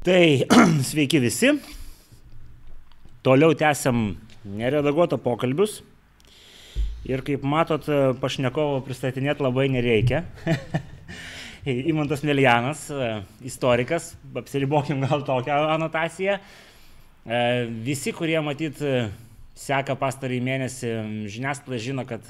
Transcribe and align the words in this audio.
Tai 0.00 0.46
sveiki 0.88 1.18
visi. 1.20 1.50
Toliau 3.20 3.52
tęsiam 3.52 4.14
neredaguotą 4.48 5.18
pokalbius. 5.20 5.82
Ir 7.04 7.20
kaip 7.26 7.44
matot, 7.44 7.84
pašnekovo 8.22 8.78
pristatinėti 8.86 9.44
labai 9.44 9.66
nereikia. 9.68 10.22
Imantas 11.92 12.24
Melianas, 12.24 12.86
istorikas, 13.44 14.14
apsiribokim 14.40 15.04
gal 15.04 15.26
tokią 15.28 15.60
anotaciją. 15.76 16.38
Visi, 17.84 18.16
kurie 18.16 18.40
matyt 18.40 18.80
seka 19.52 20.00
pastarį 20.00 20.40
mėnesį 20.48 20.96
žiniasklaida 21.28 21.84
žino, 21.90 22.08
kad 22.08 22.24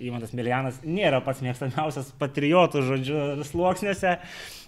Imantas 0.00 0.32
Melianas 0.32 0.80
nėra 0.88 1.20
pats 1.20 1.44
mėgstamiausias 1.44 2.14
patriotų 2.16 2.88
žodžių 2.88 3.22
sluoksniuose 3.52 4.16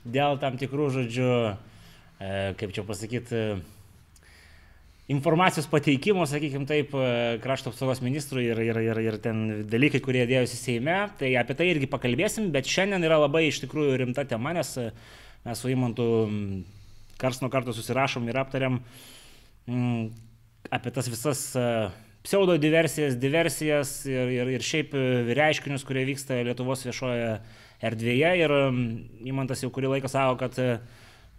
dėl 0.04 0.36
tam 0.44 0.60
tikrų 0.60 0.92
žodžių 1.00 1.34
E, 1.52 1.71
kaip 2.58 2.74
čia 2.76 2.84
pasakyti, 2.86 3.44
informacijos 5.12 5.66
pateikimo, 5.70 6.24
sakykime 6.28 6.66
taip, 6.68 6.94
e, 6.94 7.38
krašto 7.42 7.72
apsaugos 7.72 8.02
ministrui 8.04 8.46
ir, 8.50 8.60
ir, 8.62 8.78
ir, 8.84 9.00
ir 9.02 9.18
ten 9.22 9.64
dalykai, 9.70 10.00
kurie 10.04 10.24
dėjosi 10.30 10.58
Seime. 10.58 10.96
Tai 11.18 11.32
apie 11.40 11.56
tai 11.58 11.68
irgi 11.72 11.90
pakalbėsim, 11.90 12.52
bet 12.54 12.70
šiandien 12.70 13.02
yra 13.08 13.18
labai 13.24 13.46
iš 13.48 13.62
tikrųjų 13.64 13.98
rimta 14.04 14.24
tema, 14.28 14.54
nes 14.56 14.76
e, 14.78 14.90
mes 15.46 15.58
su 15.58 15.72
Imantu 15.72 16.06
kars 17.20 17.42
nuo 17.42 17.50
karto 17.52 17.74
susirašom 17.74 18.30
ir 18.30 18.38
aptariam 18.40 18.80
m, 19.66 20.08
apie 20.70 20.94
tas 20.94 21.10
visas 21.10 21.42
pseudo 22.22 22.56
diversijas, 22.58 23.18
diversijas 23.18 23.94
ir, 24.10 24.30
ir, 24.30 24.50
ir 24.56 24.64
šiaip 24.66 24.94
reiškinius, 25.34 25.84
kurie 25.86 26.06
vyksta 26.06 26.38
Lietuvos 26.46 26.86
viešoje 26.86 27.36
erdvėje. 27.82 28.32
Ir 28.42 28.56
Imantas 29.26 29.62
jau 29.62 29.70
kurį 29.74 29.96
laiką 29.96 30.10
savo, 30.10 30.38
kad 30.38 30.58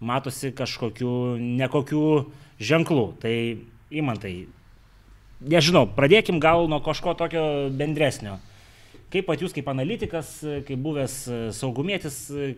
matosi 0.05 0.53
kažkokių 0.55 1.13
nekokių 1.61 2.07
ženklų. 2.63 3.05
Tai 3.23 3.33
įmantai, 3.93 4.33
nežinau, 5.43 5.85
pradėkim 5.95 6.41
gal 6.43 6.67
nuo 6.71 6.81
kažko 6.83 7.15
tokio 7.19 7.45
bendresnio. 7.73 8.39
Kaip 9.13 9.27
pat 9.29 9.43
jūs 9.43 9.53
kaip 9.53 9.67
analitikas, 9.69 10.29
kaip 10.65 10.79
buvęs 10.81 11.15
saugumėtis, 11.53 12.15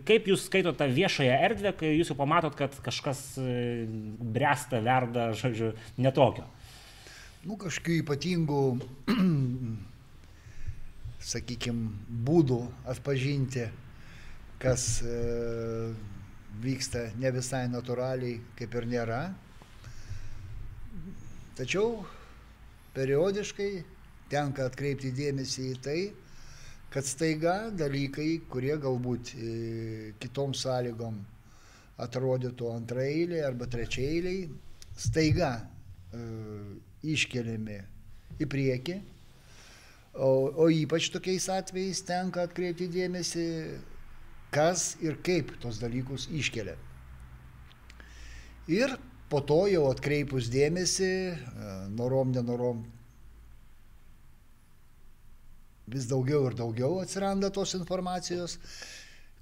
kaip 0.08 0.30
jūs 0.30 0.46
skaitote 0.48 0.80
tą 0.80 0.86
viešąją 0.88 1.40
erdvę, 1.50 1.74
kai 1.76 1.90
jūs 1.98 2.14
jau 2.14 2.16
pamatot, 2.16 2.56
kad 2.56 2.78
kažkas 2.86 3.26
bręsta, 3.36 4.80
verda, 4.86 5.34
žodžiu, 5.42 5.74
netokio? 6.00 6.48
Nu, 7.46 7.60
kažkokių 7.62 8.00
ypatingų, 8.06 8.62
sakykime, 11.34 11.92
būdų 12.26 12.62
atpažinti, 12.94 13.68
kas 14.64 14.88
e, 15.04 15.20
vyksta 16.64 17.10
ne 17.20 17.32
visai 17.36 17.66
natūraliai, 17.72 18.40
kaip 18.60 18.76
ir 18.80 18.88
nėra. 18.90 19.22
Tačiau 21.56 22.04
periodiškai 22.96 23.72
tenka 24.32 24.68
atkreipti 24.70 25.12
dėmesį 25.16 25.66
į 25.72 25.80
tai, 25.86 26.00
kad 26.92 27.08
staiga 27.08 27.56
dalykai, 27.76 28.42
kurie 28.52 28.76
galbūt 28.80 29.34
e, 29.36 30.12
kitom 30.20 30.54
sąlygom 30.56 31.18
atrodytų 32.04 32.70
antraeiliai 32.72 33.44
arba 33.48 33.68
trečiaeiliai, 33.72 34.48
staiga 35.00 35.52
e, 35.60 36.22
iškeliami 37.16 37.80
į 38.40 38.48
priekį, 38.52 38.96
o, 40.16 40.30
o 40.64 40.70
ypač 40.72 41.10
tokiais 41.14 41.48
atvejais 41.52 42.04
tenka 42.08 42.44
atkreipti 42.48 42.88
dėmesį 42.92 43.46
kas 44.54 44.96
ir 45.04 45.18
kaip 45.26 45.54
tos 45.62 45.80
dalykus 45.82 46.28
iškelia. 46.32 46.76
Ir 48.72 48.96
po 49.30 49.42
to 49.46 49.66
jau 49.70 49.86
atkreipus 49.92 50.50
dėmesį, 50.54 51.14
e, 51.36 51.74
norom, 51.94 52.32
nenorom, 52.34 52.84
vis 55.92 56.08
daugiau 56.10 56.48
ir 56.50 56.58
daugiau 56.58 57.00
atsiranda 57.02 57.52
tos 57.54 57.76
informacijos, 57.78 58.58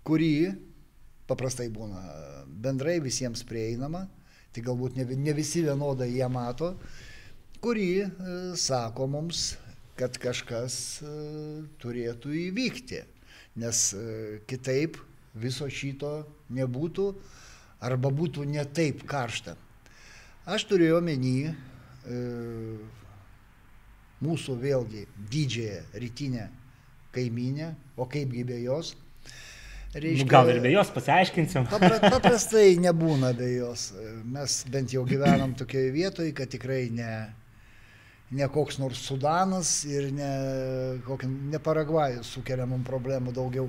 kuri 0.04 0.52
paprastai 1.28 1.70
būna 1.72 2.02
bendrai 2.48 2.98
visiems 3.04 3.46
prieinama, 3.48 4.06
tai 4.52 4.64
galbūt 4.66 5.00
ne, 5.00 5.08
ne 5.08 5.34
visi 5.36 5.64
vienodai 5.64 6.12
ją 6.18 6.28
mato, 6.32 6.74
kuri 7.64 8.04
e, 8.04 8.10
sako 8.60 9.08
mums, 9.08 9.54
kad 9.96 10.18
kažkas 10.20 10.76
e, 11.06 11.16
turėtų 11.80 12.36
įvykti 12.50 13.04
nes 13.60 13.84
e, 13.94 14.40
kitaip 14.50 14.98
viso 15.34 15.68
šito 15.70 16.24
nebūtų 16.54 17.08
arba 17.84 18.12
būtų 18.14 18.46
ne 18.50 18.64
taip 18.66 19.04
karšta. 19.10 19.56
Aš 20.50 20.66
turėjau 20.70 21.00
menį 21.04 21.38
e, 21.50 21.54
mūsų 24.24 24.58
vėlgi 24.60 25.06
didžiąją 25.32 26.02
rytinę 26.04 26.50
kaiminę, 27.14 27.74
o 27.98 28.08
kaipgi 28.10 28.44
be 28.48 28.60
jos. 28.64 28.96
Reiškia, 29.94 30.26
Gal 30.26 30.50
ir 30.50 30.60
be 30.64 30.72
jos 30.74 30.90
pasiaiškinsim. 30.90 31.68
Papra, 31.70 32.00
paprastai 32.16 32.80
nebūna 32.82 33.30
be 33.38 33.52
jos. 33.60 33.92
Mes 34.26 34.56
bent 34.74 34.96
jau 34.96 35.04
gyvenam 35.06 35.54
tokioje 35.58 35.92
vietoje, 35.94 36.34
kad 36.34 36.50
tikrai 36.50 36.88
ne, 36.90 37.12
ne 38.34 38.48
koks 38.50 38.80
nors 38.82 39.02
Sudanas 39.06 39.84
ir 39.86 40.10
ne, 40.14 40.30
kokį, 41.06 41.30
ne 41.54 41.60
Paragvajus 41.62 42.34
sukelia 42.36 42.66
mums 42.70 42.88
problemų 42.88 43.34
daugiau. 43.36 43.68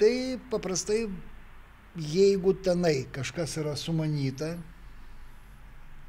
Tai 0.00 0.14
paprastai, 0.50 1.04
jeigu 2.00 2.54
tenai 2.64 3.04
kažkas 3.12 3.58
yra 3.60 3.76
sumanyta, 3.76 4.54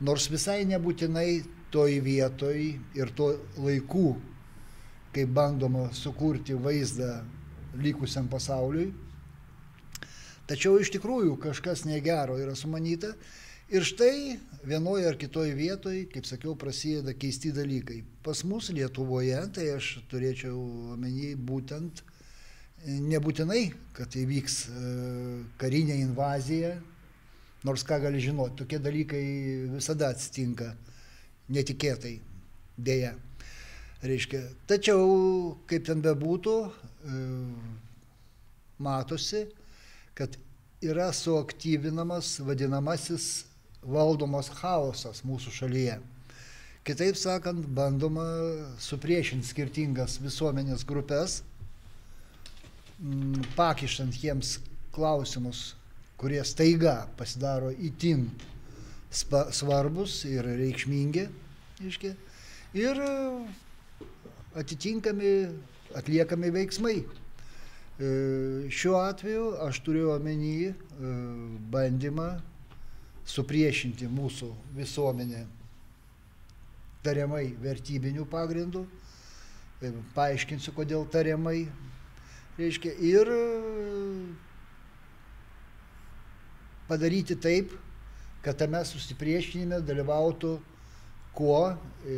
nors 0.02 0.30
visai 0.32 0.64
nebūtinai 0.70 1.44
toj 1.72 2.00
vietoj 2.04 2.58
ir 2.98 3.14
tuo 3.16 3.34
laiku, 3.60 4.16
kai 5.12 5.28
bandoma 5.28 5.90
sukurti 5.96 6.56
vaizdą 6.56 7.20
likusiam 7.84 8.28
pasauliui, 8.32 8.90
tačiau 10.48 10.80
iš 10.80 10.92
tikrųjų 10.96 11.38
kažkas 11.40 11.86
negero 11.88 12.40
yra 12.40 12.56
sumanyta, 12.56 13.14
Ir 13.72 13.86
štai 13.88 14.36
vienoje 14.68 15.06
ar 15.08 15.16
kitoje 15.16 15.54
vietoje, 15.56 16.04
kaip 16.12 16.26
sakiau, 16.28 16.58
prasideda 16.60 17.14
keisti 17.16 17.54
dalykai. 17.56 18.02
Pas 18.20 18.42
mus 18.44 18.68
Lietuvoje, 18.76 19.38
tai 19.56 19.70
aš 19.78 19.94
turėčiau 20.12 20.58
omeny 20.92 21.38
būtent 21.40 22.02
nebūtinai, 22.84 23.62
kad 23.96 24.12
įvyks 24.20 24.56
e, 24.68 24.82
karinė 25.62 25.96
invazija, 26.02 26.74
nors 27.64 27.86
ką 27.88 28.02
gali 28.04 28.20
žinoti, 28.20 28.58
tokie 28.60 28.80
dalykai 28.84 29.22
visada 29.78 30.10
atsitinka 30.12 30.74
netikėtai, 31.56 32.18
dėja. 32.76 33.14
Reiškia, 34.04 34.42
tačiau, 34.68 35.56
kaip 35.72 35.86
ten 35.88 36.04
bebūtų, 36.04 36.58
e, 36.68 37.22
matosi, 38.84 39.46
kad 40.20 40.36
yra 40.84 41.08
suaktyvinamas 41.16 42.34
vadinamasis 42.44 43.30
valdomas 43.84 44.50
chaosas 44.62 45.24
mūsų 45.26 45.54
šalyje. 45.56 46.00
Kitaip 46.86 47.18
sakant, 47.18 47.66
bandoma 47.78 48.26
supriešinti 48.82 49.46
skirtingas 49.46 50.18
visuomenės 50.22 50.86
grupės, 50.90 51.42
mm, 53.00 53.54
pakišant 53.58 54.18
jiems 54.18 54.58
klausimus, 54.94 55.76
kurie 56.18 56.42
staiga 56.46 57.08
pasidaro 57.18 57.70
įtin 57.72 58.30
svarbus 59.12 60.24
ir 60.26 60.46
reikšmingi, 60.46 61.28
iški, 61.86 62.16
ir 62.78 63.02
atitinkami 64.56 65.34
atliekami 65.96 66.52
veiksmai. 66.52 67.02
E, 68.02 68.12
šiuo 68.74 68.98
atveju 69.04 69.52
aš 69.68 69.82
turiu 69.86 70.14
omeny 70.16 70.72
e, 70.72 70.74
bandymą 71.74 72.30
supriešinti 73.32 74.10
mūsų 74.12 74.50
visuomenę 74.76 75.46
tariamai 77.06 77.48
vertybinių 77.62 78.28
pagrindų. 78.30 78.86
E, 79.82 79.94
paaiškinsiu, 80.16 80.74
kodėl 80.78 81.08
tariamai. 81.10 81.66
Reiškia, 82.60 82.92
ir 83.00 83.32
padaryti 86.92 87.38
taip, 87.40 87.72
kad 88.44 88.60
tame 88.60 88.82
susipriešinime 88.86 89.80
dalyvautų 89.86 90.58
kuo 91.34 91.72
e, 91.72 92.16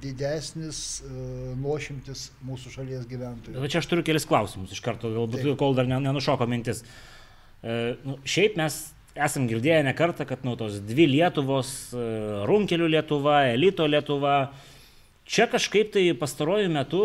didesnis 0.00 1.02
e, 1.04 1.10
nuošimtis 1.60 2.30
mūsų 2.46 2.72
šalies 2.78 3.04
gyventojų. 3.10 3.60
Bet 3.60 3.74
čia 3.74 3.82
aš 3.82 3.90
turiu 3.90 4.04
kelis 4.06 4.24
klausimus 4.28 4.72
iš 4.72 4.80
karto, 4.84 5.10
galbūt 5.12 5.44
Taip. 5.44 5.58
kol 5.60 5.76
dar 5.76 5.90
nenušoko 5.90 6.48
mintis. 6.48 6.80
E, 7.60 7.98
nu, 8.06 8.16
šiaip 8.24 8.56
mes 8.60 8.80
esam 9.24 9.46
girdėję 9.50 9.82
ne 9.86 9.94
kartą, 9.96 10.26
kad 10.28 10.44
nu, 10.46 10.56
tos 10.60 10.80
dvi 10.84 11.06
Lietuvos, 11.14 11.70
e, 11.94 12.04
Runkelių 12.48 12.90
Lietuva, 12.96 13.42
Elito 13.52 13.86
Lietuva, 13.88 14.52
čia 15.28 15.48
kažkaip 15.50 15.92
tai 15.94 16.08
pastaruoju 16.18 16.70
metu 16.72 17.02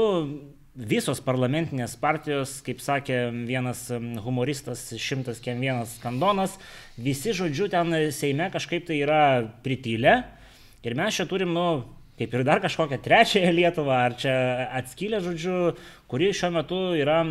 visos 0.76 1.22
parlamentinės 1.24 1.96
partijos, 2.00 2.58
kaip 2.66 2.82
sakė 2.84 3.30
vienas 3.48 3.86
humoristas, 4.26 4.90
šimtas 5.00 5.40
kiem 5.44 5.62
vienas 5.64 5.96
kandonas, 6.04 6.58
visi, 7.00 7.32
žodžiu, 7.36 7.70
ten 7.72 7.96
Seime 8.12 8.50
kažkaip 8.52 8.88
tai 8.90 9.00
yra 9.04 9.22
pritylę. 9.64 10.18
Ir 10.86 10.98
mes 11.00 11.16
čia 11.16 11.26
turim, 11.30 11.54
nu, 11.56 11.86
kaip 12.20 12.36
ir 12.36 12.44
dar 12.48 12.60
kažkokią 12.64 13.00
trečiąją 13.04 13.54
Lietuvą, 13.56 13.96
ar 14.10 14.18
čia 14.20 14.36
atskylę, 14.82 15.24
žodžiu, 15.24 15.56
kuri 16.12 16.34
šiuo 16.36 16.52
metu 16.60 16.82
yra 17.00 17.24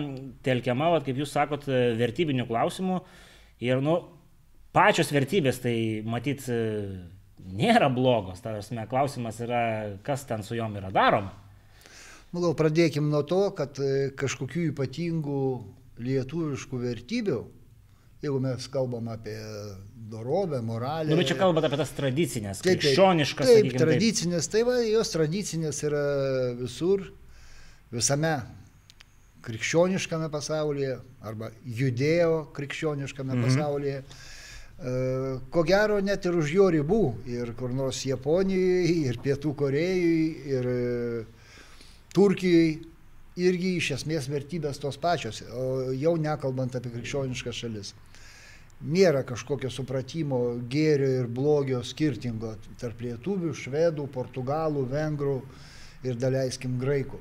telkiama, 0.45 0.91
vat, 0.97 1.05
kaip 1.07 1.21
jūs 1.21 1.37
sakot, 1.37 1.69
vertybinių 2.01 2.49
klausimų. 2.49 3.03
Ir, 3.65 3.85
nu, 3.85 4.01
pačios 4.75 5.13
vertybės, 5.15 5.61
tai 5.63 5.77
matyt, 6.07 6.45
nėra 7.45 7.89
blogos. 7.93 8.43
Tarsi, 8.45 8.77
klausimas 8.91 9.41
yra, 9.45 9.65
kas 10.07 10.27
ten 10.29 10.45
su 10.47 10.59
jom 10.59 10.77
yra 10.81 10.93
daroma. 10.95 11.33
Gal 12.35 12.55
pradėkim 12.59 13.13
nuo 13.13 13.23
to, 13.23 13.45
kad 13.55 13.79
e, 13.79 14.09
kažkokių 14.19 14.73
ypatingų 14.73 15.43
lietuviškų 16.03 16.81
vertybių, 16.83 17.37
jeigu 18.25 18.41
mes 18.43 18.67
kalbam 18.73 19.13
apie 19.13 19.37
dorovę, 20.11 20.59
moralę. 20.67 21.13
Nu, 21.13 21.19
bet 21.21 21.31
čia 21.31 21.37
kalbate 21.39 21.71
apie 21.71 21.79
tas 21.79 21.93
tradicinės, 21.95 22.65
taip, 22.65 22.81
krikščioniškas. 22.83 23.53
Taip, 23.53 23.69
taip 23.71 23.79
tradicinės, 23.85 24.51
tai 24.51 24.65
va, 24.67 24.81
jos 24.83 25.15
tradicinės 25.15 25.81
yra 25.87 26.03
visur, 26.59 27.07
visame 27.95 28.35
krikščioniškame 29.45 30.27
pasaulyje 30.33 30.97
arba 31.23 31.53
judėjo 31.63 32.49
krikščioniškame 32.57 33.37
mhm. 33.37 33.47
pasaulyje. 33.47 34.01
E, 34.75 34.95
ko 35.55 35.63
gero 35.67 36.01
net 36.03 36.27
ir 36.27 36.39
už 36.39 36.51
jo 36.55 36.71
ribų, 36.75 37.03
ir 37.31 37.55
kur 37.59 37.75
nors 37.75 38.03
Japonijoje, 38.07 38.97
ir 39.11 39.21
Pietų 39.23 39.55
Korejoje, 39.59 40.27
ir 40.51 40.69
Turkijai 42.15 42.75
irgi 43.35 43.77
iš 43.81 43.91
esmės 43.99 44.29
vertybės 44.31 44.79
tos 44.79 44.99
pačios, 45.01 45.43
jau 45.99 46.15
nekalbant 46.21 46.77
apie 46.79 46.93
krikščioniškas 46.95 47.63
šalis. 47.65 47.95
Nėra 48.85 49.23
kažkokio 49.27 49.71
supratimo 49.73 50.41
gėrio 50.71 51.09
ir 51.21 51.29
blogio 51.31 51.81
skirtingo 51.87 52.53
tarp 52.81 53.01
lietuvių, 53.01 53.55
švedų, 53.57 54.07
portugalų, 54.13 54.85
vengrų 54.91 55.39
ir 56.05 56.19
daleiskim 56.21 56.77
graikų. 56.83 57.21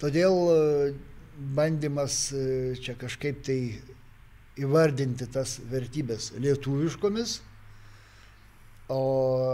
Todėl 0.00 0.36
e, 0.50 0.58
bandymas 1.56 2.16
e, 2.32 2.44
čia 2.80 2.96
kažkaip 2.98 3.42
tai 3.44 3.58
įvardinti 4.60 5.28
tas 5.32 5.58
vertybės 5.70 6.30
lietuviškomis, 6.40 7.38
o 8.90 9.02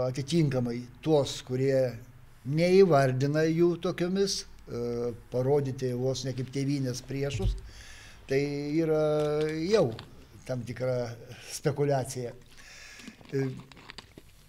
atitinkamai 0.07 0.79
tuos, 1.05 1.39
kurie 1.45 1.93
neįvardina 2.47 3.45
jų 3.45 3.75
tokiomis, 3.83 4.41
e, 4.41 5.13
parodyti 5.31 5.91
vos 5.97 6.23
ne 6.25 6.33
kaip 6.37 6.49
tėvynės 6.53 7.03
priešus, 7.07 7.55
tai 8.27 8.41
yra 8.81 9.47
jau 9.69 9.91
tam 10.47 10.63
tikra 10.67 11.11
spekulacija. 11.53 12.33
E, 13.31 13.47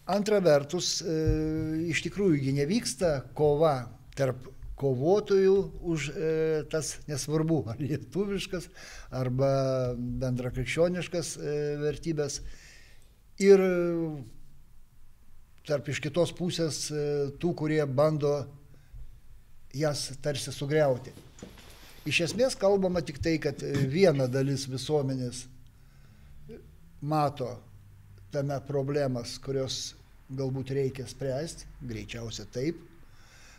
antra 0.09 0.41
vertus, 0.41 0.99
e, 1.03 1.19
iš 1.93 2.03
tikrųjų 2.07 2.55
nevyksta 2.63 3.19
kova 3.37 3.81
tarp 4.17 4.49
kovotojų 4.79 5.57
už 5.91 6.09
e, 6.11 6.31
tas 6.71 6.97
nesvarbu, 7.09 7.63
ar 7.73 7.83
lietuviškas, 7.83 8.69
arba 9.11 9.51
bendrakrikščioniškas 9.97 11.35
e, 11.37 11.55
vertybės. 11.83 12.41
Ir 13.43 13.63
tarp 15.69 15.91
iš 15.93 16.01
kitos 16.03 16.33
pusės 16.35 16.89
e, 16.91 17.05
tų, 17.39 17.53
kurie 17.63 17.83
bando 17.87 18.41
jas 19.77 20.09
tarsi 20.25 20.55
sugriauti. 20.55 21.13
Iš 22.09 22.23
esmės 22.31 22.57
kalbama 22.57 23.03
tik 23.05 23.19
tai, 23.21 23.37
kad 23.43 23.61
viena 23.93 24.27
dalis 24.33 24.65
visuomenės 24.71 25.45
mato 27.05 27.51
tame 28.33 28.57
problemas, 28.65 29.37
kurios 29.45 29.93
galbūt 30.29 30.73
reikia 30.77 31.07
spręsti, 31.09 31.69
greičiausia 31.89 32.47
taip, 32.53 32.81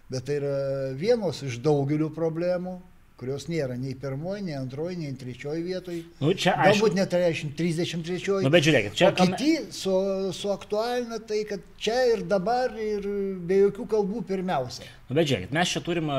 bet 0.09 0.25
tai 0.27 0.39
yra 0.39 0.53
vienos 0.97 1.43
iš 1.45 1.59
daugelių 1.63 2.09
problemų, 2.15 2.79
kurios 3.19 3.49
nėra 3.51 3.75
nei 3.75 3.93
pirmoji, 3.99 4.45
nei 4.47 4.55
antroji, 4.55 4.95
nei 5.01 5.15
trečioji 5.19 5.63
vietoje. 5.65 6.03
Nu, 6.21 6.31
čia, 6.39 6.53
Galbūt 6.63 6.95
net 6.95 7.11
33. 7.11 8.45
Nu, 8.45 8.51
bet 8.53 8.63
žiūrėkit, 8.63 8.95
čia. 8.95 9.09
O 9.11 9.15
kiti 9.17 9.51
su, 9.75 9.95
suaktualina 10.35 11.19
tai, 11.27 11.41
kad 11.49 11.65
čia 11.81 11.97
ir 12.13 12.23
dabar 12.29 12.71
ir 12.79 13.03
be 13.43 13.59
jokių 13.65 13.87
kalbų 13.91 14.23
pirmiausia. 14.29 14.87
Nu, 15.09 15.17
bet 15.19 15.27
žiūrėkit, 15.27 15.55
mes 15.55 15.73
čia 15.75 15.83
turim, 15.83 16.11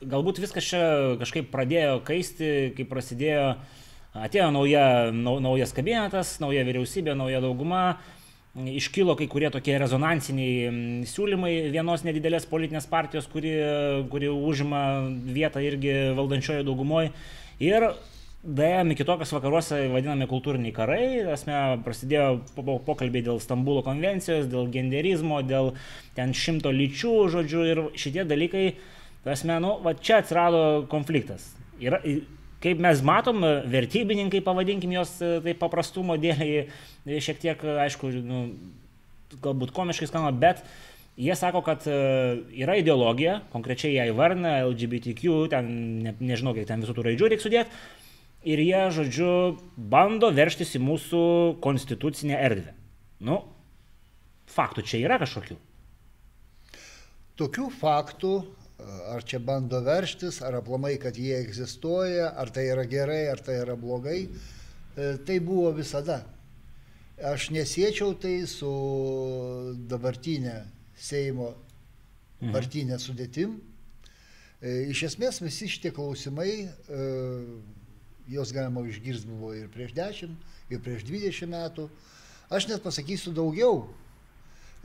galbūt 0.00 0.40
viskas 0.44 0.70
čia 0.70 0.82
kažkaip 1.20 1.52
pradėjo 1.52 1.98
kaisti, 2.08 2.52
kai 2.78 2.88
prasidėjo, 2.88 3.50
atėjo 4.16 4.48
nauja, 4.56 4.86
nau, 5.12 5.36
naujas 5.44 5.76
kabinetas, 5.76 6.38
nauja 6.40 6.64
vyriausybė, 6.64 7.12
nauja 7.18 7.44
dauguma 7.44 7.98
iškilo 8.56 9.16
kai 9.18 9.28
kurie 9.30 9.50
tokie 9.54 9.76
rezonansiniai 9.78 10.68
mm, 10.68 11.08
siūlymai 11.10 11.54
vienos 11.74 12.04
nedidelės 12.06 12.48
politinės 12.50 12.88
partijos, 12.90 13.28
kuri, 13.30 13.54
kuri 14.12 14.30
užima 14.32 14.84
vietą 15.28 15.62
irgi 15.64 15.98
valdančiojo 16.18 16.66
daugumoje. 16.66 17.12
Ir 17.62 17.92
Daėjome 18.38 18.94
iki 18.94 19.02
to, 19.02 19.16
kas 19.18 19.32
vakaruose 19.34 19.80
vadinami 19.90 20.28
kultūriniai 20.30 20.70
karai, 20.70 21.00
esmė 21.34 21.80
prasidėjo 21.82 22.38
pokalbiai 22.86 23.24
dėl 23.26 23.40
Stambulo 23.42 23.82
konvencijos, 23.82 24.46
dėl 24.46 24.70
genderizmo, 24.70 25.40
dėl 25.42 25.72
ten 26.14 26.30
šimto 26.30 26.70
lyčių, 26.70 27.14
žodžiu, 27.34 27.64
ir 27.66 27.80
šitie 27.98 28.22
dalykai, 28.30 28.62
esmė, 29.26 29.58
nu, 29.64 29.74
va 29.82 29.96
čia 29.98 30.20
atsirado 30.22 30.60
konfliktas. 30.92 31.50
Yra, 31.82 31.98
kaip 32.62 32.80
mes 32.82 33.02
matom, 33.06 33.44
vertybininkai, 33.70 34.42
pavadinkim 34.44 34.92
jos 34.96 35.14
e, 35.22 35.38
taip 35.44 35.60
paprastumo 35.62 36.18
dėliai, 36.20 36.66
e, 37.06 37.20
šiek 37.22 37.40
tiek, 37.42 37.62
e, 37.62 37.76
aišku, 37.84 38.10
nu, 38.26 38.42
galbūt 39.44 39.74
komiškai 39.76 40.08
skamba, 40.10 40.32
bet 40.34 40.64
jie 41.18 41.34
sako, 41.38 41.62
kad 41.66 41.84
yra 41.88 42.78
ideologija, 42.78 43.40
konkrečiai 43.52 43.96
ją 43.96 44.08
įvardina, 44.12 44.60
LGBTQ, 44.68 45.38
ten 45.52 45.70
ne, 46.06 46.14
nežinau, 46.22 46.54
kiek 46.56 46.68
ten 46.68 46.82
visų 46.82 46.94
tų 46.96 47.08
raidžių 47.08 47.30
reikia 47.32 47.44
sudėti, 47.44 47.80
ir 48.48 48.62
jie, 48.62 48.82
žodžiu, 48.94 49.30
bando 49.76 50.30
verštis 50.34 50.76
į 50.78 50.82
mūsų 50.86 51.22
konstitucinę 51.64 52.38
erdvę. 52.38 52.74
Nu, 53.26 53.42
faktų 54.54 54.86
čia 54.86 55.02
yra 55.02 55.18
kažkokių. 55.20 55.58
Tokių 57.38 57.66
faktų 57.78 58.32
ar 58.86 59.24
čia 59.26 59.40
bando 59.42 59.80
verštis, 59.82 60.40
ar 60.42 60.60
aplamai, 60.60 60.96
kad 61.02 61.16
jie 61.18 61.36
egzistuoja, 61.40 62.30
ar 62.38 62.50
tai 62.54 62.68
yra 62.70 62.84
gerai, 62.86 63.24
ar 63.32 63.40
tai 63.42 63.58
yra 63.62 63.76
blogai. 63.76 64.28
E, 64.28 65.16
tai 65.26 65.38
buvo 65.42 65.72
visada. 65.74 66.22
Aš 67.18 67.50
nesiečiau 67.50 68.14
tai 68.14 68.44
su 68.46 68.70
dabartinė 69.90 70.60
Seimo 70.98 71.50
mhm. 71.50 72.52
partinė 72.54 73.00
sudėtim. 73.02 73.58
E, 74.62 74.90
iš 74.92 75.04
esmės 75.12 75.42
visi 75.42 75.70
šitie 75.70 75.92
klausimai, 75.94 76.52
e, 76.66 77.02
jos 78.30 78.52
galima 78.54 78.84
išgirsti 78.86 79.30
buvo 79.30 79.54
ir 79.56 79.70
prieš 79.74 79.94
10, 79.96 80.34
ir 80.70 80.82
prieš 80.84 81.06
20 81.08 81.50
metų. 81.50 81.88
Aš 82.54 82.70
net 82.70 82.82
pasakysiu 82.84 83.34
daugiau. 83.36 83.88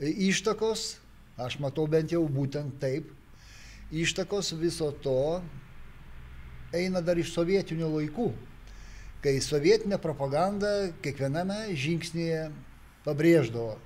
Ištakos, 0.02 0.96
aš 1.38 1.60
matau 1.62 1.86
bent 1.90 2.10
jau 2.12 2.24
būtent 2.28 2.80
taip, 2.82 3.12
ištakos 3.94 4.52
viso 4.58 4.90
to 5.04 5.42
eina 6.74 7.02
dar 7.04 7.18
iš 7.20 7.32
sovietinių 7.34 7.88
laikų, 7.92 8.28
kai 9.22 9.38
sovietinė 9.42 10.00
propaganda 10.02 10.90
kiekviename 11.04 11.74
žingsnėje 11.78 12.48
pabrėždavo, 13.04 13.76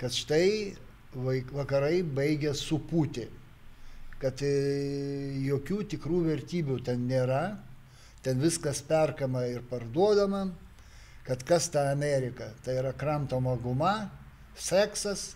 kad 0.00 0.14
štai 0.14 0.74
vakarai 1.14 2.02
baigia 2.02 2.54
supūti, 2.56 3.28
kad 4.18 4.40
e, 4.42 4.50
jokių 5.44 5.84
tikrų 5.92 6.24
vertybių 6.30 6.80
ten 6.86 7.06
nėra, 7.06 7.44
ten 8.24 8.40
viskas 8.40 8.80
perkama 8.82 9.44
ir 9.50 9.62
parduodama, 9.68 10.46
kad 11.24 11.44
kas 11.46 11.68
ta 11.72 11.90
Amerika, 11.92 12.50
tai 12.64 12.78
yra 12.80 12.92
kramtoma 12.96 13.54
guma, 13.60 13.94
seksas, 14.56 15.34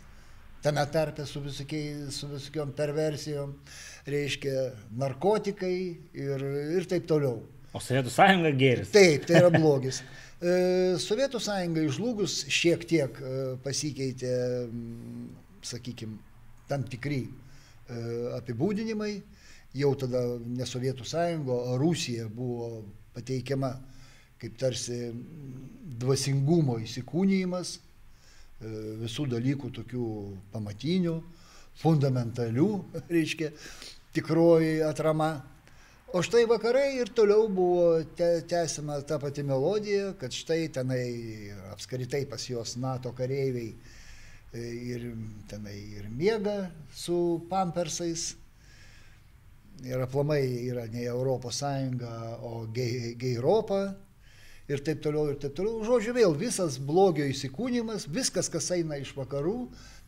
tame 0.63 0.85
tarpe 0.93 1.27
su, 1.27 1.41
visokiai, 1.41 2.11
su 2.11 2.29
visokiom 2.31 2.73
perversijom, 2.77 3.55
reiškia 4.09 4.65
narkotikai 4.99 5.77
ir, 6.19 6.45
ir 6.79 6.89
taip 6.91 7.09
toliau. 7.11 7.43
O 7.77 7.83
Sovietų 7.85 8.11
sąjunga 8.13 8.53
geris. 8.59 8.93
Taip, 8.95 9.27
tai 9.29 9.43
yra 9.43 9.51
blogis. 9.61 10.01
E, 10.41 10.53
Sovietų 11.03 11.41
sąjunga 11.43 11.85
išlūgus 11.87 12.41
šiek 12.53 12.87
tiek 12.89 13.21
e, 13.21 13.35
pasikeitė, 13.65 14.33
sakykime, 15.69 16.17
tam 16.71 16.87
tikri 16.89 17.27
e, 17.27 17.31
apibūdinimai. 18.39 19.19
Jau 19.79 19.93
tada 20.01 20.23
ne 20.41 20.67
Sovietų 20.67 21.05
sąjunga, 21.07 21.61
o 21.73 21.77
Rusija 21.81 22.27
buvo 22.33 22.87
pateikiama 23.15 23.75
kaip 24.39 24.55
tarsi 24.59 25.11
dvasingumo 25.99 26.79
įsikūnyjimas 26.85 27.79
visų 28.61 29.29
dalykų 29.31 29.71
tokių 29.77 30.07
pamatinių, 30.53 31.15
fundamentalių, 31.79 32.71
reiškia, 33.15 33.53
tikroji 34.17 34.83
atrama. 34.87 35.37
O 36.17 36.23
štai 36.25 36.47
vakarai 36.49 36.97
ir 36.97 37.11
toliau 37.13 37.51
buvo 37.53 38.01
te, 38.17 38.41
tęsima 38.49 38.97
ta 39.05 39.19
pati 39.21 39.43
melodija, 39.45 40.15
kad 40.17 40.33
štai 40.33 40.71
tenai 40.73 41.53
apskritai 41.75 42.23
pas 42.31 42.47
juos 42.49 42.79
NATO 42.81 43.13
kareiviai 43.13 43.75
e, 44.57 44.63
ir 44.95 45.05
tenai 45.51 45.77
ir 46.01 46.09
miega 46.09 46.71
su 46.97 47.45
pampersais. 47.51 48.31
Ir 49.85 50.01
aplamai 50.03 50.41
yra 50.65 50.89
ne 50.91 51.05
Europos 51.05 51.61
Sąjunga, 51.61 52.41
o 52.41 52.67
gei, 52.73 53.15
Europa. 53.35 53.95
Ir 54.69 54.83
taip 54.85 55.01
toliau, 55.01 55.31
ir 55.33 55.39
taip 55.41 55.55
toliau. 55.57 55.81
Žodžiu, 55.87 56.13
vėl 56.17 56.35
visas 56.37 56.77
blogio 56.77 57.25
įsikūnymas, 57.25 58.05
viskas, 58.13 58.51
kas 58.53 58.69
eina 58.77 58.99
iš 59.01 59.15
vakarų, 59.17 59.63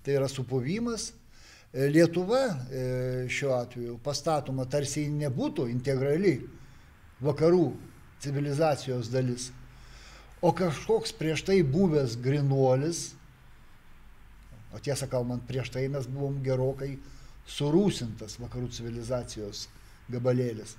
tai 0.05 0.19
yra 0.19 0.29
supovimas, 0.29 1.11
E, 1.73 1.87
Lietuva 1.87 2.41
e, 2.71 2.81
šiuo 3.31 3.53
atveju 3.55 3.99
pastatoma 4.03 4.65
tarsi 4.67 5.05
nebūtų 5.15 5.69
integrali 5.71 6.33
vakarų 7.23 7.69
civilizacijos 8.21 9.11
dalis, 9.13 9.51
o 10.43 10.51
kažkoks 10.57 11.15
prieš 11.15 11.45
tai 11.47 11.61
buvęs 11.63 12.17
grinuolis, 12.19 13.05
o 14.75 14.83
tiesą 14.83 15.07
kalbant, 15.11 15.47
prieš 15.47 15.71
tai 15.71 15.87
mes 15.93 16.11
buvom 16.11 16.41
gerokai 16.43 16.97
surūsintas 17.47 18.41
vakarų 18.43 18.73
civilizacijos 18.75 19.69
gabalėlis. 20.11 20.75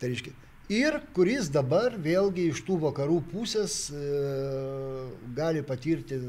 Tai 0.00 0.08
reiškia, 0.08 0.32
ir 0.72 1.00
kuris 1.16 1.50
dabar 1.52 1.96
vėlgi 2.00 2.48
iš 2.50 2.64
tų 2.66 2.80
vakarų 2.88 3.20
pusės 3.30 3.88
e, 3.92 4.02
gali 5.36 5.64
patirti 5.66 6.20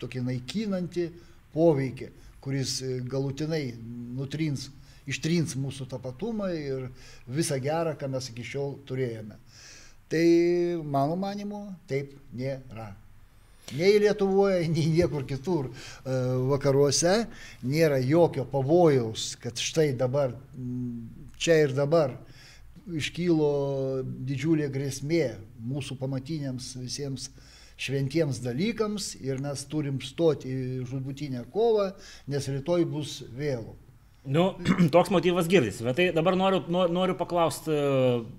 tokį 0.00 0.24
naikinantį 0.28 1.08
poveikį 1.54 2.10
kuris 2.44 2.82
e, 2.82 2.98
galutinai 3.08 3.72
nutrins, 4.16 4.68
ištrins 5.08 5.56
mūsų 5.56 5.88
tapatumą 5.88 6.50
ir 6.52 6.90
visą 7.24 7.56
gerą, 7.62 7.94
ką 7.96 8.10
mes 8.12 8.28
iki 8.32 8.44
šiol 8.44 8.76
turėjome. 8.88 9.38
Tai 10.12 10.26
mano 10.84 11.16
manimu 11.16 11.64
taip 11.88 12.12
nėra. 12.36 12.90
Nei 13.72 13.96
Lietuvoje, 14.02 14.66
nei 14.74 14.90
niekur 14.98 15.24
kitur 15.28 15.70
e, 15.70 15.72
vakaruose 16.52 17.22
nėra 17.64 18.02
jokio 18.04 18.44
pavojaus, 18.52 19.32
kad 19.40 19.56
štai 19.56 19.94
dabar, 19.96 20.36
čia 21.40 21.62
ir 21.64 21.72
dabar 21.76 22.18
iškylo 22.90 23.50
didžiulė 24.04 24.68
grėsmė 24.72 25.26
mūsų 25.64 25.96
pamatiniams 26.00 26.74
visiems 26.76 27.30
uh, 27.30 27.50
šventiems 27.80 28.40
dalykams 28.42 29.14
ir 29.22 29.40
mes 29.42 29.64
turim 29.70 29.98
stoti 30.04 30.50
į 30.50 30.84
žudbutinę 30.88 31.44
kovą, 31.54 31.90
nes 32.30 32.46
rytoj 32.50 32.86
bus 32.90 33.18
vėlų. 33.34 33.74
Nu, 34.34 34.46
toks 34.94 35.12
motyvas 35.12 35.50
girdisi, 35.50 35.84
bet 35.86 35.98
tai 35.98 36.08
dabar 36.16 36.38
noriu, 36.38 36.62
noriu 36.68 37.16
paklausti 37.18 37.74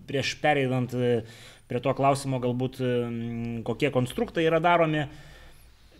prieš 0.09 0.35
pereinant 0.41 0.93
prie 1.65 1.81
to 1.81 1.93
klausimo, 1.97 2.39
galbūt 2.41 2.81
kokie 3.67 3.91
konstruktai 3.93 4.47
yra 4.47 4.61
daromi. 4.63 5.07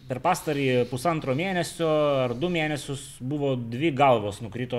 Per 0.06 0.20
pastarį 0.22 0.86
pusantro 0.86 1.34
mėnesio 1.34 1.88
ar 2.28 2.36
du 2.38 2.46
mėnesius 2.54 3.16
buvo 3.26 3.56
dvi 3.58 3.90
galvos 3.90 4.38
nukrito 4.44 4.78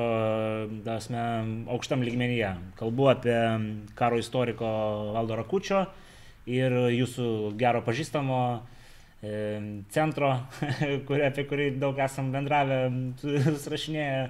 dasme, 0.87 1.23
aukštam 1.75 2.05
lygmenyje. 2.07 2.53
Kalbu 2.79 3.09
apie 3.11 3.39
karo 3.99 4.21
istoriko 4.23 4.69
Valdo 5.17 5.41
Rakučio 5.41 5.81
ir 6.47 6.77
jūsų 6.95 7.57
gero 7.59 7.83
pažįstamo 7.83 8.39
e, 8.55 9.33
centro, 9.91 10.31
kur, 11.09 11.25
apie 11.27 11.49
kurį 11.51 11.73
daug 11.83 11.99
esam 12.07 12.31
bendravę, 12.31 12.85
surašinėję, 13.65 14.23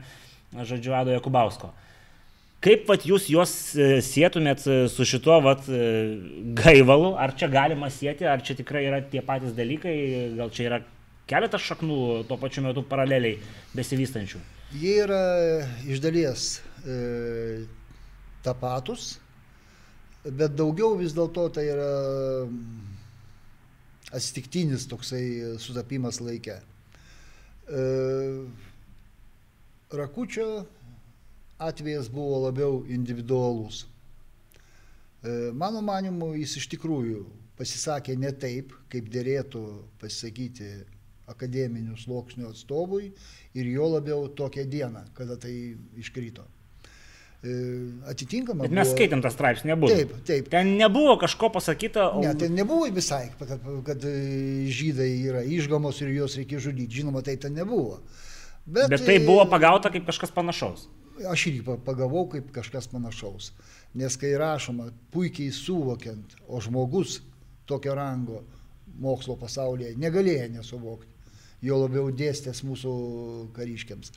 žodžiu, 0.64 0.96
Ado 0.96 1.12
Jakubausko. 1.12 1.74
Kaip 2.66 2.88
vat, 2.90 3.04
jūs 3.06 3.28
juos 3.30 3.50
e, 3.78 4.00
sėtumėt 4.02 4.64
su 4.90 5.04
šituo 5.06 5.36
vat, 5.44 5.68
e, 5.70 5.82
gaivalu, 6.58 7.12
ar 7.14 7.30
čia 7.38 7.46
galima 7.52 7.86
sėti, 7.94 8.26
ar 8.26 8.42
čia 8.42 8.56
tikrai 8.58 8.82
yra 8.88 8.98
tie 9.06 9.22
patys 9.22 9.54
dalykai, 9.54 9.94
gal 10.34 10.50
čia 10.50 10.64
yra 10.66 10.80
keletas 11.30 11.62
šaknų 11.62 11.98
tuo 12.26 12.40
pačiu 12.42 12.64
metu 12.66 12.82
paraleliai 12.90 13.38
besivystančių? 13.76 14.42
Jie 14.82 14.96
yra 15.04 15.22
iš 15.86 16.02
dalies 16.02 16.48
e, 16.82 16.98
tapatus, 18.42 19.20
bet 20.26 20.58
daugiau 20.58 20.98
vis 20.98 21.14
dėlto 21.14 21.46
tai 21.54 21.68
yra 21.70 21.90
atsitiktinis 24.10 24.88
toksai 24.90 25.54
sutapimas 25.62 26.18
laike. 26.18 26.58
E, 27.70 27.84
Rakučio 29.94 30.66
atvejas 31.58 32.08
buvo 32.12 32.44
labiau 32.46 32.84
individualus. 32.88 33.86
E, 35.22 35.52
mano 35.52 35.82
manimu, 35.82 36.34
jis 36.36 36.58
iš 36.60 36.68
tikrųjų 36.76 37.24
pasisakė 37.56 38.16
ne 38.20 38.32
taip, 38.36 38.74
kaip 38.92 39.08
dėrėtų 39.12 39.62
pasisakyti 40.00 40.72
akademinių 41.26 41.96
sluoksnių 41.98 42.50
atstovui 42.52 43.08
ir 43.56 43.70
jo 43.72 43.88
labiau 43.96 44.28
tokią 44.28 44.66
dieną, 44.70 45.08
kada 45.16 45.38
tai 45.40 45.54
iškrito. 45.98 46.44
E, 47.46 47.54
atitinkama. 48.10 48.66
Bet 48.66 48.74
mes 48.76 48.86
buvo... 48.86 48.96
skaitėm 48.96 49.24
tą 49.24 49.32
straipsnį, 49.32 49.72
nebuvo. 49.72 49.96
Taip, 49.96 50.12
taip. 50.28 50.52
Ten 50.52 50.76
nebuvo 50.78 51.16
kažko 51.20 51.50
pasakyta. 51.56 52.10
O... 52.12 52.22
Ne, 52.24 52.34
ten 52.38 52.54
nebuvo 52.56 52.86
visai, 52.92 53.30
kad, 53.40 53.56
kad 53.88 54.06
žydai 54.78 55.10
yra 55.24 55.42
išgamos 55.56 56.00
ir 56.04 56.12
juos 56.14 56.36
reikia 56.38 56.60
žudyti. 56.62 57.02
Žinoma, 57.02 57.24
tai 57.26 57.36
ten 57.40 57.56
nebuvo. 57.56 57.98
Bet, 58.66 58.90
Bet 58.90 59.04
tai 59.06 59.18
buvo 59.22 59.44
pagauta 59.50 59.92
kaip 59.94 60.06
kažkas 60.08 60.32
panašaus. 60.34 60.88
Aš 61.24 61.46
irgi 61.48 61.76
pagavau 61.84 62.26
kaip 62.28 62.50
kažkas 62.52 62.90
panašaus. 62.92 63.52
Nes 63.96 64.18
kai 64.20 64.34
rašoma, 64.36 64.90
puikiai 65.14 65.52
suvokiant, 65.54 66.36
o 66.48 66.60
žmogus 66.60 67.20
tokio 67.66 67.94
rango 67.96 68.42
mokslo 69.00 69.36
pasaulyje 69.40 69.96
negalėjo 70.00 70.50
nesuvokti, 70.58 71.12
jo 71.64 71.78
labiau 71.80 72.12
dėstės 72.12 72.62
mūsų 72.64 72.92
kariškiams 73.56 74.12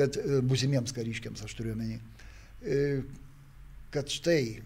kad 0.00 0.16
e, 0.16 0.40
busimiems 0.42 0.94
kariškiams 0.96 1.44
aš 1.44 1.54
turiu 1.58 1.74
menį, 1.78 1.98
e, 2.62 2.80
kad 3.94 4.10
štai 4.12 4.44
e, 4.46 4.60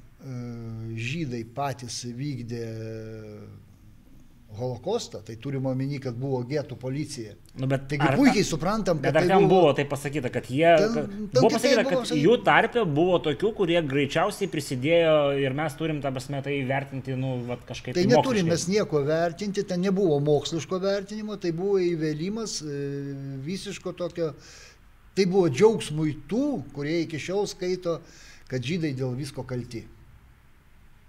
žydai 0.94 1.42
patys 1.56 2.02
vykdė 2.16 2.64
holokostą, 4.58 5.20
tai 5.26 5.36
turime 5.40 5.70
omeny, 5.70 6.00
kad 6.02 6.16
buvo 6.18 6.40
getų 6.48 6.78
policija. 6.80 7.36
Nu, 7.58 7.68
bet 7.70 7.86
Taigi 7.90 8.06
ar, 8.06 8.16
puikiai 8.18 8.44
suprantam, 8.46 8.98
kad... 8.98 9.12
Bet 9.12 9.20
ar 9.20 9.26
tai 9.26 9.30
ten 9.30 9.46
buvo, 9.46 9.60
buvo 9.62 9.76
tai 9.78 9.86
pasakyta, 9.90 10.32
kad 10.34 10.50
jie... 10.50 10.74
Ten, 10.80 10.98
ten 10.98 11.28
buvo 11.38 11.52
pasakyta, 11.54 11.86
kad 11.88 11.96
buvo, 12.00 12.18
jų 12.24 12.36
tarpe 12.46 12.84
buvo 12.98 13.20
tokių, 13.28 13.52
kurie 13.60 13.78
greičiausiai 13.94 14.50
prisidėjo 14.52 15.16
ir 15.44 15.56
mes 15.56 15.78
turim 15.78 16.02
tą 16.04 16.12
prasme 16.14 16.42
tai 16.44 16.58
vertinti, 16.68 17.16
nu, 17.20 17.38
vat, 17.48 17.62
kažkaip. 17.68 17.96
Tai 17.96 18.06
neturim 18.10 18.50
mes 18.50 18.68
nieko 18.70 19.04
vertinti, 19.06 19.66
ten 19.68 19.84
nebuvo 19.84 20.20
moksliško 20.24 20.82
vertinimo, 20.82 21.38
tai 21.40 21.54
buvo 21.56 21.80
įvėlimas 21.82 22.60
visiško 23.44 23.94
tokio 23.98 24.32
Tai 25.14 25.26
buvo 25.30 25.46
džiaugsmui 25.46 26.16
tų, 26.30 26.46
kurie 26.74 27.04
iki 27.04 27.20
šiol 27.22 27.46
skaito, 27.46 28.00
kad 28.50 28.64
žydai 28.66 28.90
dėl 28.98 29.14
visko 29.14 29.44
kalti. 29.46 29.84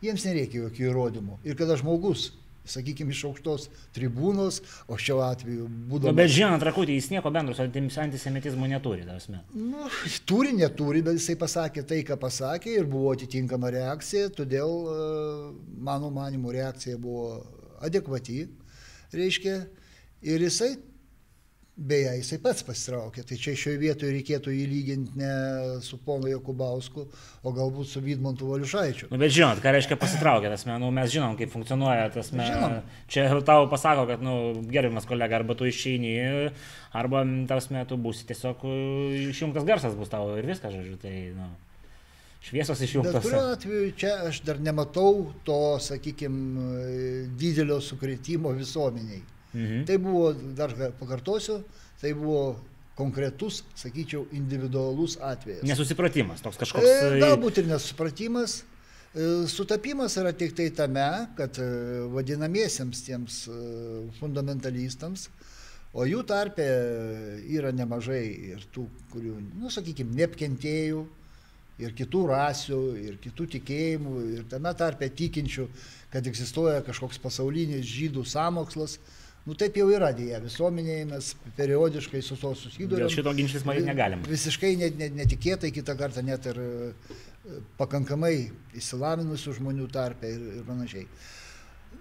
Jiems 0.05 0.27
nereikia 0.27 0.67
jokių 0.67 0.89
įrodymų. 0.91 1.39
Ir 1.47 1.57
kada 1.57 1.77
žmogus, 1.79 2.27
sakykime, 2.69 3.13
iš 3.15 3.23
aukštos 3.29 3.67
tribūnos, 3.95 4.61
o 4.87 4.97
šiuo 4.99 5.21
atveju 5.25 5.67
būdamas... 5.89 6.11
Nu, 6.11 6.17
bet 6.17 6.33
žinot, 6.33 6.65
Rakutė, 6.65 6.95
jis 6.97 7.11
nieko 7.13 7.31
bendro 7.33 7.55
su 7.57 7.65
antisemitizmu 7.65 8.69
neturi, 8.71 9.05
tasme. 9.07 9.43
Nu, 9.53 9.89
turi, 10.29 10.55
neturi, 10.57 11.03
bet 11.05 11.19
jisai 11.19 11.37
pasakė 11.41 11.85
tai, 11.87 12.01
ką 12.07 12.17
pasakė 12.21 12.73
ir 12.79 12.89
buvo 12.89 13.13
atitinkama 13.15 13.71
reakcija, 13.75 14.31
todėl, 14.35 14.75
e, 14.89 15.07
mano 15.85 16.11
manimo, 16.13 16.53
reakcija 16.55 16.99
buvo 17.01 17.39
adekvati, 17.85 18.43
reiškia, 19.15 19.59
ir 20.25 20.45
jisai 20.47 20.73
Beje, 21.75 22.07
jisai 22.21 22.37
pats 22.39 22.63
pasitraukė, 22.63 23.25
tai 23.27 23.35
čia 23.35 23.51
šioje 23.59 23.79
vietoje 23.81 24.13
reikėtų 24.15 24.53
jį 24.53 24.67
lyginti 24.71 25.19
ne 25.19 25.31
su 25.83 25.97
ponu 25.99 26.29
Jokubausku, 26.31 27.03
o 27.43 27.51
galbūt 27.51 27.89
su 27.89 27.99
Vydmontu 27.99 28.47
Valiušaičiu. 28.47 29.09
Nu, 29.11 29.19
bet 29.19 29.33
žinot, 29.35 29.59
ką 29.59 29.73
reiškia 29.75 29.97
pasitraukė, 29.99 30.47
tas 30.53 30.63
nu, 30.69 30.87
mes 30.95 31.11
žinom, 31.11 31.35
kaip 31.35 31.51
funkcionuoja 31.51 32.07
tas 32.15 32.31
mes. 32.31 32.79
Čia 33.11 33.27
tau 33.43 33.67
pasako, 33.67 34.07
kad, 34.07 34.23
nu, 34.23 34.37
gerbiamas 34.71 35.09
kolega, 35.09 35.41
arba 35.41 35.59
tu 35.59 35.67
išeini, 35.67 36.15
arba 36.95 37.25
tas 37.51 37.67
metu 37.75 37.99
būsi 37.99 38.23
tiesiog 38.31 38.63
išjungtas 39.35 39.67
garsas 39.67 39.99
bus 39.99 40.15
tavo 40.15 40.39
ir 40.39 40.47
viskas, 40.47 40.71
žodžiu, 40.79 40.95
tai, 41.03 41.15
nu. 41.35 41.51
Šviesos 42.45 42.87
išjungtos. 42.87 43.19
Bet 43.19 43.25
kuriuo 43.25 43.45
atveju 43.51 43.93
čia 43.99 44.15
aš 44.29 44.43
dar 44.47 44.63
nematau 44.63 45.33
to, 45.43 45.61
sakykime, 45.83 46.71
didelio 47.35 47.83
sukretimo 47.83 48.55
visuomeniai. 48.55 49.25
Mhm. 49.55 49.83
Tai 49.87 49.97
buvo, 50.03 50.29
dar 50.57 50.75
pakartosiu, 50.99 51.61
tai 52.01 52.13
buvo 52.13 52.57
konkretus, 52.95 53.63
sakyčiau, 53.75 54.27
individualus 54.35 55.17
atvejas. 55.23 55.63
Nesusipratimas 55.67 56.43
toks 56.43 56.59
kažkoks. 56.61 56.87
E, 56.87 57.19
galbūt 57.23 57.63
ir 57.63 57.69
nesusipratimas. 57.71 58.61
E, 59.15 59.47
sutapimas 59.47 60.17
yra 60.19 60.33
tik 60.35 60.51
tai 60.55 60.67
tame, 60.75 61.07
kad 61.37 61.55
e, 61.63 61.65
vadinamiesiems 62.11 63.03
tiems 63.05 63.37
e, 63.47 63.59
fundamentalistams, 64.19 65.29
o 65.95 66.03
jų 66.03 66.25
tarpe 66.27 66.65
yra 67.55 67.71
nemažai 67.71 68.23
ir 68.51 68.65
tų, 68.75 68.83
kurių, 69.13 69.37
nu, 69.61 69.71
sakykime, 69.71 70.17
neapkentėjų 70.19 71.05
ir 71.79 71.95
kitų 71.95 72.25
rasių, 72.33 72.81
ir 73.05 73.15
kitų 73.23 73.47
tikėjimų, 73.55 74.15
ir 74.35 74.43
tame 74.51 74.75
tarpe 74.75 75.07
tikinčių, 75.07 75.69
kad 76.11 76.27
egzistuoja 76.27 76.83
kažkoks 76.83 77.19
pasaulinis 77.23 77.87
žydų 77.87 78.25
samokslas. 78.27 78.97
Nu 79.45 79.53
taip 79.53 79.75
jau 79.77 79.85
yra 79.93 80.09
dėja, 80.17 80.39
visuomenėje 80.41 81.05
mes 81.11 81.27
periodiškai 81.53 82.21
su 82.25 82.33
to 82.41 82.55
susidurime. 82.57 83.03
Dėl 83.03 83.13
šito 83.13 83.33
ginčytis 83.37 83.65
matyt 83.67 83.85
negalim. 83.85 84.23
Visiškai 84.25 84.71
net, 84.79 84.95
net, 84.97 85.13
netikėtai, 85.13 85.69
kitą 85.75 85.93
kartą 85.99 86.23
net 86.25 86.47
ir 86.49 86.57
e, 86.63 86.69
pakankamai 87.77 88.33
įsilavinusių 88.81 89.53
žmonių 89.59 89.85
tarpe 89.93 90.31
ir, 90.33 90.47
ir 90.61 90.65
panašiai. 90.65 91.05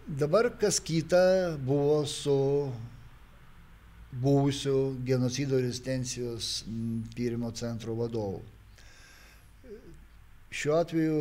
Dabar 0.09 0.49
kas 0.61 0.81
kita 0.81 1.21
buvo 1.61 1.99
su 2.09 2.37
buvusiu 4.15 4.95
genocido 5.05 5.61
rezistencijos 5.61 6.65
tyrimo 7.15 7.51
centro 7.53 7.95
vadovu. 7.99 8.41
Šiuo 10.55 10.79
atveju 10.79 11.21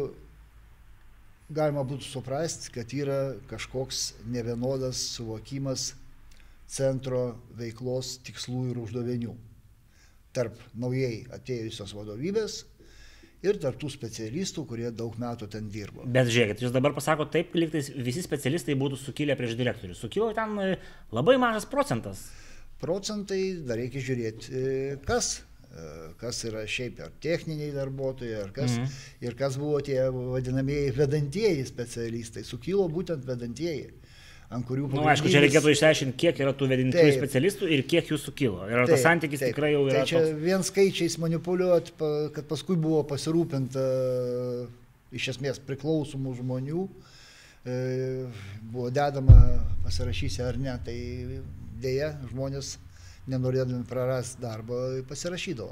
galima 1.51 1.83
būtų 1.83 2.07
suprasti, 2.07 2.71
kad 2.77 2.95
yra 2.95 3.19
kažkoks 3.49 4.13
nevienodas 4.29 5.01
suvokimas 5.17 5.89
centro 6.73 7.23
veiklos 7.57 8.17
tikslų 8.25 8.69
ir 8.71 8.83
uždavinių 8.83 9.33
tarp 10.33 10.57
naujai 10.73 11.23
atėjusios 11.35 11.93
vadovybės 11.95 12.63
ir 13.43 13.59
tarp 13.61 13.77
tų 13.81 13.91
specialistų, 13.91 14.65
kurie 14.69 14.89
daug 14.95 15.15
metų 15.19 15.49
ten 15.51 15.69
dirbo. 15.71 16.07
Bet 16.07 16.31
žiūrėkit, 16.31 16.63
jūs 16.63 16.73
dabar 16.73 16.95
pasakote 16.95 17.35
taip, 17.35 17.55
lyg 17.59 17.73
visi 17.75 18.23
specialistai 18.23 18.77
būtų 18.79 18.99
sukilę 19.01 19.35
prieš 19.39 19.57
direktorių. 19.59 19.97
Sukilo 19.99 20.31
ten 20.35 20.55
e, 20.63 20.69
labai 21.13 21.35
mažas 21.41 21.67
procentas. 21.69 22.29
Procentai 22.81 23.41
dar 23.67 23.81
reikia 23.81 24.03
žiūrėti, 24.03 24.47
e, 24.47 24.95
kas 25.07 25.35
e, 25.41 25.89
kas 26.21 26.39
yra 26.47 26.63
šiaip 26.69 27.03
ar 27.03 27.11
techniniai 27.23 27.73
darbuotojai, 27.75 28.39
ar 28.45 28.55
kas, 28.55 28.77
mhm. 28.79 28.97
ir 29.27 29.37
kas 29.39 29.59
buvo 29.59 29.83
tie 29.85 29.99
vadinamieji 30.07 30.95
vedantieji 30.95 31.67
specialistai. 31.67 32.47
Sukilo 32.47 32.87
būtent 32.91 33.27
vedantieji 33.27 33.91
ant 34.53 34.67
kurių... 34.67 34.87
Na, 34.91 34.99
nu, 34.99 35.07
aišku, 35.11 35.31
čia 35.33 35.41
reikėtų 35.43 35.73
išsiaiškinti, 35.73 36.15
kiek 36.23 36.39
yra 36.43 36.53
tų 36.57 36.69
vedintųjų 36.71 37.15
specialistų 37.17 37.69
ir 37.75 37.83
kiek 37.89 38.11
jų 38.13 38.19
sukilo. 38.21 38.67
Ir 38.69 38.83
ar 38.83 38.91
tas 38.91 39.03
santykis 39.05 39.41
taip, 39.41 39.53
tikrai 39.53 39.73
jau 39.73 39.83
yra. 39.87 40.03
Tai 40.03 40.11
čia 40.11 40.21
toks... 40.21 40.37
vien 40.43 40.65
skaičiais 40.67 41.17
manipuliuoti, 41.23 41.95
kad 42.35 42.47
paskui 42.49 42.77
buvo 42.79 43.01
pasirūpinta 43.09 43.83
iš 45.13 45.33
esmės 45.35 45.59
priklausomų 45.67 46.33
žmonių, 46.39 46.87
e, 47.65 47.75
buvo 48.63 48.89
dedama 48.93 49.37
pasirašysi 49.85 50.41
ar 50.45 50.57
ne, 50.61 50.73
tai 50.85 50.97
dėja 51.83 52.13
žmonės 52.31 52.77
nenorėdami 53.29 53.85
prarasti 53.87 54.41
darbo 54.43 54.79
pasirašydavo. 55.09 55.71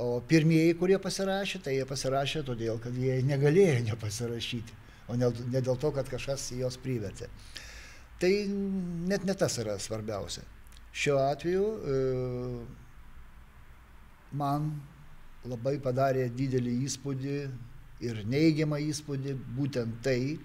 O 0.00 0.20
pirmieji, 0.24 0.76
kurie 0.80 0.96
pasirašė, 1.02 1.60
tai 1.64 1.74
jie 1.76 1.86
pasirašė 1.88 2.44
todėl, 2.46 2.78
kad 2.80 2.94
jie 2.96 3.18
negalėjo 3.26 3.82
nepasirašyti, 3.90 4.76
o 5.12 5.16
ne, 5.20 5.28
ne 5.52 5.60
dėl 5.60 5.76
to, 5.80 5.90
kad 5.92 6.08
kažkas 6.08 6.46
juos 6.56 6.78
privertė. 6.80 7.28
Tai 8.20 8.32
net 9.08 9.24
ne 9.24 9.34
tas 9.38 9.56
yra 9.62 9.78
svarbiausia. 9.80 10.44
Šiuo 10.92 11.20
atveju 11.22 11.64
e, 11.64 11.98
man 14.36 14.66
labai 15.48 15.78
padarė 15.80 16.26
didelį 16.36 16.74
įspūdį 16.84 17.36
ir 18.04 18.22
neigiamą 18.28 18.80
įspūdį 18.90 19.36
būtent 19.56 20.00
tai, 20.04 20.36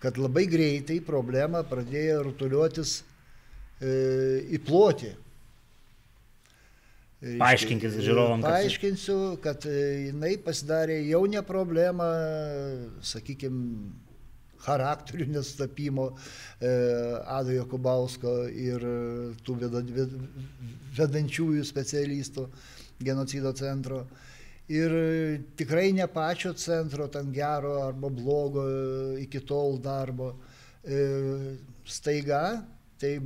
kad 0.00 0.16
labai 0.20 0.46
greitai 0.48 1.00
problema 1.04 1.64
pradėjo 1.66 2.22
rutuliuotis 2.30 3.00
e, 3.82 3.92
į 4.56 4.62
plotį. 4.64 5.12
Paaiškinkis 7.18 7.96
žiūrovam. 7.98 8.44
Paaiškinsiu, 8.46 9.18
kad 9.42 9.64
e, 9.66 9.78
jinai 10.08 10.36
pasidarė 10.40 11.00
jau 11.08 11.24
ne 11.26 11.42
problema, 11.44 12.06
sakykime, 13.02 13.90
charakterių 14.64 15.28
nesutapimo 15.34 16.08
e, 16.10 16.72
Ado 17.26 17.54
Jokubausko 17.54 18.34
ir 18.50 18.84
tų 19.46 19.58
vedančiųjų 20.98 21.66
specialistų 21.66 22.48
genocido 23.02 23.52
centro. 23.56 24.04
Ir 24.68 24.92
tikrai 25.56 25.94
ne 25.96 26.04
pačio 26.12 26.52
centro, 26.52 27.06
ten 27.08 27.30
gero 27.32 27.78
arba 27.86 28.10
blogo 28.12 28.66
iki 29.16 29.40
tol 29.40 29.78
darbo. 29.80 30.34
E, 30.84 31.56
staiga, 31.88 32.60
tai 33.00 33.16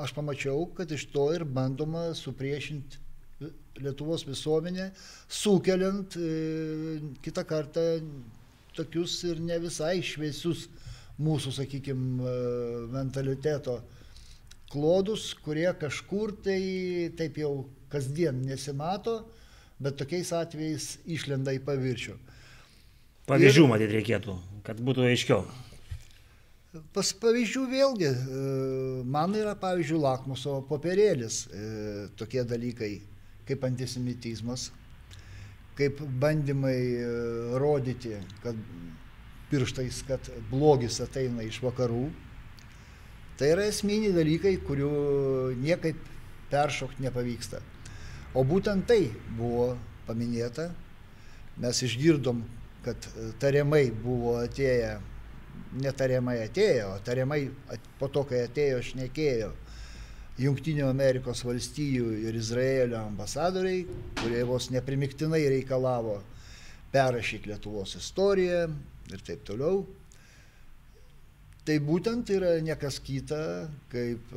aš 0.00 0.14
pamačiau, 0.16 0.64
kad 0.74 0.90
iš 0.90 1.06
to 1.12 1.30
ir 1.36 1.44
bandoma 1.44 2.10
supriešinti 2.18 3.06
Lietuvos 3.80 4.26
visuomenę, 4.28 4.90
sukeliant 5.28 6.16
e, 6.18 6.24
kitą 7.24 7.46
kartą 7.48 7.84
tokius 8.76 9.16
ir 9.28 9.40
ne 9.44 9.58
visai 9.62 9.98
šviesius 10.04 10.68
mūsų, 11.20 11.52
sakykime, 11.58 12.34
mentaliteto 12.92 13.80
klodus, 14.70 15.32
kurie 15.44 15.68
kažkur 15.78 16.32
tai 16.44 16.60
taip 17.18 17.38
jau 17.40 17.52
kasdien 17.90 18.38
nesimato, 18.46 19.24
bet 19.82 19.98
tokiais 19.98 20.30
atvejais 20.36 20.92
išlenda 21.08 21.54
į 21.56 21.64
paviršių. 21.66 22.14
Pavyzdžių 23.30 23.64
ir, 23.64 23.70
matyti 23.70 23.98
reikėtų, 23.98 24.36
kad 24.66 24.80
būtų 24.84 25.06
aiškiau. 25.10 25.44
Pas 26.94 27.08
pavyzdžių 27.22 27.62
vėlgi, 27.66 28.10
e, 28.10 28.42
man 29.10 29.34
yra 29.34 29.56
pavyzdžiui 29.58 30.02
lakmuso 30.04 30.60
popierėlis 30.68 31.42
e, 31.50 31.62
tokie 32.18 32.44
dalykai 32.46 32.92
kaip 33.48 33.64
antisemitizmas, 33.66 34.68
kaip 35.80 36.02
bandymai 36.22 36.76
e, 36.76 37.06
rodyti, 37.60 38.14
kad 38.44 38.58
pirštais, 39.50 40.02
kad 40.08 40.30
blogis 40.50 41.00
ateina 41.02 41.44
iš 41.46 41.60
vakarų. 41.64 42.04
Tai 43.40 43.48
yra 43.54 43.66
esminiai 43.70 44.12
dalykai, 44.14 44.58
kurių 44.66 44.90
niekaip 45.62 45.98
peršokti 46.52 47.06
nepavyksta. 47.06 47.62
O 48.36 48.44
būtent 48.46 48.86
tai 48.86 49.08
buvo 49.38 49.72
paminėta. 50.06 50.68
Mes 51.60 51.80
išgirdom, 51.84 52.44
kad 52.84 53.08
tariamai 53.42 53.88
buvo 54.04 54.36
atėję, 54.44 54.92
netariamai 55.80 56.38
atėjo, 56.44 56.92
tariamai 57.04 57.40
po 57.98 58.08
to, 58.12 58.22
kai 58.28 58.44
atėjo, 58.46 58.84
šnekėjo 58.92 59.50
Junktinių 60.40 60.86
Amerikos 60.88 61.42
valstijų 61.44 62.12
ir 62.28 62.36
Izraelio 62.38 63.00
ambasadoriai, 63.02 63.82
kurie 64.20 64.44
vos 64.48 64.70
neprimiktinai 64.72 65.42
reikalavo 65.52 66.20
perrašyti 66.92 67.50
Lietuvos 67.50 67.96
istoriją 67.98 68.68
ir 69.10 69.24
taip 69.26 69.42
toliau. 69.48 69.82
Tai 71.66 71.76
būtent 71.84 72.30
yra 72.32 72.54
nekas 72.64 72.98
kita, 73.04 73.68
kaip 73.92 74.32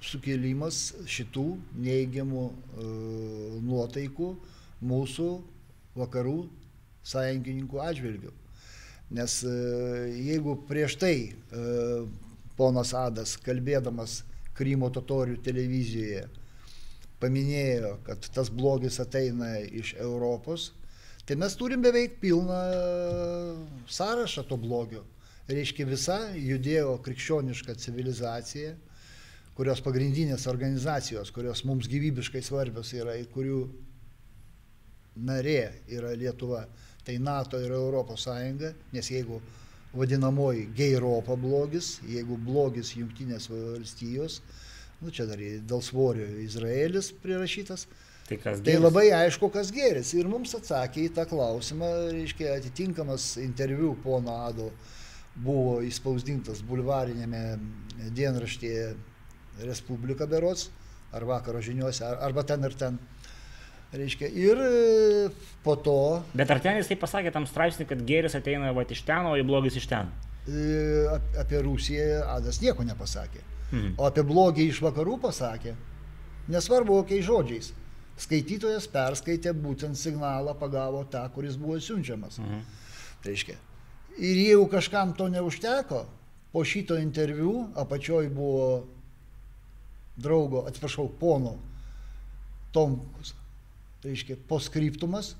sukėlimas 0.00 0.94
šitų 1.08 1.46
neigiamų 1.84 2.44
e, 2.48 2.86
nuotaikų 3.66 4.30
mūsų 4.80 5.28
vakarų 6.00 6.38
sąjungininkų 7.10 7.82
atžvilgių. 7.84 8.32
Nes 9.16 9.40
e, 9.44 9.54
jeigu 10.30 10.56
prieš 10.68 10.96
tai 11.00 11.14
e, 11.28 11.64
ponas 12.56 12.94
Adas, 12.96 13.36
kalbėdamas 13.44 14.20
Krymo 14.60 14.90
totorių 14.92 15.38
televizijoje 15.44 16.26
paminėjo, 17.20 17.94
kad 18.04 18.28
tas 18.34 18.50
blogis 18.52 19.00
ateina 19.02 19.58
iš 19.64 19.94
Europos, 20.00 20.70
tai 21.28 21.36
mes 21.40 21.56
turim 21.56 21.82
beveik 21.84 22.18
pilną 22.22 22.60
sąrašą 23.88 24.46
to 24.48 24.60
blogio. 24.60 25.04
Reiškia 25.50 25.84
visa 25.88 26.18
judėjo 26.36 26.94
krikščioniška 27.04 27.74
civilizacija, 27.82 28.74
kurios 29.56 29.82
pagrindinės 29.84 30.46
organizacijos, 30.48 31.32
kurios 31.34 31.64
mums 31.68 31.88
gyvybiškai 31.90 32.42
svarbios 32.44 32.92
yra 32.96 33.16
ir 33.18 33.26
kurių 33.34 33.64
narė 35.26 35.82
yra 35.90 36.14
Lietuva, 36.16 36.62
tai 37.04 37.18
NATO 37.18 37.58
ir 37.60 37.74
Europos 37.74 38.24
Sąjunga, 38.28 38.70
nes 38.94 39.10
jeigu 39.10 39.40
vadinamoji 39.96 40.68
geiropa 40.76 41.36
blogis, 41.36 41.98
jeigu 42.06 42.38
blogis 42.38 42.92
jungtinės 42.94 43.48
valstijos, 43.50 44.40
nu 45.00 45.10
čia 45.14 45.26
dar 45.26 45.40
dėl 45.40 45.82
svorio 45.82 46.28
Izraelis 46.44 47.10
prirašytas, 47.22 47.86
tai, 48.28 48.38
tai 48.38 48.76
labai 48.78 49.08
aišku, 49.16 49.50
kas 49.50 49.72
geris. 49.74 50.12
Ir 50.14 50.28
mums 50.30 50.54
atsakė 50.54 51.08
į 51.08 51.12
tą 51.16 51.26
klausimą, 51.30 51.90
reiškia, 52.12 52.52
atitinkamas 52.60 53.32
interviu 53.42 53.96
pono 54.04 54.36
Ado 54.46 54.70
buvo 55.40 55.80
įspausdintas 55.86 56.62
bulvarinėme 56.66 57.42
dienraštėje 58.14 58.92
Respublika 59.66 60.28
Berots, 60.30 60.68
ar 61.12 61.26
vakaro 61.26 61.62
žiniuose, 61.64 62.04
ar, 62.06 62.20
arba 62.28 62.46
ten 62.46 62.64
ir 62.66 62.76
ten. 62.78 62.98
Reiškia, 63.90 64.28
ir 64.30 64.58
e, 64.62 65.30
po 65.64 65.74
to. 65.74 66.22
Bet 66.34 66.50
ar 66.54 66.60
ten 66.62 66.78
jisai 66.78 66.94
pasakė 67.00 67.32
tam 67.34 67.46
straipsnį, 67.50 67.88
kad 67.90 68.02
gėris 68.06 68.36
ateina 68.38 68.70
va 68.76 68.84
iš 68.86 69.02
ten, 69.06 69.26
o 69.26 69.34
blogis 69.46 69.80
iš 69.80 69.88
ten? 69.90 70.12
E, 70.46 71.06
apie 71.40 71.58
Rusiją 71.64 72.22
Adas 72.36 72.60
nieko 72.62 72.86
nepasakė. 72.86 73.42
Mhm. 73.72 73.96
O 73.98 74.06
apie 74.06 74.22
blogį 74.26 74.68
iš 74.70 74.78
vakarų 74.84 75.18
pasakė. 75.26 75.74
Nesvarbu, 76.50 77.02
kokiais 77.02 77.26
žodžiais. 77.26 77.72
skaitytojas 78.20 78.84
perskaitė 78.92 79.54
būtent 79.56 79.96
signalą, 79.96 80.52
pagavo 80.60 81.04
tą, 81.08 81.22
kuris 81.32 81.56
buvo 81.56 81.78
siunčiamas. 81.80 82.38
Mhm. 82.38 82.58
Reiškia. 83.24 83.56
Ir 84.18 84.36
jeigu 84.36 84.66
kažkam 84.68 85.14
to 85.16 85.28
neužteko, 85.28 86.04
po 86.52 86.64
šito 86.64 86.98
interviu 87.00 87.70
apačioj 87.74 88.28
buvo 88.28 88.86
draugo, 90.16 90.66
atsiprašau, 90.68 91.08
pono 91.18 91.56
Tomkus, 92.72 93.32
tai 94.00 94.14
reiškia, 94.14 94.36
poskriptumas, 94.48 95.34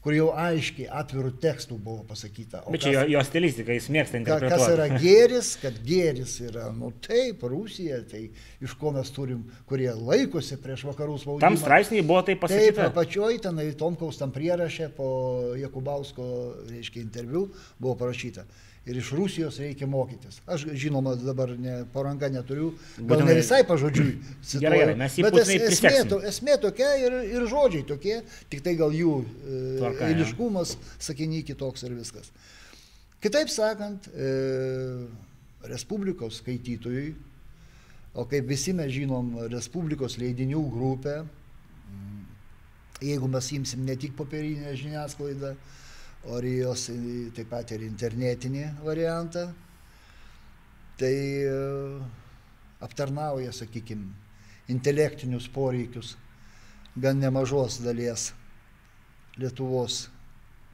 kur 0.00 0.14
jau 0.16 0.30
aiškiai 0.32 0.86
atvirų 0.96 1.34
tekstų 1.42 1.76
buvo 1.84 2.04
pasakyta. 2.08 2.62
Bet 2.72 2.80
čia 2.86 2.92
jo, 2.94 3.02
jo 3.12 3.24
stilistika, 3.26 3.74
jis 3.76 3.88
mėgsta 3.92 4.16
interpretuoti. 4.16 4.62
Kas 4.62 4.72
yra 4.72 4.86
gėris, 5.02 5.50
kad 5.60 5.76
gėris 5.84 6.36
yra, 6.46 6.70
nu 6.72 6.88
taip, 7.04 7.44
Rusija, 7.52 8.00
tai 8.08 8.22
iš 8.64 8.76
ko 8.80 8.94
mes 8.96 9.12
turim, 9.12 9.42
kurie 9.68 9.90
laikosi 9.92 10.56
prieš 10.62 10.86
vakarų 10.88 11.18
spaudimą. 11.20 11.44
Tam 11.44 11.58
straipsniai 11.60 12.06
buvo 12.06 12.22
taip 12.24 12.40
Taip, 12.40 12.46
pasakyta. 12.48 12.88
apačioj 12.88 13.42
tenai 13.44 13.68
Tomkaus 13.76 14.20
tam 14.20 14.32
prierašė 14.32 14.88
po 14.96 15.10
Jakubausko, 15.60 16.30
reiškia, 16.72 17.04
interviu 17.04 17.50
buvo 17.76 17.98
parašyta. 18.00 18.48
Ir 18.88 18.96
iš 18.96 19.10
Rusijos 19.12 19.58
reikia 19.60 19.84
mokytis. 19.86 20.38
Aš 20.48 20.64
žinoma 20.72 21.12
dabar 21.20 21.50
ne, 21.60 21.82
po 21.92 22.00
ranka 22.02 22.30
neturiu, 22.32 22.70
gal 22.96 23.20
ne 23.28 23.34
visai 23.36 23.60
pažodžiui. 23.68 24.14
Gerai, 24.62 24.78
gerai, 24.80 24.94
mes 25.02 25.18
jį 25.18 25.24
bet 25.26 25.36
es- 25.42 25.50
esmė, 25.76 25.90
to, 26.08 26.18
esmė 26.30 26.56
tokia 26.62 26.88
ir, 27.02 27.16
ir 27.28 27.44
žodžiai 27.50 27.84
tokie, 27.86 28.16
tik 28.50 28.62
tai 28.64 28.72
gal 28.80 28.94
jų 28.96 29.12
e, 29.20 29.58
Tvarka, 29.82 30.06
ne? 30.08 30.14
eiliškumas, 30.14 30.72
sakiniai 30.96 31.44
kitoks 31.50 31.84
ir 31.86 31.92
viskas. 31.98 32.32
Kitaip 33.20 33.52
sakant, 33.52 34.08
e, 34.16 34.30
Respublikos 35.68 36.38
skaitytojui, 36.40 37.10
o 38.16 38.24
kaip 38.30 38.48
visi 38.48 38.72
mes 38.72 38.88
žinom, 38.96 39.34
Respublikos 39.52 40.16
leidinių 40.18 40.62
grupė, 40.72 41.18
mm, 41.20 42.22
jeigu 43.10 43.28
mes 43.28 43.52
imsim 43.60 43.84
ne 43.84 43.98
tik 44.00 44.16
popierinę 44.16 44.72
žiniasklaidą, 44.72 45.52
o 46.24 46.38
ir 46.38 46.48
jos 46.60 46.88
e, 46.92 46.96
taip 47.36 47.48
pat 47.52 47.72
ir 47.72 47.84
internetinį 47.86 48.64
variantą, 48.84 49.46
tai 51.00 51.14
e, 51.48 51.54
aptarnauja, 52.84 53.52
sakykime, 53.56 54.10
intelektinius 54.72 55.48
poreikius 55.52 56.16
gan 56.96 57.20
nemažos 57.22 57.80
dalies 57.84 58.30
Lietuvos 59.40 60.08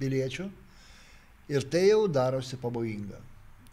piliečių 0.00 0.46
ir 1.52 1.66
tai 1.70 1.86
jau 1.90 2.06
darosi 2.10 2.58
pavojinga. 2.58 3.20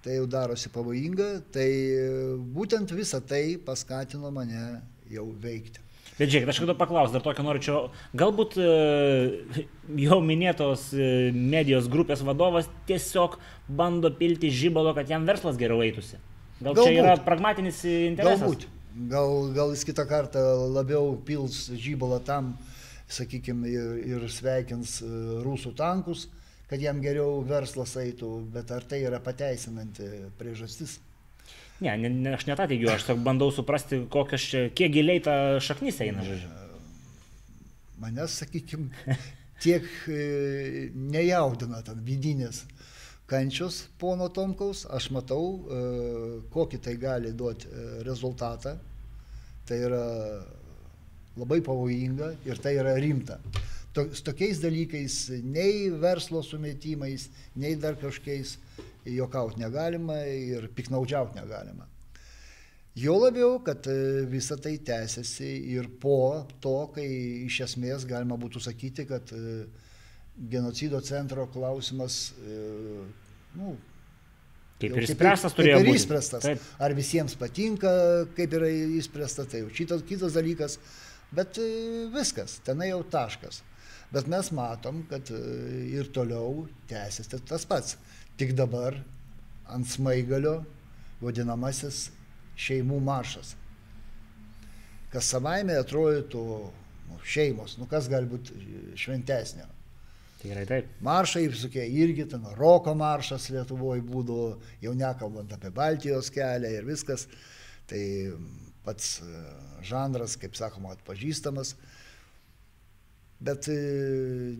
Tai 0.03 0.17
jau 0.17 0.25
darosi 0.27 0.69
pavojinga, 0.69 1.29
tai 1.55 1.69
e, 1.71 2.09
būtent 2.55 2.91
visa 2.93 3.21
tai 3.23 3.55
paskatino 3.57 4.29
mane 4.35 4.81
jau 5.09 5.29
veikti. 5.41 5.82
Bet 6.17 6.29
žiūrėk, 6.29 6.51
aš 6.51 6.59
kada 6.61 6.75
paklausiu, 6.77 7.15
dar 7.15 7.23
tokio 7.25 7.45
noriu 7.45 7.61
čia, 7.63 7.77
galbūt 8.17 8.57
e, 8.61 8.67
jau 10.03 10.19
minėtos 10.21 10.91
e, 10.93 11.31
medijos 11.33 11.87
grupės 11.89 12.21
vadovas 12.25 12.69
tiesiog 12.89 13.39
bando 13.65 14.11
pilti 14.13 14.51
žybalo, 14.53 14.93
kad 14.93 15.09
jam 15.09 15.25
verslas 15.25 15.57
geriau 15.57 15.81
eitųsi. 15.85 16.19
Gal 16.59 16.77
Galbūt. 16.77 16.85
čia 16.85 17.01
yra 17.01 17.15
pragmatinis 17.25 17.81
interesas? 17.89 18.43
Galbūt. 18.45 18.67
Gal, 19.09 19.31
gal 19.55 19.73
jis 19.73 19.87
kitą 19.89 20.05
kartą 20.05 20.43
labiau 20.69 21.15
pils 21.25 21.65
žybalą 21.81 22.19
tam, 22.27 22.53
sakykime, 23.09 23.71
ir, 23.73 23.95
ir 24.13 24.27
sveikins 24.29 24.99
e, 25.01 25.09
rusų 25.41 25.73
tankus, 25.79 26.27
kad 26.69 26.81
jam 26.81 27.01
geriau 27.01 27.41
verslas 27.47 27.97
eitų, 27.97 28.35
bet 28.53 28.69
ar 28.75 28.85
tai 28.85 29.01
yra 29.07 29.17
pateisinanti 29.21 30.11
priežastis? 30.37 30.99
Ne, 31.83 31.95
ne, 31.99 32.09
ne, 32.09 32.33
aš 32.37 32.47
ne 32.47 32.55
tą 32.55 32.67
teigiu, 32.71 32.89
aš 32.93 33.09
bandau 33.25 33.51
suprasti, 33.51 34.05
kokias 34.11 34.45
kiek 34.77 34.93
giliai 34.93 35.23
ta 35.23 35.35
šaknis 35.63 35.99
eina, 36.05 36.23
žodžiu. 36.23 36.51
Manęs, 38.03 38.39
sakykime, 38.41 39.17
tiek 39.63 39.85
e, 40.11 40.89
nejaudina 40.95 41.83
ten 41.85 41.99
vidinės 42.03 42.63
kančios 43.29 43.83
pono 43.99 44.27
Tomkaus, 44.29 44.83
aš 44.91 45.09
matau, 45.15 45.45
e, 45.57 45.83
kokį 46.53 46.79
tai 46.83 46.95
gali 47.01 47.31
duoti 47.35 47.69
e, 47.69 47.85
rezultatą. 48.07 48.75
Tai 49.63 49.77
yra 49.79 50.03
labai 51.39 51.61
pavojinga 51.63 52.33
ir 52.45 52.59
tai 52.61 52.75
yra 52.81 52.97
rimta. 52.99 53.39
Su 53.93 54.23
tokiais 54.25 54.59
dalykais 54.59 55.15
nei 55.45 55.87
verslo 56.01 56.41
sumetimais, 56.43 57.29
nei 57.55 57.77
dar 57.79 57.95
kažkokiais 58.01 58.57
jokauti 59.05 59.59
negalima 59.61 60.19
ir 60.27 60.69
piknaudžiauti 60.75 61.39
negalima. 61.41 61.87
Jo 62.93 63.15
labiau, 63.17 63.55
kad 63.65 63.87
e, 63.89 64.21
visa 64.29 64.53
tai 64.61 64.75
tęsiasi 64.85 65.47
ir 65.73 65.87
po 66.01 66.45
to, 66.61 66.75
kai 66.93 67.07
iš 67.47 67.63
esmės 67.65 68.05
galima 68.05 68.37
būtų 68.37 68.61
sakyti, 68.61 69.07
kad 69.09 69.33
e, 69.33 69.63
genocido 70.51 71.01
centro 71.01 71.47
klausimas, 71.49 72.35
e, 72.37 72.59
nu, 73.57 73.73
Kaip 74.83 74.97
ir 74.99 75.05
išspręstas 75.07 75.55
turėjo 75.55 75.79
kaip 75.79 75.85
ir 75.85 75.89
būti. 75.89 75.99
išspręstas. 76.03 76.45
Taip. 76.45 76.63
Ar 76.85 76.93
visiems 76.93 77.37
patinka, 77.39 77.91
kaip 78.37 78.53
yra 78.59 78.69
išspręsta, 78.99 79.45
tai 79.49 79.63
jau 79.63 79.73
šitas 79.73 80.03
kitas 80.05 80.35
dalykas, 80.35 80.77
bet 81.33 81.57
viskas, 82.13 82.57
tenai 82.67 82.89
jau 82.91 82.99
taškas. 83.07 83.61
Bet 84.13 84.27
mes 84.29 84.49
matom, 84.53 85.05
kad 85.09 85.31
ir 85.31 86.11
toliau 86.13 86.67
tęsiasi 86.91 87.39
tas 87.47 87.63
pats. 87.69 87.95
Tik 88.37 88.55
dabar 88.57 88.97
ant 89.69 89.87
smaigalio 89.87 90.61
vadinamasis 91.21 92.07
šeimų 92.59 92.99
maršas. 93.03 93.53
Kas 95.13 95.29
savaime 95.29 95.75
atrodytų 95.77 96.43
nu, 97.09 97.19
šeimos, 97.21 97.77
nu 97.77 97.87
kas 97.89 98.09
gali 98.09 98.29
būti 98.29 98.57
šventesnio. 98.99 99.67
Tikrai 100.41 100.65
taip. 100.67 100.87
Maršai 101.05 101.45
visokie 101.47 101.85
irgi, 102.01 102.25
ten 102.33 102.43
roko 102.57 102.91
maršas 102.99 103.47
Lietuvoje 103.53 104.03
būdavo, 104.03 104.57
jau 104.83 104.95
nekalbant 104.97 105.53
apie 105.55 105.71
Baltijos 105.71 106.31
kelią 106.33 106.73
ir 106.79 106.87
viskas. 106.87 107.29
Tai 107.87 108.01
pats 108.83 109.21
e, 109.23 109.43
žanras, 109.87 110.35
kaip 110.39 110.57
sakoma, 110.59 110.97
atpažįstamas. 110.97 111.75
Bet 113.43 113.69
e, 113.71 113.77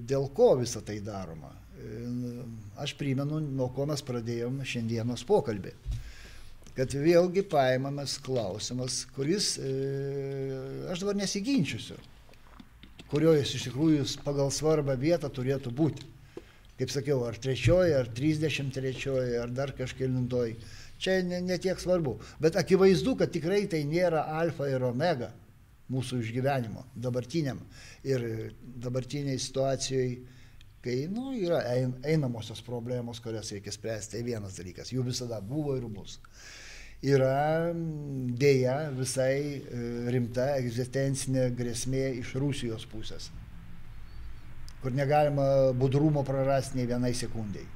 dėl 0.08 0.30
ko 0.38 0.54
visą 0.62 0.84
tai 0.88 1.02
daroma? 1.04 1.52
Aš 2.84 2.96
primenu, 3.00 3.40
nuo 3.44 3.70
ko 3.76 3.86
mes 3.90 4.02
pradėjom 4.06 4.62
šiandienos 4.68 5.26
pokalbį. 5.28 5.74
Kad 6.74 6.96
vėlgi 6.98 7.44
paimamas 7.46 8.16
klausimas, 8.24 9.04
kuris, 9.14 9.54
e, 9.62 9.74
aš 10.90 11.04
dabar 11.04 11.20
nesiginčiusiu, 11.20 12.00
kurioje 13.12 13.44
jis 13.44 13.54
iš 13.60 13.68
tikrųjų 13.68 14.08
pagal 14.26 14.50
svarbą 14.50 14.96
vietą 14.98 15.30
turėtų 15.30 15.74
būti. 15.78 16.10
Kaip 16.80 16.90
sakiau, 16.90 17.20
ar 17.28 17.38
trečioji, 17.38 17.94
ar 17.94 18.10
33, 18.10 19.38
ar 19.44 19.54
dar 19.54 19.76
kažkėlintoji. 19.78 20.58
Čia 21.04 21.20
ne, 21.28 21.44
ne 21.46 21.58
svarbu. 21.60 22.18
Bet 22.42 22.58
akivaizdu, 22.58 23.14
kad 23.20 23.30
tikrai 23.30 23.68
tai 23.70 23.84
nėra 23.86 24.26
alfa 24.40 24.70
ir 24.72 24.82
omega 24.88 25.30
mūsų 25.94 26.22
išgyvenimo 26.24 26.86
dabartiniam 26.96 27.60
ir 28.08 28.54
dabartiniai 28.64 29.38
situacijai, 29.38 30.16
kai 30.84 31.08
nu, 31.12 31.32
yra 31.40 31.62
ein- 31.72 31.96
einamosios 32.04 32.62
problemos, 32.62 33.22
kurias 33.24 33.52
reikia 33.56 33.72
spręsti. 33.72 34.18
Tai 34.18 34.24
vienas 34.28 34.58
dalykas. 34.60 34.92
Jų 34.92 35.06
visada 35.08 35.40
buvo 35.42 35.78
ir 35.80 35.88
bus 35.88 36.20
yra 37.04 37.74
dėja 38.40 38.78
visai 38.96 39.60
e, 39.60 39.62
rimta 40.14 40.54
egzistencinė 40.56 41.50
grėsmė 41.58 42.06
iš 42.22 42.32
Rusijos 42.40 42.86
pusės, 42.88 43.28
kur 44.82 44.96
negalima 44.96 45.74
budrumo 45.76 46.24
prarasti 46.24 46.80
nei 46.80 46.88
vienai 46.88 47.12
sekundėjai. 47.18 47.68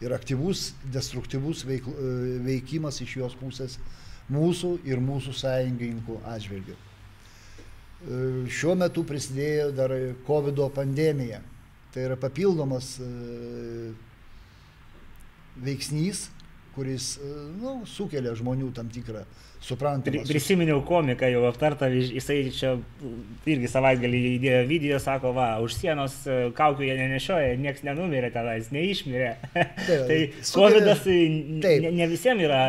Ir 0.00 0.14
aktyvus, 0.16 0.70
destruktyvus 0.94 1.64
veikl, 1.68 1.90
e, 1.90 2.12
veikimas 2.46 3.02
iš 3.02 3.16
jos 3.18 3.34
pusės 3.36 3.80
mūsų 4.30 4.76
ir 4.88 5.02
mūsų 5.02 5.34
sąjungininkų 5.42 6.20
atžvilgių. 6.30 6.78
E, 6.78 8.20
Šiuo 8.46 8.78
metu 8.78 9.02
prisidėjo 9.04 9.72
dar 9.74 9.96
COVID 10.28 10.62
pandemija. 10.78 11.42
Tai 11.94 12.04
yra 12.06 12.16
papildomas 12.20 12.92
e, 13.02 13.92
veiksnys, 15.64 16.28
kuris 16.76 17.16
e, 17.18 17.30
nu, 17.58 17.80
sukelia 17.90 18.34
žmonių 18.38 18.68
tam 18.76 18.90
tikrą 18.94 19.24
suprantamą. 19.60 20.22
Prisiminiau 20.28 20.80
komiką 20.86 21.28
jau 21.28 21.42
aptartą, 21.50 21.88
jisai 21.92 22.38
čia 22.54 22.70
irgi 23.50 23.68
savaitgalį 23.68 24.20
įdėjo 24.36 24.60
video, 24.70 25.00
sako, 25.02 25.34
va, 25.36 25.48
už 25.64 25.74
sienos 25.76 26.14
e, 26.30 26.38
kaukių 26.56 26.86
jie 26.86 26.94
nenešioja, 27.02 27.58
niekas 27.60 27.82
nenumirė 27.84 28.30
tenais, 28.32 28.70
neišmirė. 28.72 29.32
tai 29.90 30.20
sukelia- 30.46 30.54
COVID 30.54 30.88
ne, 31.10 31.60
Taip. 31.66 31.88
ne 31.98 32.08
visiems 32.14 32.46
yra 32.46 32.62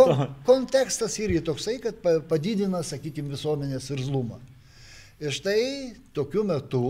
kon, 0.00 0.24
kontekstas 0.48 1.20
irgi 1.22 1.44
toksai, 1.46 1.76
kad 1.84 2.00
pa- 2.02 2.18
padidina, 2.32 2.80
sakykime, 2.86 3.30
visuomenės 3.36 3.92
irzlumą. 3.94 4.40
Ir 5.22 5.30
štai 5.36 5.60
tokiu 6.16 6.42
metu 6.48 6.86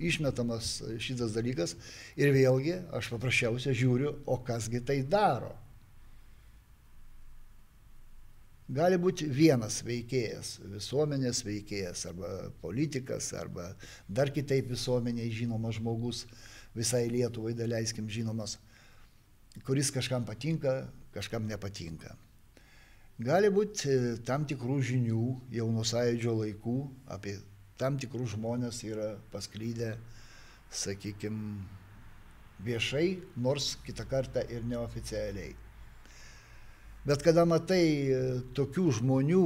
išmetamas 0.00 0.78
šitas 1.02 1.34
dalykas 1.36 1.76
ir 2.16 2.32
vėlgi 2.34 2.78
aš 2.96 3.12
paprasčiausiai 3.14 3.76
žiūriu, 3.76 4.14
o 4.26 4.38
kasgi 4.44 4.80
tai 4.84 5.02
daro. 5.04 5.52
gali 8.70 8.98
būti 9.02 9.26
vienas 9.26 9.80
veikėjas, 9.86 10.58
visuomenės 10.76 11.42
veikėjas, 11.46 12.06
arba 12.10 12.30
politikas, 12.62 13.32
arba 13.34 13.72
dar 14.08 14.30
kitaip 14.30 14.70
visuomeniai 14.70 15.30
žinomas 15.34 15.80
žmogus, 15.80 16.24
visai 16.76 17.08
Lietuvai 17.10 17.54
daleiskim 17.58 18.08
žinomas, 18.10 18.58
kuris 19.66 19.90
kažkam 19.90 20.24
patinka, 20.26 20.84
kažkam 21.14 21.48
nepatinka. 21.50 22.14
Gali 23.20 23.50
būti 23.52 23.90
e, 23.90 24.12
tam 24.24 24.46
tikrų 24.48 24.78
žinių 24.86 25.24
jau 25.52 25.66
nuo 25.68 25.82
sąjūdžio 25.84 26.36
laikų 26.38 26.76
apie 27.12 27.34
tam 27.80 27.96
tikrus 28.00 28.34
žmonės 28.36 28.82
yra 28.84 29.14
pasklydę, 29.32 29.94
sakykime, 30.70 31.64
viešai, 32.64 33.18
nors 33.40 33.74
kitą 33.86 34.04
kartą 34.08 34.44
ir 34.52 34.64
neoficialiai. 34.68 35.54
Bet 37.08 37.22
kada 37.24 37.46
matai 37.48 37.84
e, 38.12 38.16
tokių 38.56 38.90
žmonių, 38.98 39.44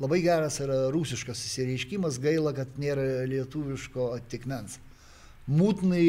labai 0.00 0.22
geras 0.24 0.56
yra 0.64 0.86
rusiškas 0.94 1.42
įsireiškimas, 1.50 2.16
gaila, 2.22 2.54
kad 2.56 2.78
nėra 2.80 3.26
lietuviško 3.28 4.14
atitikmens. 4.16 4.78
Mūtnai 5.50 6.06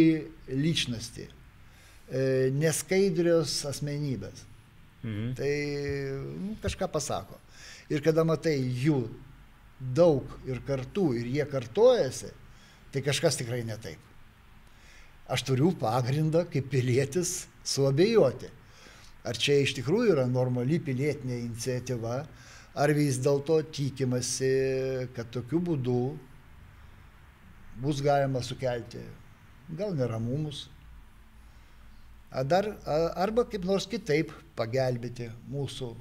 lyčnasti, 0.47 1.27
e, 1.27 2.23
neskaidrios 2.55 3.57
asmenybės. 3.67 4.45
Mhm. 5.03 5.33
Tai 5.35 5.51
nu, 6.45 6.55
kažką 6.63 6.87
pasako. 6.93 7.35
Ir 7.91 7.99
kada 8.05 8.23
matai 8.23 8.55
jų 8.61 9.01
daug 9.81 10.29
ir 10.45 10.61
kartu 10.67 11.11
ir 11.17 11.27
jie 11.31 11.45
kartojasi, 11.49 12.31
tai 12.93 13.01
kažkas 13.01 13.39
tikrai 13.39 13.63
ne 13.65 13.77
taip. 13.81 13.99
Aš 15.31 15.45
turiu 15.47 15.71
pagrindą 15.79 16.43
kaip 16.51 16.67
pilietis 16.69 17.45
suabejoti. 17.63 18.49
Ar 19.25 19.37
čia 19.37 19.59
iš 19.61 19.75
tikrųjų 19.77 20.15
yra 20.15 20.25
normali 20.29 20.79
pilietinė 20.81 21.37
iniciatyva, 21.43 22.17
ar 22.73 22.93
vis 22.97 23.19
dėlto 23.21 23.59
tikimasi, 23.73 24.51
kad 25.15 25.29
tokiu 25.33 25.61
būdu 25.61 26.01
bus 27.81 28.01
galima 28.03 28.41
sukelti 28.43 29.01
gal 29.77 29.93
neramumus, 29.95 30.65
dar, 32.47 32.67
arba 33.15 33.45
kaip 33.47 33.65
nors 33.67 33.87
kitaip 33.87 34.33
pagelbėti 34.57 35.29
mūsų 35.51 35.93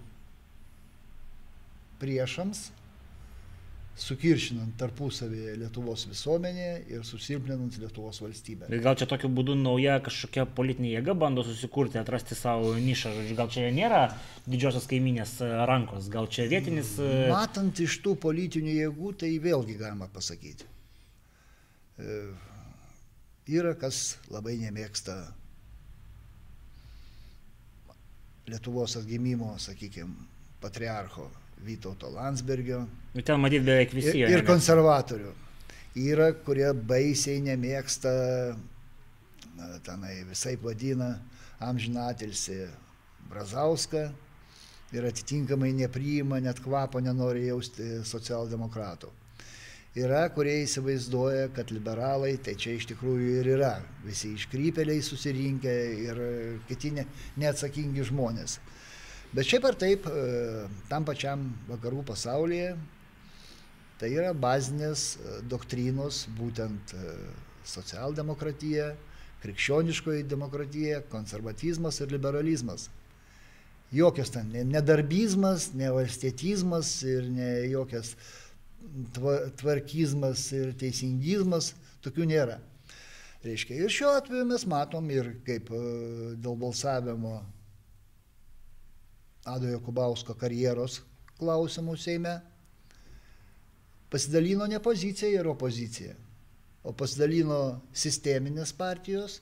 priešams, 2.00 2.70
sukiršinant 4.00 4.76
tarpusavį 4.80 5.56
Lietuvos 5.60 6.06
visuomenė 6.08 6.68
ir 6.88 7.02
susilpninant 7.04 7.76
Lietuvos 7.80 8.20
valstybę. 8.22 8.68
Bet 8.72 8.82
gal 8.84 8.96
čia 8.96 9.08
tokiu 9.10 9.28
būdu 9.36 9.56
nauja 9.58 9.98
kažkokia 10.04 10.46
politinė 10.56 10.94
jėga 10.94 11.14
bando 11.20 11.44
susikurti, 11.44 12.00
atrasti 12.00 12.38
savo 12.38 12.72
nišą, 12.80 13.12
gal 13.38 13.50
čia 13.52 13.68
nėra 13.76 14.06
didžiosios 14.46 14.88
kaiminės 14.90 15.36
e, 15.44 15.50
rankos, 15.68 16.08
gal 16.12 16.30
čia 16.32 16.48
vietinis... 16.50 16.94
E, 17.02 17.26
Matant 17.32 17.82
iš 17.84 17.98
tų 18.04 18.16
politinių 18.22 18.78
jėgų, 18.78 19.12
tai 19.20 19.34
vėlgi 19.42 19.76
galima 19.80 20.08
pasakyti. 20.14 20.68
E, 22.00 22.22
yra 23.52 23.74
kas 23.76 24.16
labai 24.32 24.56
nemėgsta 24.62 25.20
Lietuvos 28.50 28.96
atgimimo, 28.98 29.52
sakykime, 29.62 30.24
patriarcho 30.64 31.28
Vytauto 31.62 32.08
Landsbergio. 32.10 32.80
Ir 33.14 33.24
ten 33.26 33.40
matyti 33.42 33.66
beveik 33.66 33.94
visi. 33.94 34.18
Ir, 34.22 34.30
ir 34.30 34.44
konservatorių. 34.46 35.32
Yra, 35.98 36.30
kurie 36.46 36.68
baisiai 36.86 37.40
nemėgsta, 37.42 38.10
tenai 39.86 40.20
visai 40.28 40.54
vadina 40.62 41.16
amžinatilsi 41.60 42.60
Brazauską 43.30 44.04
ir 44.94 45.06
atitinkamai 45.06 45.72
nepriima, 45.74 46.38
net 46.42 46.62
kvapo 46.62 47.02
nenori 47.02 47.48
jausti 47.48 48.00
socialdemokratų. 48.06 49.10
Yra, 49.98 50.22
kurie 50.30 50.60
įsivaizduoja, 50.62 51.48
kad 51.54 51.72
liberalai 51.74 52.36
tai 52.38 52.54
čia 52.54 52.76
iš 52.78 52.86
tikrųjų 52.92 53.40
ir 53.40 53.50
yra. 53.56 53.72
Visi 54.06 54.36
iškrypeliai 54.36 55.02
susirinkę 55.02 55.74
ir 56.04 56.20
kiti 56.68 56.92
ne, 56.94 57.08
neatsakingi 57.42 58.06
žmonės. 58.06 58.60
Bet 59.34 59.50
šiaip 59.50 59.66
ar 59.66 59.78
taip, 59.78 60.06
e, 60.06 60.68
tam 60.90 61.06
pačiam 61.06 61.42
vakarų 61.66 62.04
pasaulyje 62.06 62.70
tai 64.00 64.14
yra 64.16 64.32
bazinės 64.32 65.14
e, 65.20 65.38
doktrinos, 65.50 66.24
būtent 66.38 66.94
e, 66.96 67.14
socialdemokratija, 67.68 68.94
krikščioniškoji 69.42 70.24
demokratija, 70.28 71.02
konservatizmas 71.12 72.00
ir 72.00 72.12
liberalizmas. 72.14 72.88
Jokios 73.92 74.30
ten 74.32 74.52
nedarbizmas, 74.70 75.72
ne 75.74 75.90
valstietizmas 75.92 76.92
ir 77.02 77.26
ne 77.28 77.50
jokios 77.72 78.14
tvarkizmas 79.60 80.44
ir 80.56 80.72
teisingizmas, 80.78 81.74
tokių 82.04 82.28
nėra. 82.30 82.60
Reiškia, 83.44 83.76
ir 83.80 83.92
šiuo 83.92 84.12
atveju 84.18 84.46
mes 84.48 84.66
matom 84.68 85.08
ir 85.12 85.34
kaip 85.46 85.72
e, 85.72 85.80
dėl 86.40 86.56
balsavimo 86.60 87.40
Adojo 89.48 89.80
Kubausko 89.84 90.36
karjeros 90.36 91.00
klausimų 91.40 91.96
Seime 91.96 92.34
pasidalino 94.10 94.66
ne 94.66 94.80
pozicija 94.82 95.30
ir 95.30 95.48
opozicija, 95.48 96.14
o 96.82 96.92
pasidalino 96.96 97.60
sisteminės 97.92 98.72
partijos, 98.76 99.40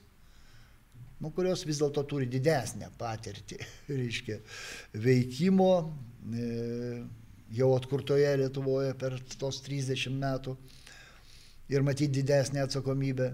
nu, 1.22 1.30
kurios 1.34 1.64
vis 1.66 1.80
dėlto 1.80 2.04
turi 2.08 2.28
didesnę 2.30 2.90
patirtį, 2.98 3.58
reiškia, 4.00 4.38
veikimo, 5.04 5.72
e, 6.30 6.48
jau 7.58 7.70
atkurtoje 7.76 8.34
Lietuvoje 8.42 8.94
per 8.98 9.16
tos 9.40 9.62
30 9.64 10.18
metų 10.20 10.56
ir 11.72 11.84
matyti 11.84 12.20
didesnę 12.20 12.64
atsakomybę. 12.66 13.32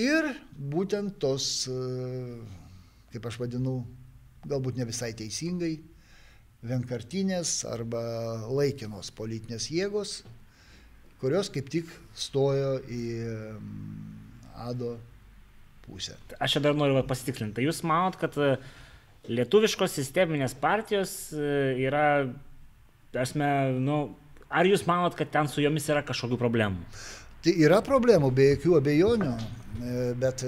Ir 0.00 0.28
būtent 0.56 1.18
tos, 1.20 1.66
e, 1.68 2.38
kaip 3.12 3.26
aš 3.28 3.40
vadinu, 3.40 3.80
galbūt 4.48 4.78
ne 4.80 4.86
visai 4.88 5.12
teisingai, 5.16 5.76
vienkartinės 6.62 7.62
arba 7.66 8.02
laikinos 8.46 9.10
politinės 9.16 9.68
jėgos, 9.72 10.20
kurios 11.22 11.50
kaip 11.52 11.70
tik 11.72 11.90
stojo 12.18 12.76
į 12.86 13.02
Ado 14.62 14.94
pusę. 15.82 16.14
Aš 16.38 16.56
čia 16.56 16.62
dar 16.62 16.76
noriu 16.78 17.02
pasitikslinti. 17.06 17.64
Jūs 17.66 17.82
manot, 17.88 18.18
kad 18.20 18.36
e, 18.38 18.54
lietuviškos 19.32 19.96
sisteminės 19.98 20.54
partijos 20.58 21.32
e, 21.34 21.46
yra 21.86 22.06
Esmė, 23.12 23.48
nu, 23.76 23.96
ar 24.48 24.64
jūs 24.64 24.86
manot, 24.88 25.12
kad 25.18 25.28
ten 25.34 25.50
su 25.50 25.60
jomis 25.60 25.84
yra 25.92 26.00
kažkokių 26.06 26.38
problemų? 26.40 26.86
Tai 27.44 27.52
yra 27.60 27.82
problemų, 27.84 28.30
be 28.32 28.46
jokių 28.54 28.78
abejonių, 28.78 29.32
e, 29.34 29.96
bet 30.22 30.44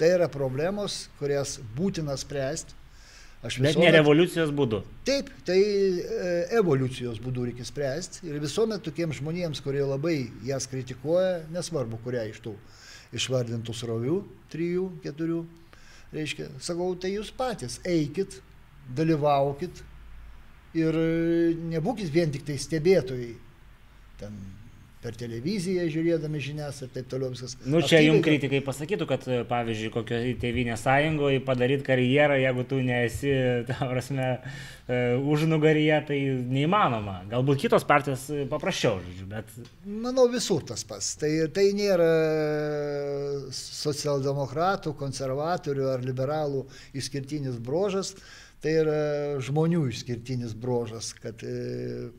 tai 0.00 0.12
yra 0.14 0.30
problemos, 0.32 1.10
kurias 1.18 1.58
būtina 1.76 2.16
spręsti. 2.16 2.78
Aš 3.42 3.58
visuomet... 3.58 3.74
Bet 3.74 3.82
ne 3.82 3.92
revoliucijos 3.96 4.52
būdu. 4.54 4.82
Taip, 5.06 5.30
tai 5.46 5.58
e, 5.58 6.34
evoliucijos 6.58 7.18
būdu 7.22 7.48
reikia 7.48 7.66
spręsti. 7.66 8.22
Ir 8.30 8.38
visuomet 8.42 8.84
tokiems 8.86 9.18
žmonėms, 9.18 9.62
kurie 9.64 9.82
labai 9.82 10.16
jas 10.46 10.68
kritikuoja, 10.70 11.42
nesvarbu, 11.54 11.98
kurią 12.04 12.28
iš 12.30 12.38
tų 12.44 12.54
išvardintų 13.18 13.74
srovių, 13.76 14.20
trijų, 14.52 14.86
keturių, 15.04 15.42
reiškia, 16.14 16.46
sakau, 16.62 16.92
tai 16.96 17.10
jūs 17.16 17.32
patys 17.36 17.76
eikit, 17.88 18.38
dalyvaukit, 18.96 19.82
ir 20.76 20.96
nebūkit 21.72 22.12
vien 22.12 22.32
tik 22.32 22.46
tai 22.48 22.56
stebėtojai. 22.60 23.34
Ten 24.20 24.38
per 25.02 25.16
televiziją 25.18 25.84
žiūrėdami 25.90 26.40
žinias 26.42 26.78
ir 26.84 26.90
taip 26.94 27.08
toliau 27.10 27.32
viskas. 27.32 27.56
Nu, 27.64 27.80
čia 27.80 27.98
Aktyviai, 27.98 28.08
jums 28.08 28.24
kritikai 28.26 28.60
pasakytų, 28.64 29.08
kad, 29.10 29.24
e, 29.26 29.40
pavyzdžiui, 29.48 29.90
kokioje 29.94 30.34
tėvynės 30.42 30.84
sąjungoje 30.86 31.40
padaryti 31.46 31.86
karjerą, 31.88 32.38
jeigu 32.38 32.64
tu 32.70 32.78
nesi, 32.86 33.32
ta 33.68 33.78
prasme, 33.90 34.28
e, 34.86 35.00
užnugaryje, 35.34 35.98
tai 36.12 36.20
neįmanoma. 36.54 37.16
Galbūt 37.32 37.64
kitos 37.64 37.86
partijos 37.88 38.28
paprasčiau, 38.52 39.00
žodžiu, 39.02 39.26
bet... 39.32 39.50
Manau, 40.06 40.28
visur 40.30 40.62
tas 40.68 40.86
pats. 40.86 41.16
Tai, 41.20 41.32
tai 41.56 41.66
nėra 41.78 42.10
socialdemokratų, 43.58 44.94
konservatorių 45.02 45.90
ar 45.96 46.06
liberalų 46.06 46.66
išskirtinis 46.94 47.58
brožas. 47.62 48.14
Tai 48.62 48.72
yra 48.78 48.98
žmonių 49.42 49.88
išskirtinis 49.90 50.52
brožas, 50.54 51.10
kad 51.18 51.40
e, 51.42 52.12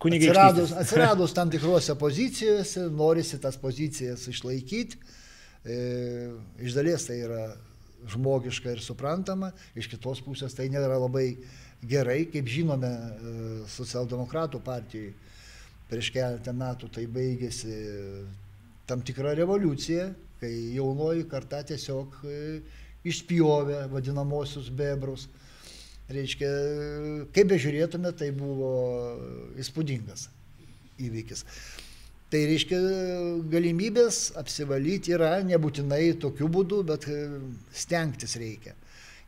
atsiradus, 0.00 0.72
atsiradus 0.72 1.34
tam 1.36 1.50
tikrose 1.52 1.94
pozicijose, 1.98 2.86
norisi 2.88 3.40
tas 3.40 3.56
pozicijas 3.60 4.26
išlaikyti. 4.28 4.96
E, 5.64 5.76
iš 6.64 6.72
dalies 6.72 7.04
tai 7.04 7.18
yra 7.20 7.42
žmogiška 8.08 8.72
ir 8.72 8.80
suprantama, 8.80 9.50
iš 9.76 9.90
kitos 9.92 10.22
pusės 10.24 10.56
tai 10.56 10.70
nėra 10.72 10.96
labai 10.96 11.34
gerai, 11.84 12.22
kaip 12.32 12.48
žinome, 12.48 12.88
e, 12.88 13.34
socialdemokratų 13.68 14.62
partijai 14.64 15.12
prieš 15.90 16.12
keletą 16.14 16.54
metų 16.56 16.88
tai 16.94 17.04
baigėsi 17.10 17.76
tam 18.88 19.02
tikra 19.04 19.34
revoliucija, 19.36 20.08
kai 20.40 20.52
jaunoji 20.78 21.26
karta 21.28 21.60
tiesiog 21.66 22.16
išpjovė 23.04 23.82
vadinamosius 23.92 24.70
bebrus 24.72 25.26
Reiškia, 26.10 26.48
kaip 27.34 27.50
bežiūrėtume, 27.52 28.10
tai 28.18 28.32
buvo 28.34 28.70
įspūdingas 29.62 30.26
įvykis. 31.00 31.44
Tai 32.30 32.40
reiškia, 32.46 32.78
galimybės 33.50 34.18
apsivalyti 34.38 35.14
yra 35.14 35.36
nebūtinai 35.46 36.16
tokiu 36.22 36.48
būdu, 36.50 36.82
bet 36.86 37.06
stengtis 37.74 38.36
reikia. 38.38 38.74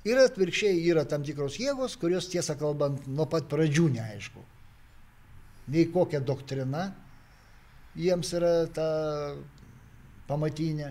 Ir 0.07 0.19
atvirkščiai 0.19 0.83
yra 0.91 1.05
tam 1.07 1.23
tikros 1.27 1.61
jėgos, 1.63 1.95
kurios 1.99 2.27
tiesą 2.31 2.57
kalbant 2.59 3.07
nuo 3.07 3.29
pat 3.31 3.47
pradžių 3.51 3.87
neaišku. 3.99 4.43
Nei 5.71 5.87
kokia 5.95 6.19
doktrina 6.19 6.89
jiems 7.95 8.33
yra 8.35 8.55
ta 8.75 8.89
pamatinė. 10.27 10.91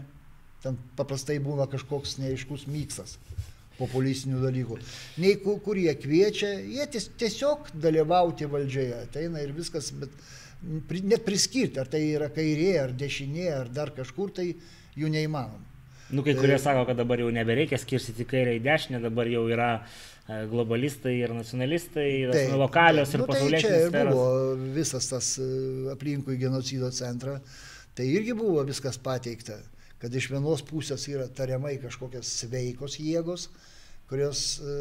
Ten 0.64 0.78
paprastai 0.96 1.40
būna 1.44 1.66
kažkoks 1.68 2.20
neaiškus 2.22 2.68
miksas 2.72 3.18
populistinių 3.82 4.44
dalykų. 4.46 4.78
Nei 5.24 5.40
kur, 5.44 5.58
kur 5.66 5.80
jie 5.82 5.96
kviečia, 6.00 6.54
jie 6.62 6.86
tiesiog 6.94 7.74
dalyvauti 7.82 8.48
valdžioje. 8.52 9.02
Ateina 9.10 9.44
ir 9.44 9.52
viskas, 9.58 9.92
bet 9.98 10.16
net 11.02 11.26
priskirti, 11.26 11.82
ar 11.82 11.90
tai 11.90 12.06
yra 12.14 12.30
kairė, 12.34 12.72
ar 12.86 12.96
dešinė, 12.98 13.50
ar 13.56 13.74
dar 13.74 13.94
kažkur, 13.98 14.32
tai 14.38 14.52
jų 14.98 15.12
neįmanoma. 15.12 15.68
Nu, 16.12 16.24
kai 16.24 16.36
kurie 16.36 16.58
sako, 16.60 16.84
kad 16.90 16.98
dabar 17.00 17.22
jau 17.24 17.30
nebereikia 17.32 17.80
skirstyti 17.80 18.26
kairę 18.28 18.58
į 18.58 18.64
dešinę, 18.66 19.00
dabar 19.00 19.30
jau 19.32 19.46
yra 19.48 19.70
e, 19.80 20.42
globalistai 20.52 21.14
ir 21.22 21.32
nacionalistai, 21.32 22.08
taip, 22.34 22.56
lokalios 22.60 23.14
ir 23.16 23.24
nu, 23.24 23.28
pasauliečiai. 23.30 23.72
Tai 23.72 23.92
čia 23.94 24.02
ir 24.04 24.10
buvo 24.12 24.26
visas 24.76 25.08
tas 25.08 25.30
e, 25.40 25.48
aplinkui 25.94 26.36
genocido 26.42 26.92
centrą, 26.96 27.38
tai 27.96 28.10
irgi 28.12 28.36
buvo 28.36 28.66
viskas 28.68 29.00
pateikta, 29.00 29.62
kad 30.04 30.12
iš 30.18 30.28
vienos 30.34 30.66
pusės 30.68 31.08
yra 31.08 31.30
tariamai 31.32 31.78
kažkokios 31.80 32.36
sveikos 32.44 33.00
jėgos, 33.00 33.48
kurios 34.12 34.60
e, 34.60 34.76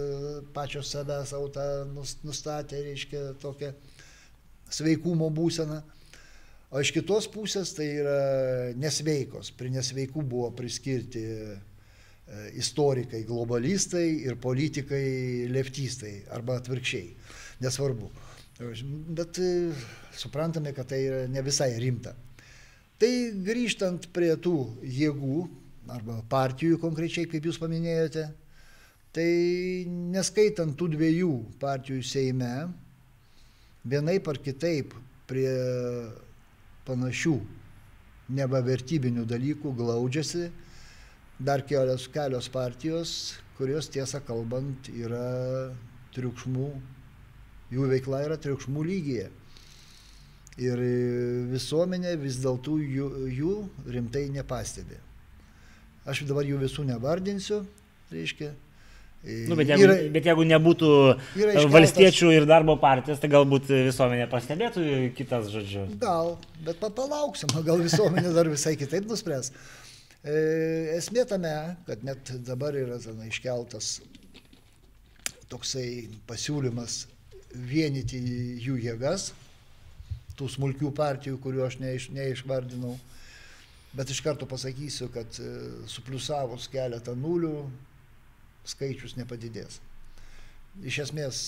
pačios 0.56 0.90
save 0.90 1.22
savo 1.30 1.48
tą 1.54 1.64
nustatė, 2.26 2.82
reiškia, 2.90 3.24
tokią 3.40 3.72
sveikumo 4.70 5.30
būseną 5.34 5.80
O 6.70 6.78
iš 6.78 6.92
kitos 6.94 7.26
pusės 7.30 7.72
tai 7.74 7.88
yra 7.98 8.18
nesveikos. 8.78 9.50
Prie 9.58 9.72
nesveikų 9.74 10.22
buvo 10.22 10.52
priskirti 10.54 11.22
e, 11.26 11.56
istorikai, 12.62 13.24
globalistai 13.26 14.06
ir 14.22 14.38
politikai 14.38 15.48
leftistai 15.50 16.12
arba 16.36 16.60
atvirkščiai. 16.60 17.08
Nesvarbu. 17.64 18.10
Bet 19.18 19.40
e, 19.42 19.50
suprantame, 20.14 20.70
kad 20.76 20.92
tai 20.92 21.00
yra 21.08 21.24
ne 21.26 21.42
visai 21.42 21.72
rimta. 21.82 22.14
Tai 23.02 23.10
grįžtant 23.48 24.06
prie 24.14 24.30
tų 24.38 24.54
jėgų 24.86 25.42
arba 25.90 26.20
partijų 26.30 26.78
konkrečiai, 26.78 27.26
kaip 27.26 27.50
jūs 27.50 27.58
paminėjote, 27.58 28.28
tai 29.16 29.86
neskaitant 29.88 30.76
tų 30.78 30.92
dviejų 30.94 31.32
partijų 31.62 32.02
Seime, 32.06 32.68
vienaip 33.84 34.28
ar 34.30 34.38
kitaip 34.42 34.94
prie 35.30 35.50
panašių 36.86 37.36
nebavertybinių 38.30 39.24
dalykų 39.26 39.72
glaudžiasi 39.78 40.50
dar 41.40 41.64
kelios, 41.66 42.06
kelios 42.12 42.48
partijos, 42.52 43.10
kurios 43.58 43.88
tiesą 43.90 44.20
kalbant 44.24 44.90
yra 44.92 45.72
triukšmų, 46.14 46.70
jų 47.72 47.90
veikla 47.94 48.24
yra 48.28 48.38
triukšmų 48.40 48.84
lygyje. 48.84 49.28
Ir 50.60 50.82
visuomenė 51.48 52.16
vis 52.20 52.36
dėlto 52.42 52.76
jų, 52.76 53.06
jų 53.32 53.54
rimtai 53.88 54.26
nepastebi. 54.34 54.98
Aš 56.04 56.26
dabar 56.28 56.44
jų 56.44 56.58
visų 56.60 56.84
nevardinsiu, 56.88 57.62
reiškia, 58.12 58.50
Nu, 59.20 59.52
bet, 59.52 59.68
jeigu, 59.68 59.84
yra, 59.84 59.94
bet 60.14 60.24
jeigu 60.30 60.44
nebūtų 60.48 60.90
iškeltas, 61.36 61.66
valstiečių 61.74 62.30
ir 62.32 62.46
darbo 62.48 62.78
partijos, 62.80 63.18
tai 63.20 63.28
galbūt 63.28 63.68
visuomenė 63.68 64.24
pastebėtų 64.32 64.84
kitas 65.18 65.50
žodžiu. 65.52 65.82
Gal, 66.00 66.38
bet 66.64 66.80
palauksim, 66.80 67.52
gal 67.66 67.82
visuomenė 67.84 68.32
dar 68.32 68.48
visai 68.48 68.78
kitaip 68.80 69.04
nuspręs. 69.10 69.52
E, 70.24 70.32
esmė 70.96 71.26
tame, 71.28 71.52
kad 71.84 72.06
net 72.06 72.32
dabar 72.48 72.78
yra 72.80 72.96
zana, 73.00 73.28
iškeltas 73.28 73.98
toksai 75.52 76.08
pasiūlymas 76.30 77.02
vienyti 77.52 78.22
jų 78.64 78.78
jėgas, 78.86 79.30
tų 80.38 80.48
smulkių 80.48 80.94
partijų, 80.96 81.36
kuriuo 81.44 81.66
aš 81.68 81.76
neiš, 81.82 82.08
neišvardinau. 82.16 82.96
Bet 83.92 84.08
iš 84.14 84.22
karto 84.24 84.48
pasakysiu, 84.48 85.10
kad 85.12 85.36
e, 85.42 85.52
supliusavus 85.90 86.70
keletą 86.72 87.12
nulių, 87.18 87.54
skaičius 88.68 89.16
nepadidės. 89.18 89.80
Iš 90.86 91.00
esmės, 91.06 91.38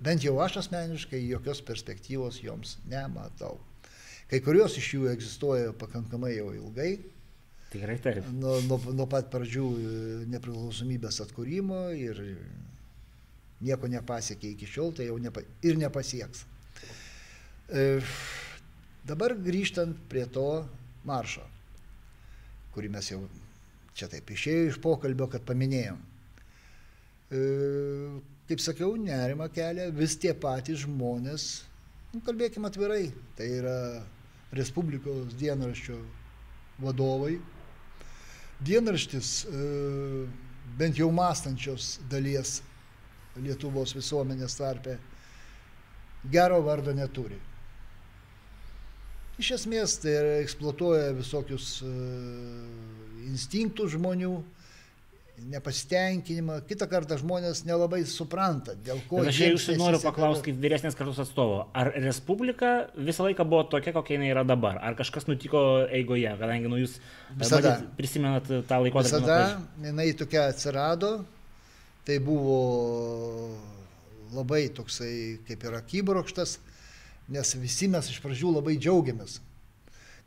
bent 0.00 0.24
jau 0.24 0.38
aš 0.40 0.62
asmeniškai 0.62 1.20
jokios 1.26 1.60
perspektyvos 1.64 2.40
joms 2.42 2.78
nematau. 2.88 3.58
Kai 4.30 4.40
kurios 4.42 4.74
iš 4.80 4.94
jų 4.96 5.10
egzistuoja 5.12 5.74
pakankamai 5.78 6.32
jau 6.34 6.48
ilgai. 6.56 6.96
Tikrai 7.70 7.98
taip. 8.02 8.26
Nuo, 8.34 8.56
nuo, 8.66 8.78
nuo 8.96 9.06
pat 9.10 9.28
pradžių 9.30 9.66
e, 9.66 9.90
nepriklausomybės 10.32 11.20
atkūrimo 11.26 11.82
ir 11.94 12.22
nieko 13.66 13.90
nepasiekė 13.90 14.54
iki 14.54 14.68
šiol, 14.70 14.92
tai 14.96 15.08
jau 15.08 15.18
nepa, 15.22 15.44
ir 15.66 15.78
nepasieks. 15.78 16.44
E, 17.70 17.86
dabar 19.06 19.36
grįžtant 19.38 19.98
prie 20.10 20.24
to 20.32 20.64
maršo, 21.06 21.44
kurį 22.74 22.92
mes 22.96 23.12
jau 23.12 23.22
čia 23.96 24.10
taip 24.12 24.28
išėjo 24.30 24.72
iš 24.72 24.80
pokalbio, 24.82 25.28
kad 25.32 25.46
paminėjom. 25.46 25.98
E, 27.30 27.40
kaip 28.48 28.60
sakiau, 28.62 28.94
nerima 29.00 29.48
kelia 29.50 29.88
vis 29.90 30.14
tie 30.20 30.34
patys 30.34 30.84
žmonės, 30.84 31.64
nu, 32.12 32.20
kalbėkime 32.26 32.70
atvirai, 32.70 33.08
tai 33.38 33.50
yra 33.58 33.78
Respublikos 34.54 35.34
dienraščio 35.40 35.96
vadovai. 36.80 37.34
Dienraštis 38.62 39.32
e, 39.50 39.64
bent 40.78 40.96
jau 41.00 41.10
mąstančios 41.12 41.96
dalies 42.10 42.60
Lietuvos 43.36 43.92
visuomenės 43.92 44.54
tarpe 44.56 44.94
gero 46.32 46.62
vardo 46.64 46.94
neturi. 46.96 47.36
Iš 49.36 49.50
esmės 49.58 49.98
tai 50.00 50.14
eksploatuoja 50.40 51.10
visokius 51.18 51.82
e, 51.84 51.90
instinktus 53.28 53.92
žmonių, 53.92 54.32
nepasitenkinimą, 55.44 56.60
kitą 56.68 56.86
kartą 56.90 57.18
žmonės 57.20 57.62
nelabai 57.68 58.00
supranta, 58.08 58.74
dėl 58.86 59.02
ko. 59.08 59.20
Bet 59.20 59.30
aš 59.34 59.40
jūsų 59.42 59.76
noriu 59.78 60.00
paklausti 60.00 60.48
kaip 60.48 60.58
vyresnės 60.62 60.96
kartos 60.96 61.20
atstovo, 61.22 61.66
ar 61.76 61.92
Respublika 62.00 62.88
visą 62.96 63.26
laiką 63.26 63.44
buvo 63.48 63.66
tokia, 63.76 63.92
kokia 63.96 64.16
jinai 64.16 64.30
yra 64.32 64.46
dabar, 64.48 64.80
ar 64.80 64.96
kažkas 64.98 65.28
nutiko 65.28 65.62
eigoje, 65.92 66.32
kadangi 66.40 66.72
nu, 66.72 66.80
jūs 66.80 66.96
visada 67.36 67.76
matyt, 67.76 67.94
prisimenat 68.00 68.48
tą 68.48 68.80
laikotarpį. 68.86 69.12
Visada 69.12 69.38
jinai 69.84 70.08
tokia 70.18 70.46
atsirado, 70.50 71.12
tai 72.08 72.18
buvo 72.24 72.60
labai 74.34 74.66
toksai 74.74 75.42
kaip 75.46 75.68
ir 75.68 75.76
akibrokštas, 75.78 76.58
nes 77.32 77.56
visi 77.60 77.90
mes 77.92 78.08
iš 78.12 78.22
pradžių 78.24 78.56
labai 78.58 78.76
džiaugiamės, 78.80 79.40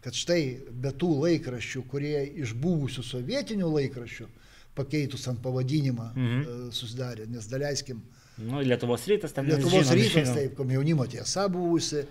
kad 0.05 0.15
štai 0.15 0.41
be 0.69 0.93
tų 0.95 1.15
laikraščių, 1.25 1.83
kurie 1.89 2.21
iš 2.43 2.53
buvusių 2.59 3.03
sovietinių 3.03 3.71
laikraščių, 3.73 4.29
pakeitus 4.77 5.27
ant 5.31 5.41
pavadinimą 5.43 6.09
mhm. 6.13 6.41
E, 6.41 6.71
susidarė, 6.75 7.27
nes 7.31 7.47
daleiskim. 7.51 8.01
Nu, 8.39 8.61
Lietuvos 8.63 9.05
rytas 9.09 9.35
ten. 9.35 9.49
Lietuvos 9.49 9.83
žinom, 9.83 9.97
rytas, 9.99 10.13
žinom. 10.15 10.35
taip, 10.37 10.55
komjaunimo 10.59 11.07
tiesa 11.11 11.47
buvusi, 11.51 12.05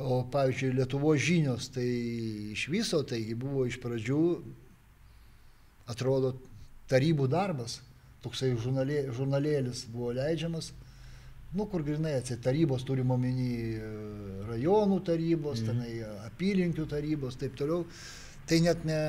o 0.00 0.22
pavyzdžiui, 0.32 0.74
Lietuvos 0.76 1.22
žinios, 1.24 1.70
tai 1.72 1.86
iš 2.56 2.66
viso, 2.72 3.00
taigi 3.08 3.36
buvo 3.38 3.64
iš 3.68 3.80
pradžių, 3.80 4.20
atrodo, 5.90 6.34
tarybų 6.90 7.28
darbas, 7.32 7.78
toksai 8.24 8.52
žurnalė, 8.60 9.06
žurnalėlis 9.16 9.86
buvo 9.92 10.12
leidžiamas, 10.16 10.72
nu, 11.56 11.66
kur 11.70 11.82
grinai 11.86 12.18
atseit 12.18 12.42
tarybos 12.44 12.84
turimo 12.86 13.16
omeny 13.16 13.48
e, 13.80 13.92
rajonų 14.50 15.00
tarybos, 15.06 15.62
mhm. 15.64 15.70
tenai 15.70 16.26
apylinkių 16.28 16.88
tarybos, 16.90 17.40
taip 17.40 17.56
toliau. 17.58 17.86
Tai 18.48 18.60
net 18.64 18.84
ne, 18.88 19.00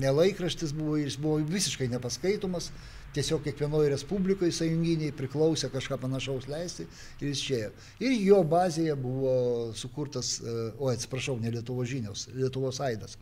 ne 0.00 0.12
laikraštis 0.14 0.72
buvo, 0.76 0.96
jis 0.96 1.16
buvo 1.20 1.40
visiškai 1.44 1.88
nepaskaitomas, 1.92 2.70
tiesiog 3.14 3.42
kiekvienoje 3.44 3.90
respublikoje 3.92 4.54
sąjunginiai 4.56 5.14
priklausė 5.14 5.70
kažką 5.72 5.98
panašaus 6.02 6.48
leisti 6.50 6.86
ir 7.20 7.28
jis 7.30 7.42
čia. 7.46 7.68
Ir 8.02 8.14
jo 8.24 8.40
bazėje 8.48 8.96
buvo 8.98 9.34
sukurtas, 9.78 10.38
e, 10.40 10.54
o 10.78 10.90
atsiprašau, 10.90 11.36
ne 11.42 11.52
Lietuvos 11.54 11.90
žinios, 11.90 12.28
Lietuvos 12.34 12.80
aidas. 12.84 13.18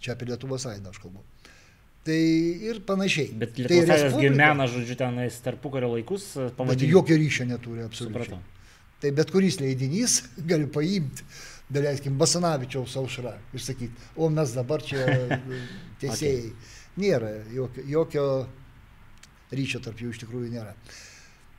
Čia 0.00 0.16
apie 0.16 0.30
Lietuvos 0.30 0.66
aidą 0.70 0.94
aš 0.94 1.02
kalbu. 1.02 1.22
Tai 2.06 2.16
ir 2.70 2.80
panašiai. 2.88 3.34
Bet 3.36 3.54
tai 3.54 3.66
Lietuvos 3.66 3.92
tai 3.92 3.98
aidas 4.00 4.16
gyvena, 4.18 4.66
žodžiu, 4.72 4.96
tenais 4.98 5.38
tarpukario 5.44 5.92
laikus. 5.94 6.32
E, 6.40 6.50
bet 6.64 6.88
jokio 6.88 7.20
ryšio 7.20 7.46
neturi 7.52 7.86
absoliučiai. 7.86 8.24
Supratau. 8.24 8.42
Tai 9.00 9.14
bet 9.16 9.30
kuris 9.32 9.60
leidinys 9.62 10.20
gali 10.50 10.66
paimti 10.68 11.28
daleiskim, 11.70 12.18
Basanavičiaus 12.18 12.96
aušra 13.00 13.36
ir 13.54 13.62
sakyti, 13.64 14.08
o 14.16 14.28
mes 14.32 14.54
dabar 14.56 14.82
čia 14.84 15.06
teisėjai. 16.02 16.50
okay. 16.50 16.76
Nėra, 17.00 17.30
jokio, 17.54 17.84
jokio 17.86 18.24
ryšio 19.54 19.80
tarp 19.84 20.00
jų 20.02 20.10
iš 20.10 20.24
tikrųjų 20.24 20.50
nėra. 20.52 20.74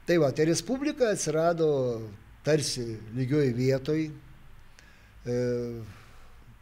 Tai 0.07 0.17
va, 0.21 0.31
tai 0.35 0.49
Respublika 0.49 1.11
atsirado 1.13 1.69
tarsi 2.43 2.83
lygioj 3.15 3.53
vietoj. 3.55 4.05
E, 4.11 5.35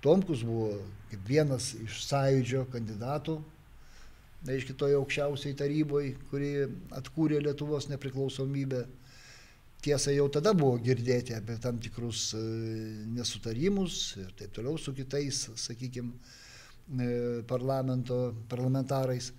Tomkus 0.04 0.46
buvo 0.48 0.78
kaip 1.10 1.26
vienas 1.28 1.74
iš 1.82 2.04
sąjūdžio 2.06 2.66
kandidatų, 2.72 3.40
reiškia, 4.48 4.76
toje 4.80 4.98
aukščiausiai 5.00 5.58
taryboje, 5.58 6.14
kuri 6.30 6.52
atkūrė 6.96 7.42
Lietuvos 7.44 7.90
nepriklausomybę. 7.92 8.86
Tiesa, 9.80 10.12
jau 10.12 10.28
tada 10.28 10.52
buvo 10.58 10.76
girdėti 10.84 11.34
apie 11.38 11.56
tam 11.64 11.78
tikrus 11.80 12.34
e, 12.36 12.44
nesutarimus 13.16 14.18
ir 14.20 14.34
taip 14.36 14.52
toliau 14.58 14.76
su 14.78 14.92
kitais, 14.98 15.46
sakykime, 15.56 16.12
parlamento 17.48 18.34
parlamentarais. 18.50 19.32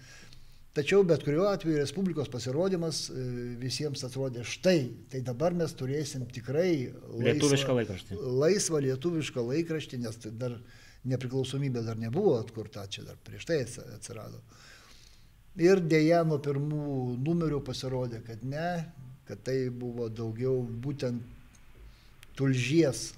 Tačiau 0.72 1.02
bet 1.02 1.24
kuriuo 1.26 1.48
atveju 1.50 1.80
Respublikos 1.80 2.28
pasirodymas 2.30 3.08
e, 3.10 3.22
visiems 3.58 4.04
atrodė 4.06 4.44
štai, 4.46 4.84
tai 5.10 5.20
dabar 5.26 5.56
mes 5.58 5.74
turėsim 5.74 6.28
tikrai 6.30 6.92
laisvą 6.94 7.24
lietuvišką 7.26 7.76
laikraštį. 7.80 8.18
Laisvą 8.44 8.82
lietuvišką 8.84 9.44
laikraštį, 9.48 9.98
nes 10.04 10.20
tai 10.22 10.30
dar 10.38 10.54
nepriklausomybė 11.10 11.82
dar 11.82 11.98
nebuvo 11.98 12.36
atkurta, 12.38 12.86
čia 12.86 13.02
dar 13.08 13.18
prieš 13.26 13.48
tai 13.50 13.64
atsirado. 13.66 14.38
Ir 15.58 15.82
dėja 15.82 16.22
nuo 16.24 16.38
pirmų 16.38 17.16
numerių 17.18 17.58
pasirodė, 17.66 18.22
kad 18.22 18.44
ne, 18.46 18.70
kad 19.30 19.42
tai 19.46 19.70
buvo 19.70 20.10
daugiau 20.10 20.60
būtent 20.84 21.22
tulžies 22.38 23.10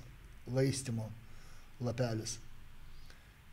laistimo 0.52 1.08
lapelis. 1.80 2.38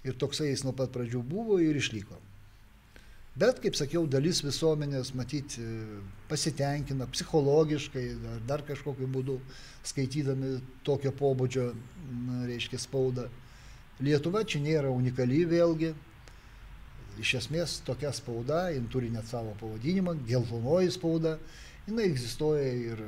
Ir 0.03 0.15
toksai 0.15 0.51
jis 0.51 0.63
nuo 0.63 0.73
pat 0.75 0.91
pradžių 0.95 1.21
buvo 1.27 1.59
ir 1.63 1.77
išliko. 1.79 2.19
Bet, 3.39 3.59
kaip 3.63 3.75
sakiau, 3.77 4.03
dalis 4.09 4.41
visuomenės 4.43 5.13
matyti 5.15 5.63
pasitenkina 6.27 7.05
psichologiškai 7.13 8.05
ar 8.33 8.41
dar 8.47 8.63
kažkokiu 8.67 9.07
būdu 9.07 9.37
skaitydami 9.87 10.57
tokio 10.83 11.13
pobūdžio, 11.15 11.69
reiškia, 12.49 12.81
spaudą. 12.81 13.29
Lietuva 14.03 14.43
čia 14.43 14.59
nėra 14.63 14.91
unikali 14.91 15.45
vėlgi. 15.47 15.93
Iš 17.19 17.33
esmės 17.41 17.77
tokia 17.87 18.11
spauda, 18.15 18.69
jin 18.73 18.87
turi 18.91 19.11
net 19.11 19.27
savo 19.27 19.53
pavadinimą, 19.59 20.17
geltonoji 20.27 20.91
spauda, 20.95 21.37
jinai 21.89 22.07
egzistuoja 22.09 22.71
ir 22.93 23.03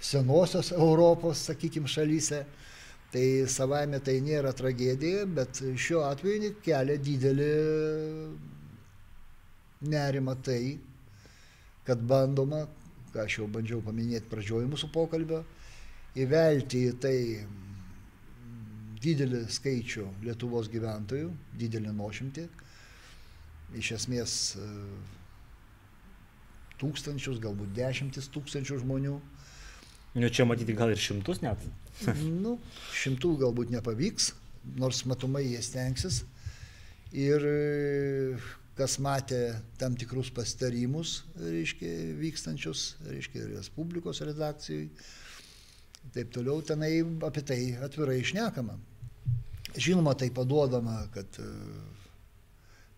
senosios 0.00 0.72
Europos, 0.72 1.46
sakykime, 1.48 1.88
šalyse. 1.88 2.44
Tai 3.08 3.24
savaime 3.48 4.02
tai 4.04 4.18
nėra 4.20 4.50
tragedija, 4.52 5.22
bet 5.24 5.62
šiuo 5.80 6.02
atveju 6.04 6.50
kelia 6.60 6.98
didelį 7.00 7.52
nerima 9.88 10.34
tai, 10.44 10.76
kad 11.88 12.02
bandoma, 12.04 12.66
ką 13.14 13.24
aš 13.24 13.38
jau 13.38 13.48
bandžiau 13.48 13.80
paminėti 13.86 14.28
pradžioj 14.28 14.68
mūsų 14.68 14.90
pokalbio, 14.92 15.40
įvelti 16.20 16.84
į 16.90 16.92
tai 17.00 17.16
didelį 19.00 19.46
skaičių 19.56 20.04
Lietuvos 20.26 20.68
gyventojų, 20.68 21.30
didelį 21.56 21.94
nuošimtį, 21.96 22.44
iš 23.80 23.94
esmės 23.96 24.34
tūkstančius, 26.80 27.40
galbūt 27.42 27.74
dešimtis 27.76 28.30
tūkstančių 28.34 28.80
žmonių. 28.84 29.16
Nu, 30.18 30.30
čia 30.32 30.46
matyti 30.48 30.74
gal 30.76 30.92
ir 30.94 31.00
šimtus 31.00 31.42
net. 31.44 31.62
nu, 32.44 32.56
šimtų 32.96 33.34
galbūt 33.42 33.74
nepavyks, 33.74 34.32
nors 34.80 35.04
matomai 35.08 35.44
jie 35.46 35.60
stengsis. 35.64 36.22
Ir 37.16 37.44
kas 38.78 38.98
matė 39.02 39.40
tam 39.80 39.96
tikrus 39.98 40.30
pastarimus, 40.34 41.22
reiškia, 41.40 41.88
vykstančius, 42.20 42.92
reiškia, 43.08 43.48
Respublikos 43.56 44.22
redakcijai, 44.22 44.86
taip 46.14 46.30
toliau, 46.34 46.62
tenai 46.62 46.92
apie 47.26 47.42
tai 47.46 47.58
atvirai 47.84 48.20
išnekama. 48.22 48.76
Žinoma, 49.78 50.14
tai 50.18 50.30
paduodama, 50.34 51.00
kad 51.14 51.40
e, 51.42 51.48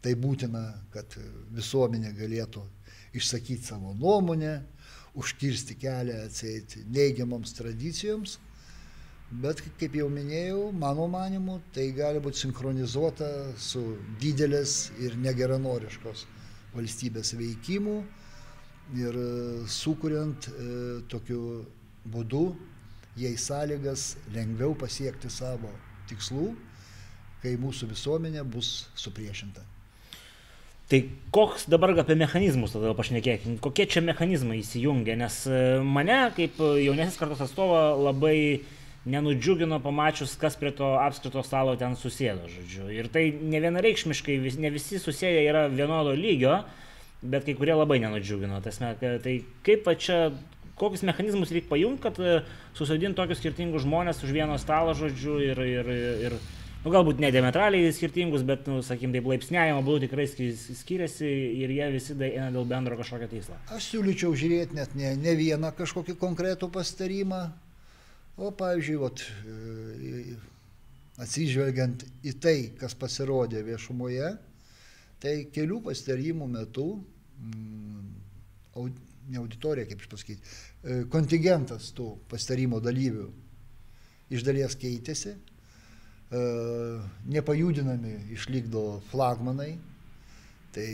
tai 0.04 0.12
būtina, 0.20 0.62
kad 0.94 1.16
visuomenė 1.56 2.12
galėtų 2.18 2.62
išsakyti 3.16 3.66
savo 3.66 3.94
nuomonę, 3.98 4.60
užkirsti 5.18 5.74
kelią 5.80 6.20
atsėti 6.28 6.84
neigiamoms 6.94 7.56
tradicijoms 7.58 8.38
Bet, 9.30 9.60
kaip 9.78 9.94
jau 9.94 10.08
minėjau, 10.10 10.72
mano 10.74 11.04
manimu, 11.06 11.60
tai 11.70 11.92
gali 11.94 12.18
būti 12.18 12.40
sinchronizuota 12.42 13.28
su 13.54 13.82
didelės 14.18 14.90
ir 14.98 15.14
negeranoriškos 15.22 16.24
valstybės 16.74 17.36
veikimu 17.38 17.94
ir 18.98 19.20
e, 19.22 19.28
sukuriant 19.70 20.50
e, 20.50 20.66
tokiu 21.06 21.62
būdu 22.10 22.42
jai 23.22 23.36
sąlygas 23.38 24.16
lengviau 24.34 24.74
pasiekti 24.74 25.30
savo 25.30 25.70
tikslų, 26.10 26.50
kai 27.38 27.54
mūsų 27.54 27.92
visuomenė 27.94 28.42
bus 28.42 28.88
supriešinta. 28.98 29.62
Tai 30.90 31.04
koks 31.30 31.68
dabar 31.70 31.92
apie 32.02 32.16
mechanizmus 32.18 32.72
tada 32.74 32.90
pašnekėkime, 32.98 33.60
kokie 33.62 33.86
čia 33.86 34.02
mechanizmai 34.02 34.58
įsijungia, 34.58 35.14
nes 35.20 35.36
e, 35.46 35.60
mane 35.86 36.18
kaip 36.34 36.58
jaunesnis 36.58 37.18
kartos 37.20 37.44
atstovą 37.44 37.94
labai 38.08 38.64
nenudžiugino 39.06 39.78
pamačius, 39.84 40.34
kas 40.40 40.58
prie 40.58 40.72
to 40.76 40.90
apskrito 40.98 41.44
stalo 41.46 41.76
ten 41.78 41.94
susėdo, 41.94 42.50
žodžiu. 42.50 42.90
Ir 42.92 43.08
tai 43.12 43.28
ne 43.30 43.62
vienareikšmiškai, 43.62 44.40
vis, 44.42 44.58
ne 44.58 44.74
visi 44.74 44.98
susėdę 44.98 45.46
yra 45.46 45.68
vienodo 45.70 46.12
lygio, 46.18 46.64
bet 47.22 47.46
kai 47.46 47.54
kurie 47.54 47.78
labai 47.78 48.00
nenudžiugino. 48.02 48.58
Tasme, 48.64 48.90
tai 48.98 49.36
kaip 49.66 49.88
čia, 50.02 50.32
kokius 50.80 51.06
mechanizmus 51.06 51.54
reikia 51.54 51.70
pajungti, 51.70 52.02
kad 52.08 52.18
e, 52.18 52.40
susodinti 52.74 53.14
tokius 53.22 53.38
skirtingus 53.38 53.86
žmonės 53.86 54.24
už 54.26 54.34
vieno 54.34 54.58
stalo, 54.58 54.98
žodžiu, 54.98 55.38
ir, 55.52 55.62
ir, 55.70 55.94
ir 56.26 56.40
nu, 56.84 56.92
galbūt 56.92 57.22
ne 57.22 57.30
diametraliai 57.34 57.94
skirtingus, 57.94 58.44
bet, 58.46 58.68
nu, 58.70 58.82
sakykim, 58.86 59.14
taip 59.16 59.26
laipsniavimo 59.30 59.80
būdų 59.86 60.06
tikrai 60.06 60.28
skiriasi 60.28 61.30
ir 61.64 61.74
jie 61.76 61.88
visi 61.96 62.16
eina 62.16 62.50
dėl 62.54 62.68
bendro 62.68 62.98
kažkokio 63.00 63.30
tikslo. 63.32 63.58
Aš 63.76 63.90
siūlyčiau 63.94 64.36
žiūrėti 64.36 64.78
net 64.78 64.94
ne, 64.98 65.14
ne 65.20 65.34
vieną 65.38 65.74
kažkokį 65.76 66.16
konkretų 66.20 66.70
pastarimą, 66.72 67.44
O 68.40 68.48
pavyzdžiui, 68.56 68.96
vat, 68.96 69.20
e, 69.44 70.36
atsižvelgiant 71.20 72.06
į 72.24 72.32
tai, 72.40 72.56
kas 72.80 72.94
pasirodė 72.96 73.60
viešumoje, 73.66 74.30
tai 75.20 75.34
kelių 75.52 75.82
pasitarimų 75.84 76.46
metu, 76.48 76.86
mm, 77.36 78.86
ne 79.28 79.42
auditorija, 79.42 79.84
kaip 79.90 80.00
aš 80.00 80.08
pasakyti, 80.14 80.40
e, 80.40 81.02
kontingentas 81.12 81.92
tų 81.92 82.14
pasitarimo 82.32 82.80
dalyvių 82.80 83.28
iš 84.32 84.46
dalies 84.46 84.78
keitėsi, 84.80 85.36
e, 85.36 85.59
nepajudinami 86.30 88.16
išlikdo 88.34 89.00
flagmanai, 89.10 89.72
tai 90.74 90.90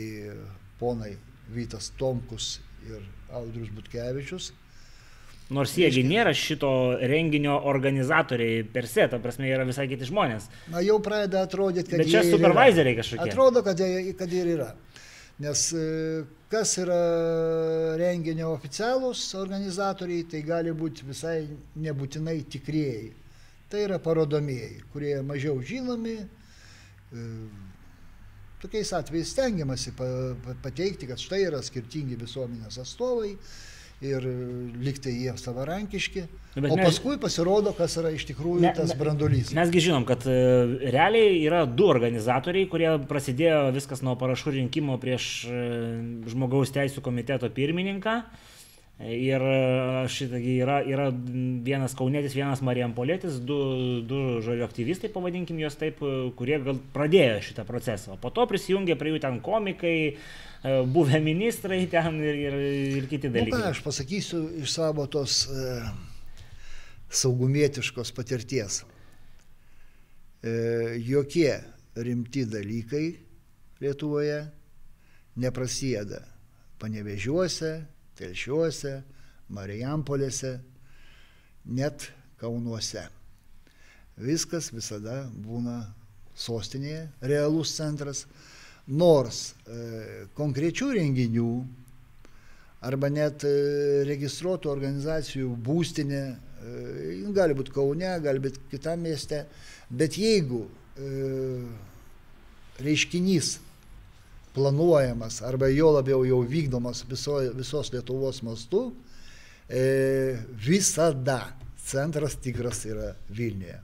ponai 0.79 1.15
Vytas 1.53 1.91
Tomkus 1.99 2.57
ir 2.87 3.03
Audrius 3.31 3.69
Butkevičius 3.75 4.51
Nors 5.47 5.71
jiegi 5.79 6.01
nėra 6.03 6.33
šito 6.35 6.69
renginio 7.07 7.55
organizatoriai 7.71 8.65
per 8.67 8.87
se, 8.89 9.05
ta 9.07 9.19
prasme, 9.23 9.47
yra 9.47 9.63
visai 9.67 9.85
kiti 9.87 10.07
žmonės. 10.09 10.49
Na 10.73 10.81
jau 10.83 10.97
pradeda 11.03 11.45
atrodyti, 11.47 11.87
kad... 11.93 12.01
Bet 12.03 12.11
čia 12.11 12.23
supervisoriai 12.27 12.97
kažkokie. 12.97 13.29
Atrodo, 13.31 13.63
kad, 13.63 13.83
kad 14.19 14.33
ir 14.35 14.49
yra. 14.57 14.73
Nes 15.39 15.61
e, 15.77 15.85
kas 16.51 16.73
yra 16.81 16.97
renginio 18.01 18.49
oficialūs 18.57 19.23
organizatoriai, 19.39 20.25
tai 20.27 20.43
gali 20.43 20.73
būti 20.75 21.07
visai 21.07 21.37
nebūtinai 21.79 22.41
tikrieji. 22.51 23.13
Tai 23.67 23.83
yra 23.83 23.97
parodomieji, 23.99 24.83
kurie 24.93 25.15
mažiau 25.27 25.57
žinomi. 25.63 26.17
E, 26.23 27.23
tokiais 28.61 28.93
atvejais 28.95 29.31
stengiamasi 29.35 29.91
pateikti, 30.63 31.09
kad 31.09 31.19
štai 31.21 31.43
yra 31.49 31.59
skirtingi 31.65 32.15
visuomenės 32.19 32.79
atstovai 32.83 33.33
ir 34.05 34.25
liktai 34.77 35.13
jie 35.15 35.33
savarankiški. 35.41 36.23
Bet 36.57 36.69
o 36.69 36.77
mes, 36.77 36.85
paskui 36.85 37.17
pasirodo, 37.21 37.73
kas 37.77 37.97
yra 37.97 38.11
iš 38.13 38.27
tikrųjų 38.29 38.61
ne, 38.61 38.73
tas 38.77 38.93
brandolys. 38.97 39.51
Mesgi 39.57 39.81
žinom, 39.87 40.05
kad 40.09 40.25
e, 40.29 40.37
realiai 40.93 41.39
yra 41.41 41.63
du 41.69 41.87
organizatoriai, 41.89 42.69
kurie 42.69 42.91
prasidėjo 43.09 43.71
viskas 43.75 44.03
nuo 44.05 44.13
parašų 44.19 44.53
rinkimo 44.59 44.99
prieš 45.01 45.31
e, 45.49 45.63
žmogaus 46.29 46.73
teisų 46.75 47.01
komiteto 47.05 47.49
pirmininką. 47.53 48.19
Ir 48.97 49.43
e, 49.45 49.57
šitągi 50.09 50.55
yra, 50.63 50.79
yra 50.89 51.11
vienas 51.13 51.93
kaunėtis, 51.97 52.33
vienas 52.33 52.63
Marijampolietis, 52.65 53.37
du, 53.45 53.57
du 54.09 54.21
žodžiu 54.41 54.65
aktyvistai, 54.65 55.11
pavadinkim 55.13 55.59
juos 55.61 55.77
taip, 55.77 56.01
kurie 56.39 56.57
gal 56.65 56.81
pradėjo 56.95 57.43
šitą 57.51 57.67
procesą. 57.67 58.15
O 58.15 58.21
po 58.21 58.33
to 58.33 58.47
prisijungė 58.49 58.97
prie 58.97 59.13
jų 59.13 59.21
ten 59.27 59.37
komikai, 59.45 59.97
E, 60.63 60.85
buvę 60.85 61.19
ministrai 61.21 61.87
ten 61.87 62.17
ir, 62.23 62.35
ir, 62.35 62.55
ir 62.97 63.07
kiti 63.09 63.29
dalykai. 63.29 63.59
Nu, 63.59 63.65
ką, 63.67 63.73
aš 63.75 63.81
pasakysiu 63.85 64.41
iš 64.63 64.73
savo 64.73 65.05
tos 65.11 65.43
e, 65.53 65.65
saugumietiškos 67.13 68.11
patirties. 68.17 68.81
E, 70.41 70.53
jokie 71.05 71.53
rimti 71.95 72.45
dalykai 72.49 73.05
Lietuvoje 73.77 74.39
neprasėda 75.37 76.23
panevežiuose, 76.81 77.71
Telšiuose, 78.17 78.93
Marijampolėse, 79.53 80.57
net 81.65 82.09
Kaunuose. 82.41 83.05
Viskas 84.17 84.71
visada 84.73 85.23
būna 85.29 85.79
sostinėje, 86.37 87.07
realus 87.21 87.73
centras, 87.77 88.25
nors 88.87 89.51
e, 89.67 90.27
konkrečių 90.37 90.91
renginių 90.97 91.51
arba 92.87 93.09
net 93.11 93.43
e, 93.47 93.53
registruotų 94.07 94.71
organizacijų 94.71 95.49
būstinė, 95.65 96.23
e, 96.33 97.15
gali 97.35 97.57
būti 97.57 97.73
Kaune, 97.75 98.09
gali 98.23 98.43
būti 98.43 98.61
kitam 98.71 99.01
mieste, 99.05 99.43
bet 99.89 100.17
jeigu 100.19 100.65
e, 100.67 101.11
reiškinys 102.83 103.57
planuojamas 104.57 105.41
arba 105.45 105.69
jo 105.69 105.91
labiau 105.93 106.25
jau 106.25 106.41
vykdomas 106.49 107.03
viso, 107.09 107.37
visos 107.53 107.91
Lietuvos 107.93 108.41
mastu, 108.45 108.87
e, 109.69 110.37
visada 110.65 111.53
centras 111.87 112.35
tikras 112.41 112.83
yra 112.89 113.13
Vilniuje. 113.29 113.79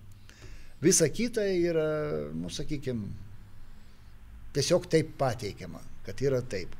Visa 0.83 1.07
kita 1.07 1.45
yra, 1.47 1.87
nu, 2.35 2.49
sakykime, 2.51 3.07
tiesiog 4.53 4.89
taip 4.91 5.13
pateikiama, 5.19 5.79
kad 6.03 6.19
yra 6.25 6.41
taip. 6.43 6.73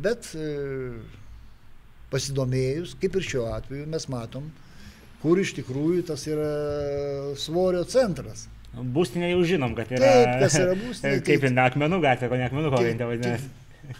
Bet 0.00 0.30
e, 0.36 0.46
pasidomėjus, 2.12 2.94
kaip 3.00 3.18
ir 3.18 3.26
šiuo 3.26 3.46
atveju, 3.52 3.88
mes 3.92 4.08
matom, 4.12 4.48
kur 5.20 5.40
iš 5.40 5.52
tikrųjų 5.58 6.06
tas 6.08 6.24
yra 6.30 6.50
svorio 7.40 7.84
centras. 7.88 8.46
Būstinė 8.76 9.30
jau 9.30 9.42
žinom, 9.48 9.74
kad 9.76 9.92
yra. 9.94 10.08
Taip, 10.12 10.32
kas 10.44 10.56
yra 10.60 10.74
būstinė. 10.76 11.20
Kaip 11.28 11.46
ir 11.48 11.52
ne 11.54 11.62
akmenų 11.64 12.00
gatvė, 12.04 12.30
ko 12.32 12.40
ne 12.40 12.48
akmenų 12.48 12.72
kovintė 12.74 13.08
vadinasi. 13.08 13.52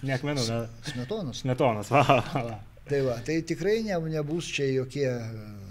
Ne 0.02 0.16
akmenų, 0.16 0.46
gal. 0.50 0.66
Smetonas. 0.90 1.42
Smetonas, 1.44 1.92
va. 1.94 2.02
va. 2.34 2.56
Tai 2.86 3.00
va, 3.02 3.16
tai 3.26 3.40
tikrai 3.46 3.80
ne, 3.86 3.96
nebus 4.12 4.46
čia 4.54 4.68
jokie 4.70 5.08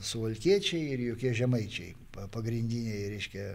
suvalkiečiai 0.04 0.96
ir 0.96 1.04
jokie 1.12 1.32
žemaičiai, 1.38 1.94
pagrindiniai, 2.34 3.06
reiškia, 3.14 3.46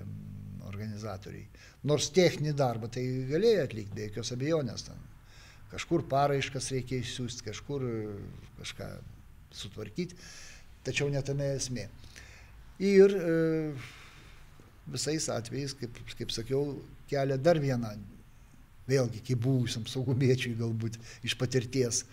organizatoriai. 0.71 1.47
Nors 1.91 2.09
techninį 2.17 2.55
darbą 2.57 2.89
tai 2.93 3.05
galėjo 3.29 3.67
atlikti, 3.67 3.97
be 3.97 4.09
jokios 4.09 4.33
abejonės 4.37 4.87
ten. 4.89 5.07
Kažkur 5.71 6.07
paraiškas 6.11 6.71
reikia 6.75 6.99
išsiųsti, 7.03 7.45
kažkur 7.47 7.85
kažką 8.59 8.89
sutvarkyti, 9.55 10.17
tačiau 10.87 11.11
netame 11.13 11.53
esmė. 11.59 11.87
Ir 12.81 13.13
e, 13.15 13.35
visais 14.93 15.29
atvejais, 15.33 15.75
kaip, 15.77 16.01
kaip 16.19 16.33
sakiau, 16.35 16.75
kelia 17.11 17.39
dar 17.39 17.61
vieną, 17.63 17.95
vėlgi, 18.91 19.23
kaip 19.27 19.43
buvusiam 19.45 19.87
saugumiečiui 19.89 20.57
galbūt 20.59 20.99
iš 21.27 21.37
patirties 21.39 22.05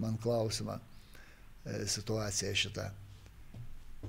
man 0.00 0.18
klausimą 0.20 0.78
e, 0.78 1.84
situaciją 1.88 2.54
šitą. 2.62 2.90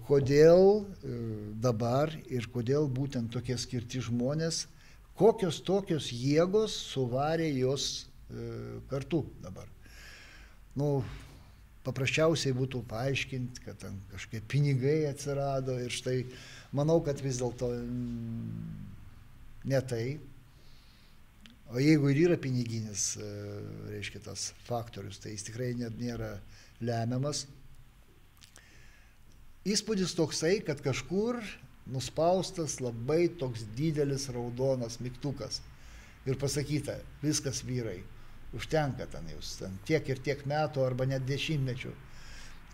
Kodėl 0.08 0.84
e, 0.84 1.20
dabar 1.64 2.12
ir 2.30 2.50
kodėl 2.54 2.90
būtent 2.92 3.32
tokie 3.34 3.58
skirti 3.58 4.04
žmonės, 4.04 4.66
kokios 5.18 5.62
tokios 5.66 6.12
jėgos 6.14 6.76
suvarė 6.92 7.48
jos 7.56 8.06
e, 8.30 8.82
kartu 8.92 9.24
dabar. 9.42 9.70
Nu, 10.78 11.02
paprasčiausiai 11.88 12.56
būtų 12.56 12.84
paaiškinti, 12.90 13.64
kad 13.64 13.80
ten 13.84 14.00
kažkokie 14.12 14.42
pinigai 14.52 14.98
atsirado 15.10 15.78
ir 15.80 15.94
štai 15.94 16.18
manau, 16.76 17.00
kad 17.06 17.22
vis 17.24 17.40
dėlto 17.40 17.70
ne 19.68 19.82
tai. 19.88 20.18
O 21.68 21.82
jeigu 21.84 22.12
ir 22.14 22.22
yra 22.30 22.38
piniginis, 22.40 23.18
e, 23.20 23.30
reiškia, 23.92 24.22
tas 24.30 24.52
faktorius, 24.68 25.20
tai 25.20 25.34
jis 25.34 25.48
tikrai 25.50 25.74
net 25.76 25.98
nėra 26.00 26.38
lemiamas. 26.80 27.44
Įspūdis 29.68 30.16
toksai, 30.16 30.62
kad 30.64 30.80
kažkur 30.84 31.42
nuspaustas 31.92 32.78
labai 32.84 33.28
toks 33.40 33.66
didelis 33.76 34.30
raudonas 34.32 35.02
mygtukas. 35.04 35.60
Ir 36.28 36.40
pasakyta, 36.40 36.98
viskas 37.24 37.62
vyrai, 37.68 38.00
užtenka 38.56 39.08
ten 39.12 39.28
jūs, 39.34 39.58
ten 39.62 39.80
tiek 39.88 40.08
ir 40.08 40.22
tiek 40.24 40.46
metų 40.48 40.86
arba 40.86 41.08
net 41.10 41.26
dešimtmečių 41.28 41.94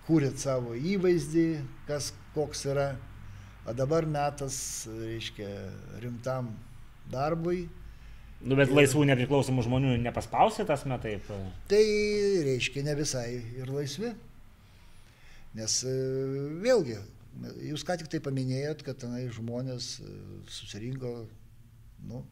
kūrėt 0.07 0.41
savo 0.41 0.75
įvaizdį, 0.75 1.47
kas 1.87 2.11
koks 2.35 2.65
yra, 2.71 2.89
o 3.63 3.75
dabar 3.77 4.07
metas, 4.09 4.57
reiškia, 4.89 5.47
rimtam 6.03 6.51
darbui. 7.11 7.65
Nu, 8.43 8.57
bet 8.59 8.73
laisvų 8.75 9.05
nepriklausomų 9.07 9.63
žmonių 9.63 9.95
nepaspausė 10.03 10.65
tas 10.67 10.83
metai? 10.89 11.15
Tai 11.71 11.83
reiškia 12.49 12.83
ne 12.83 12.95
visai 12.99 13.27
ir 13.39 13.71
laisvi. 13.71 14.11
Nes 15.55 15.77
e, 15.87 15.93
vėlgi, 16.59 16.97
jūs 17.69 17.85
ką 17.87 17.95
tik 18.01 18.09
tai 18.11 18.19
paminėjot, 18.25 18.83
kad 18.83 18.99
tenai 18.99 19.27
žmonės 19.31 19.93
e, 20.03 20.15
susirinko, 20.51 21.13
nu, 22.09 22.23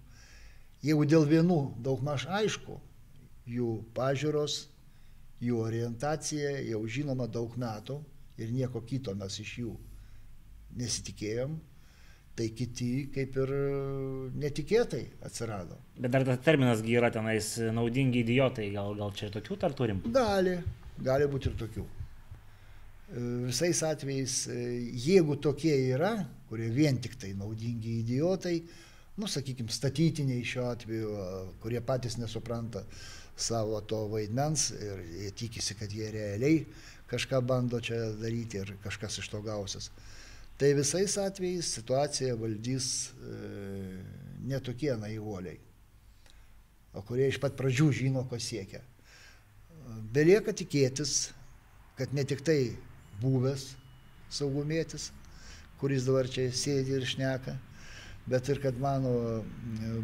jeigu 0.84 1.06
dėl 1.08 1.30
vienų 1.30 1.62
daugmaž 1.86 2.26
aišku, 2.42 2.82
jų 3.50 3.72
pažiūros, 3.96 4.66
jų 5.42 5.62
orientacija 5.64 6.58
jau 6.68 6.82
žinoma 6.86 7.28
daug 7.28 7.54
metų 7.58 7.98
ir 8.42 8.52
nieko 8.54 8.84
kito 8.86 9.14
mes 9.18 9.40
iš 9.42 9.54
jų 9.64 9.76
nesitikėjom, 10.78 11.56
tai 12.38 12.50
kiti 12.56 12.92
kaip 13.14 13.36
ir 13.44 13.56
netikėtai 14.40 15.02
atsirado. 15.28 15.80
Bet 15.98 16.14
dar 16.14 16.26
tas 16.26 16.40
terminas 16.46 16.84
yra 16.86 17.12
tenais 17.12 17.58
naudingi 17.74 18.22
idiotai, 18.24 18.70
gal, 18.76 18.94
gal 18.98 19.12
čia 19.18 19.32
tokių 19.34 19.58
dar 19.66 19.76
turim? 19.78 20.06
Gali, 20.14 20.56
gali 21.04 21.28
būti 21.32 21.52
ir 21.52 21.58
tokių 21.60 21.88
visais 23.12 23.84
atvejais, 23.84 24.48
e, 24.48 24.90
jeigu 24.96 25.36
tokie 25.36 25.74
yra, 25.92 26.14
kurie 26.50 26.70
vien 26.72 26.98
tik 27.02 27.18
tai 27.20 27.34
naudingi 27.36 28.00
idiotai, 28.00 28.62
nu, 29.20 29.28
sakykime, 29.28 29.72
statytiniai 29.72 30.44
šiuo 30.48 30.70
atveju, 30.72 31.16
kurie 31.62 31.82
patys 31.84 32.18
nesupranta 32.18 32.86
savo 33.42 33.82
to 33.82 34.06
vaidmens 34.12 34.70
ir 34.76 35.04
jie 35.18 35.32
tikisi, 35.44 35.76
kad 35.80 35.92
jie 35.92 36.12
realiai 36.14 36.66
kažką 37.12 37.42
bando 37.44 37.82
čia 37.84 37.98
daryti 38.22 38.62
ir 38.62 38.76
kažkas 38.84 39.20
iš 39.20 39.28
to 39.32 39.42
gausis. 39.44 39.90
Tai 40.58 40.70
visais 40.78 41.18
atvejais 41.18 41.74
situacija 41.76 42.38
valdys 42.40 42.88
e, 43.10 43.38
netokie 44.48 44.94
naivuoliai, 44.98 45.58
o 46.94 47.04
kurie 47.08 47.28
iš 47.32 47.40
pat 47.42 47.58
pradžių 47.60 47.90
žino, 47.98 48.24
ko 48.30 48.40
siekia. 48.40 48.84
Belieka 50.14 50.54
tikėtis, 50.56 51.32
kad 51.98 52.14
ne 52.16 52.24
tik 52.28 52.44
tai 52.46 52.76
buvęs 53.24 53.72
saugumėtis, 54.32 55.10
kuris 55.82 56.06
dabar 56.08 56.30
čia 56.32 56.48
sėdi 56.54 56.96
ir 56.96 57.08
šneka, 57.10 57.58
bet 58.30 58.48
ir 58.54 58.62
kad 58.64 58.78
mano 58.80 59.42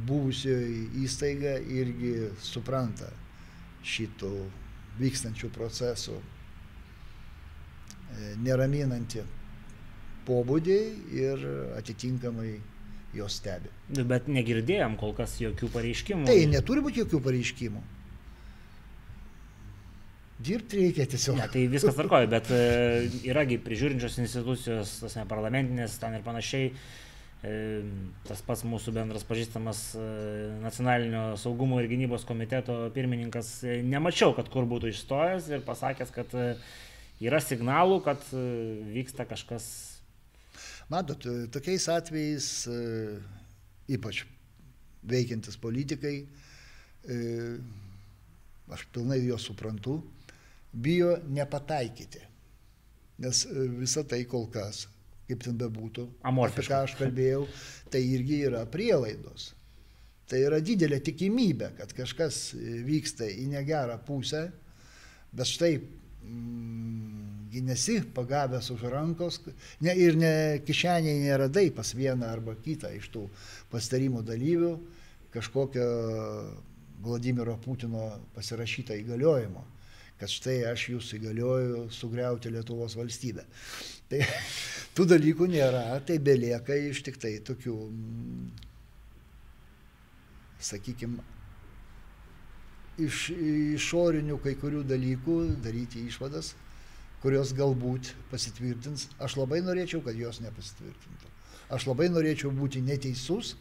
buvusioji 0.10 0.90
įstaiga 1.06 1.56
irgi 1.62 2.34
supranta 2.44 3.12
šitų 3.88 4.32
vykstančių 4.98 5.50
procesų 5.56 6.16
e, 6.18 6.24
neraminantį 8.44 9.24
pobūdį 10.28 10.80
ir 11.16 11.46
atitinkamai 11.78 12.58
jos 13.16 13.38
stebi. 13.40 13.70
Bet 14.10 14.28
negirdėjom 14.28 14.98
kol 15.00 15.14
kas 15.18 15.38
jokių 15.42 15.70
pareiškimų. 15.74 16.28
Tai 16.28 16.40
neturi 16.52 16.84
būti 16.86 17.04
jokių 17.06 17.22
pareiškimų. 17.30 17.82
Dirbti 20.48 20.84
reikia 20.84 21.08
tiesiog. 21.10 21.40
Ne, 21.40 21.48
tai 21.50 21.64
viskas 21.72 21.96
tvarkoja, 21.98 22.28
bet 22.30 22.52
e, 22.54 22.62
yragi 23.26 23.58
prižiūrinčios 23.64 24.20
institucijos, 24.22 25.00
tas 25.02 25.16
ne 25.18 25.24
parlamentinės, 25.30 25.98
ten 26.02 26.14
ir 26.20 26.26
panašiai. 26.26 26.70
E, 26.70 27.07
tas 28.28 28.42
pats 28.46 28.64
mūsų 28.66 28.94
bendras 28.96 29.26
pažįstamas 29.28 29.82
e, 29.96 30.06
nacionalinio 30.64 31.24
saugumo 31.38 31.78
ir 31.82 31.90
gynybos 31.92 32.26
komiteto 32.28 32.80
pirmininkas, 32.96 33.62
nemačiau, 33.86 34.34
kad 34.38 34.50
kur 34.54 34.66
būtų 34.70 34.90
išstojęs 34.94 35.52
ir 35.54 35.62
pasakęs, 35.68 36.14
kad 36.16 36.34
yra 37.22 37.42
signalų, 37.44 38.02
kad 38.08 38.26
vyksta 38.90 39.28
kažkas. 39.30 39.70
Matot, 40.90 41.26
tokiais 41.54 41.86
atvejais, 41.92 42.50
ypač 43.92 44.24
veikiantis 45.08 45.60
politikai, 45.62 46.16
aš 48.72 48.86
pilnai 48.96 49.20
juos 49.22 49.46
suprantu, 49.48 50.02
bijo 50.74 51.18
nepataikyti. 51.28 52.22
Nes 53.24 53.46
e, 53.46 53.68
visa 53.80 54.04
tai 54.06 54.24
kol 54.30 54.46
kas, 54.54 54.86
kaip 55.28 55.44
ten 55.44 55.58
bebūtų, 55.60 56.08
apie 56.24 56.64
ką 56.68 56.82
aš 56.86 56.96
kalbėjau, 57.00 57.44
tai 57.92 58.02
irgi 58.06 58.42
yra 58.48 58.64
prielaidos. 58.72 59.52
Tai 60.28 60.40
yra 60.44 60.60
didelė 60.64 61.00
tikimybė, 61.04 61.72
kad 61.78 61.94
kažkas 61.96 62.52
e, 62.56 62.82
vyksta 62.84 63.28
į 63.32 63.48
negerą 63.54 63.96
pusę, 64.08 64.50
bet 65.32 65.48
štai 65.48 65.78
mm, 65.80 67.28
nesi 67.68 68.02
pagavęs 68.16 68.70
už 68.74 68.84
rankos 68.92 69.40
ne, 69.82 69.94
ir 69.96 70.18
ne, 70.20 70.34
kišeniai 70.68 71.24
neradai 71.24 71.70
pas 71.76 71.94
vieną 71.96 72.28
arba 72.28 72.58
kitą 72.64 72.92
iš 72.96 73.08
tų 73.14 73.24
pastarimų 73.72 74.24
dalyvių 74.28 74.74
kažkokio 75.34 75.88
Vladimiro 77.04 77.56
Putino 77.64 78.10
pasirašytą 78.36 78.98
įgaliojimo 79.00 79.64
kad 80.18 80.32
štai 80.34 80.64
aš 80.72 80.88
jūs 80.96 81.12
įgalioju 81.18 81.88
sugriauti 81.94 82.50
Lietuvos 82.50 82.96
valstybę. 82.98 83.46
Tai 84.12 84.22
tų 84.96 85.08
dalykų 85.14 85.50
nėra, 85.52 86.00
tai 86.08 86.20
belieka 86.24 86.76
iš 86.90 87.04
tik 87.06 87.20
tai 87.22 87.38
tokių, 87.46 87.76
sakykime, 90.70 91.26
iš 92.98 93.28
išorinių 93.78 94.40
kai 94.42 94.56
kurių 94.58 94.82
dalykų 94.90 95.38
daryti 95.62 96.02
išvadas, 96.10 96.56
kurios 97.22 97.54
galbūt 97.58 98.14
pasitvirtins. 98.32 99.08
Aš 99.22 99.38
labai 99.38 99.62
norėčiau, 99.66 100.02
kad 100.06 100.18
jos 100.18 100.42
nepasitvirtintų. 100.42 101.34
Aš 101.74 101.88
labai 101.90 102.08
norėčiau 102.10 102.50
būti 102.56 102.82
neteisus, 102.82 103.56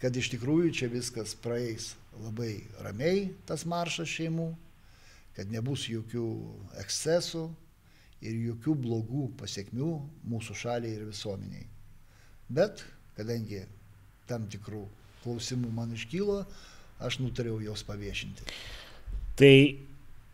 kad 0.00 0.16
iš 0.16 0.30
tikrųjų 0.34 0.70
čia 0.78 0.88
viskas 0.92 1.34
praeis 1.34 1.94
labai 2.22 2.62
ramiai, 2.84 3.32
tas 3.48 3.64
maršas 3.66 4.08
šeimų, 4.08 4.52
kad 5.34 5.50
nebus 5.50 5.88
jokių 5.90 6.26
ekscesų 6.84 7.48
ir 8.24 8.40
jokių 8.50 8.74
blogų 8.80 9.28
pasiekmių 9.40 9.90
mūsų 10.32 10.56
šaliai 10.64 10.96
ir 10.96 11.06
visuomeniai. 11.08 11.66
Bet 12.48 12.84
kadangi 13.16 13.62
tam 14.28 14.46
tikrų 14.50 14.84
klausimų 15.24 15.70
man 15.74 15.92
iškylo, 15.96 16.42
aš 17.04 17.20
nutariau 17.22 17.60
jos 17.64 17.84
paviešinti. 17.86 18.46
Tai 19.38 19.54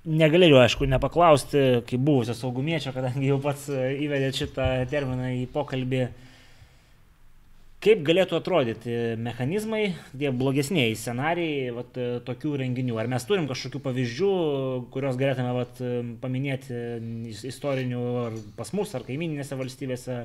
negalėjau, 0.04 0.58
aišku, 0.62 0.88
nepaklausti, 0.90 1.62
kaip 1.88 2.02
buvusio 2.04 2.34
saugumiečio, 2.36 2.92
kadangi 2.96 3.30
jau 3.30 3.38
pats 3.42 3.68
įvedė 3.70 4.32
šitą 4.36 4.68
terminą 4.90 5.32
į 5.40 5.46
pokalbį. 5.52 6.04
Kaip 7.80 8.02
galėtų 8.04 8.36
atrodyti 8.36 8.94
mechanizmai, 9.16 9.94
tie 10.12 10.28
blogesniai 10.36 10.92
scenarijai 11.00 11.70
vat, 11.72 11.94
tokių 12.26 12.58
renginių? 12.60 12.98
Ar 13.00 13.08
mes 13.08 13.24
turim 13.24 13.46
kažkokių 13.48 13.80
pavyzdžių, 13.86 14.32
kuriuos 14.92 15.16
galėtume 15.16 15.54
vat, 15.56 15.80
paminėti 16.20 16.76
istorinių 17.48 18.02
ar 18.26 18.36
pas 18.58 18.74
mus, 18.76 18.92
ar 18.92 19.06
kaimininėse 19.08 19.56
valstybėse, 19.56 20.18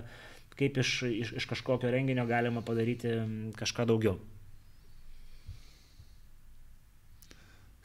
kaip 0.59 0.81
iš, 0.83 0.91
iš, 1.07 1.33
iš 1.39 1.47
kažkokio 1.53 1.93
renginio 1.95 2.27
galima 2.27 2.59
padaryti 2.59 3.15
kažką 3.55 3.87
daugiau? 3.87 4.19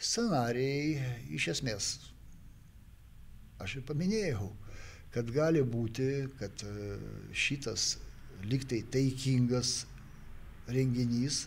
Scenarijai 0.03 0.99
iš 1.39 1.51
esmės, 1.55 1.95
aš 3.63 3.79
ir 3.79 3.87
paminėjau, 3.87 4.51
kad 5.15 5.31
gali 5.31 5.63
būti, 5.63 6.25
kad 6.43 6.71
šitas 7.31 7.93
liktai 8.47 8.83
taikingas 8.93 9.85
renginys 10.71 11.47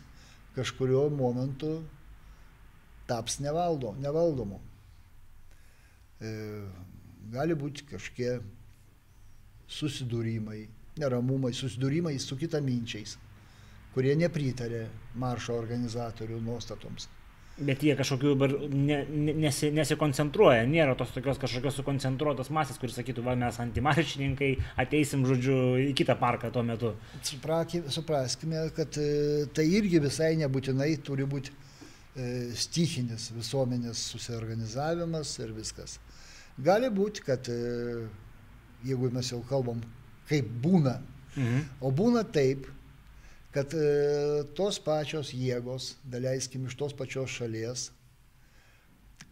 kažkurio 0.56 1.08
momentu 1.10 1.82
taps 3.08 3.40
nevaldo, 3.40 3.96
nevaldomu. 4.00 4.60
E, 6.22 6.30
gali 7.34 7.56
būti 7.58 7.88
kažkokie 7.90 8.38
susidūrimai, 9.74 10.62
neramumai, 11.02 11.52
susidūrimai 11.58 12.16
su 12.22 12.38
kitaminčiais, 12.40 13.18
kurie 13.96 14.14
nepritarė 14.20 14.86
maršo 15.20 15.58
organizatorių 15.58 16.40
nuostatoms. 16.44 17.10
Bet 17.54 17.84
jie 17.86 17.94
kažkokių 17.94 18.32
ne, 18.74 18.96
nesi, 19.38 19.68
nesikoncentruoja, 19.76 20.64
nėra 20.66 20.96
tos 20.98 21.12
tokios 21.14 21.38
kažkokios 21.38 21.76
sukoncentruotos 21.78 22.50
masės, 22.50 22.80
kuris 22.82 22.96
sakytų, 22.98 23.22
va 23.28 23.36
mes 23.38 23.60
antimaršininkai 23.62 24.50
ateisim, 24.82 25.22
žodžiu, 25.30 25.58
į 25.84 25.92
kitą 26.00 26.16
parką 26.18 26.50
tuo 26.54 26.64
metu. 26.66 26.96
Supraskime, 27.22 28.66
kad 28.74 28.98
e, 28.98 29.46
tai 29.54 29.68
irgi 29.70 30.02
visai 30.02 30.32
nebūtinai 30.42 30.90
turi 31.06 31.30
būti 31.30 31.54
e, 31.54 32.50
stichinis 32.58 33.30
visuomenės 33.38 34.02
susiorganizavimas 34.16 35.38
ir 35.46 35.54
viskas. 35.54 36.00
Gali 36.58 36.90
būti, 36.90 37.22
kad 37.30 37.54
e, 37.54 38.08
jeigu 38.88 39.14
mes 39.14 39.30
jau 39.30 39.44
kalbam, 39.46 39.86
kaip 40.30 40.50
būna, 40.66 40.98
mhm. 41.38 41.70
o 41.86 41.94
būna 41.94 42.26
taip, 42.34 42.66
kad 43.54 43.74
e, 43.78 44.44
tos 44.58 44.80
pačios 44.82 45.30
jėgos, 45.38 45.94
daleiskim 46.10 46.66
iš 46.66 46.78
tos 46.80 46.96
pačios 46.98 47.36
šalies, 47.38 47.92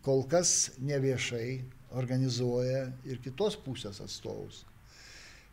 kol 0.05 0.23
kas 0.29 0.71
neviešai 0.81 1.61
organizuoja 1.97 2.85
ir 3.09 3.21
kitos 3.23 3.57
pusės 3.59 3.99
atstovus. 4.03 4.63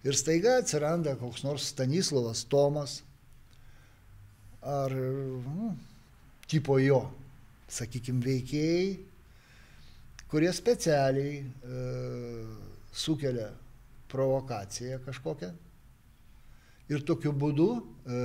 Ir 0.07 0.15
staiga 0.15 0.59
atsiranda 0.61 1.17
koks 1.19 1.43
nors 1.43 1.73
Stanislavas 1.73 2.45
Tomas 2.47 3.01
ar 4.63 4.93
nu, 4.93 5.73
tipo 6.47 6.77
jo, 6.79 7.01
sakykime, 7.73 8.23
veikėjai, 8.25 8.91
kurie 10.31 10.53
specialiai 10.55 11.41
e, 11.41 11.81
sukelia 12.93 13.49
provokaciją 14.13 15.01
kažkokią 15.07 15.51
ir 16.89 17.05
tokiu 17.07 17.33
būdu 17.37 17.69
e, 17.79 18.19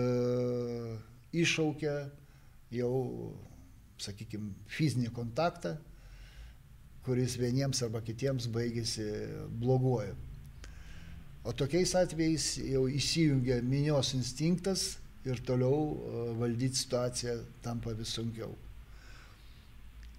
iššaukia 1.43 1.95
jau, 2.74 2.93
sakykime, 4.01 4.53
fizinį 4.72 5.11
kontaktą, 5.16 5.76
kuris 7.03 7.36
vieniems 7.39 7.84
arba 7.84 8.01
kitiems 8.03 8.47
baigėsi 8.51 9.05
bloguoju. 9.59 10.16
O 11.43 11.51
tokiais 11.51 11.91
atvejais 11.99 12.53
jau 12.64 12.86
įsijungia 12.88 13.59
minios 13.68 14.14
instinktas 14.16 14.93
ir 15.28 15.41
toliau 15.43 15.80
e, 15.91 16.28
valdyti 16.39 16.80
situaciją 16.86 17.41
tampa 17.64 17.91
vis 17.97 18.16
sunkiau. 18.16 18.55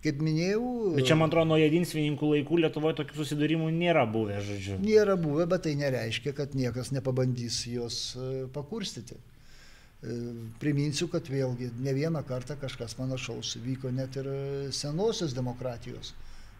Kaip 0.05 0.19
minėjau. 0.21 0.65
Bet 0.99 1.07
čia, 1.09 1.17
man 1.17 1.31
atrodo, 1.31 1.55
nuo 1.55 1.57
jedinsvininkų 1.57 2.29
laikų 2.35 2.59
Lietuvoje 2.61 2.99
tokių 2.99 3.23
susidūrimų 3.23 3.71
nėra 3.73 4.03
buvę, 4.05 4.43
žodžiu. 4.45 4.77
Nėra 4.83 5.17
buvę, 5.17 5.47
bet 5.49 5.65
tai 5.65 5.73
nereiškia, 5.81 6.35
kad 6.37 6.53
niekas 6.59 6.93
nepabandys 6.93 7.63
jos 7.73 8.01
e, 8.13 8.27
pakurstyti. 8.53 9.17
E, 9.17 10.19
priminsiu, 10.61 11.09
kad 11.09 11.31
vėlgi 11.33 11.71
ne 11.81 11.97
vieną 11.97 12.21
kartą 12.29 12.59
kažkas 12.61 12.93
panašaus 12.99 13.55
vyko 13.65 13.89
net 13.97 14.21
ir 14.21 14.29
senosios 14.77 15.33
demokratijos 15.33 16.13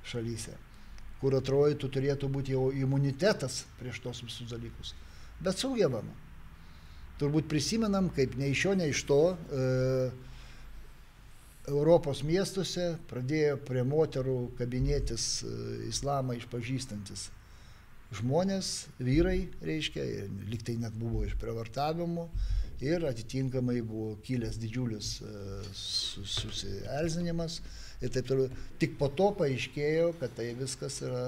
šalyse, 0.09 0.57
kur 1.21 1.37
atrodytų 1.37 1.91
turėtų 1.93 2.31
būti 2.33 2.57
jau 2.57 2.71
imunitetas 2.73 3.67
prieš 3.77 4.01
tos 4.07 4.25
visus 4.25 4.49
dalykus. 4.57 4.97
Bet 5.45 5.61
sugebama. 5.61 6.17
Turbūt 7.21 7.45
prisimenam, 7.53 8.09
kaip 8.09 8.39
nei 8.41 8.55
iš 8.57 8.65
šio, 8.65 8.79
nei 8.81 8.89
iš 8.97 9.05
to. 9.05 9.21
E, 9.53 9.69
Europos 11.71 12.21
miestuose 12.27 12.95
pradėjo 13.09 13.57
prie 13.65 13.85
moterų 13.89 14.37
kabinėtis 14.59 15.29
e, 15.47 15.55
islamą 15.89 16.37
išpažįstantis 16.37 17.31
žmonės, 18.15 18.87
vyrai, 19.03 19.49
reiškia, 19.65 20.05
liktai 20.51 20.77
net 20.81 20.95
buvo 20.99 21.25
išprievartavimų 21.27 22.27
ir 22.85 23.07
atitinkamai 23.09 23.79
buvo 23.87 24.15
kilęs 24.27 24.59
didžiulis 24.61 25.11
e, 25.25 25.33
susierzinimas 25.79 27.61
ir 28.03 28.13
taip 28.15 28.29
toliau. 28.29 28.51
Tik 28.83 28.99
po 29.01 29.09
to 29.09 29.31
paaiškėjo, 29.39 30.13
kad 30.21 30.35
tai 30.37 30.51
viskas 30.59 31.01
yra 31.07 31.25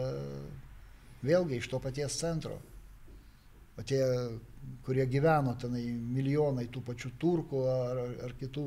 vėlgi 1.27 1.61
iš 1.61 1.71
to 1.73 1.81
paties 1.83 2.19
centro. 2.21 2.59
O 3.77 3.85
tie, 3.85 4.03
kurie 4.87 5.07
gyveno 5.11 5.57
tenai 5.61 5.85
milijonai 5.91 6.69
tų 6.73 6.83
pačių 6.87 7.11
turkų 7.21 7.63
ar, 7.73 8.01
ar 8.29 8.35
kitų 8.39 8.67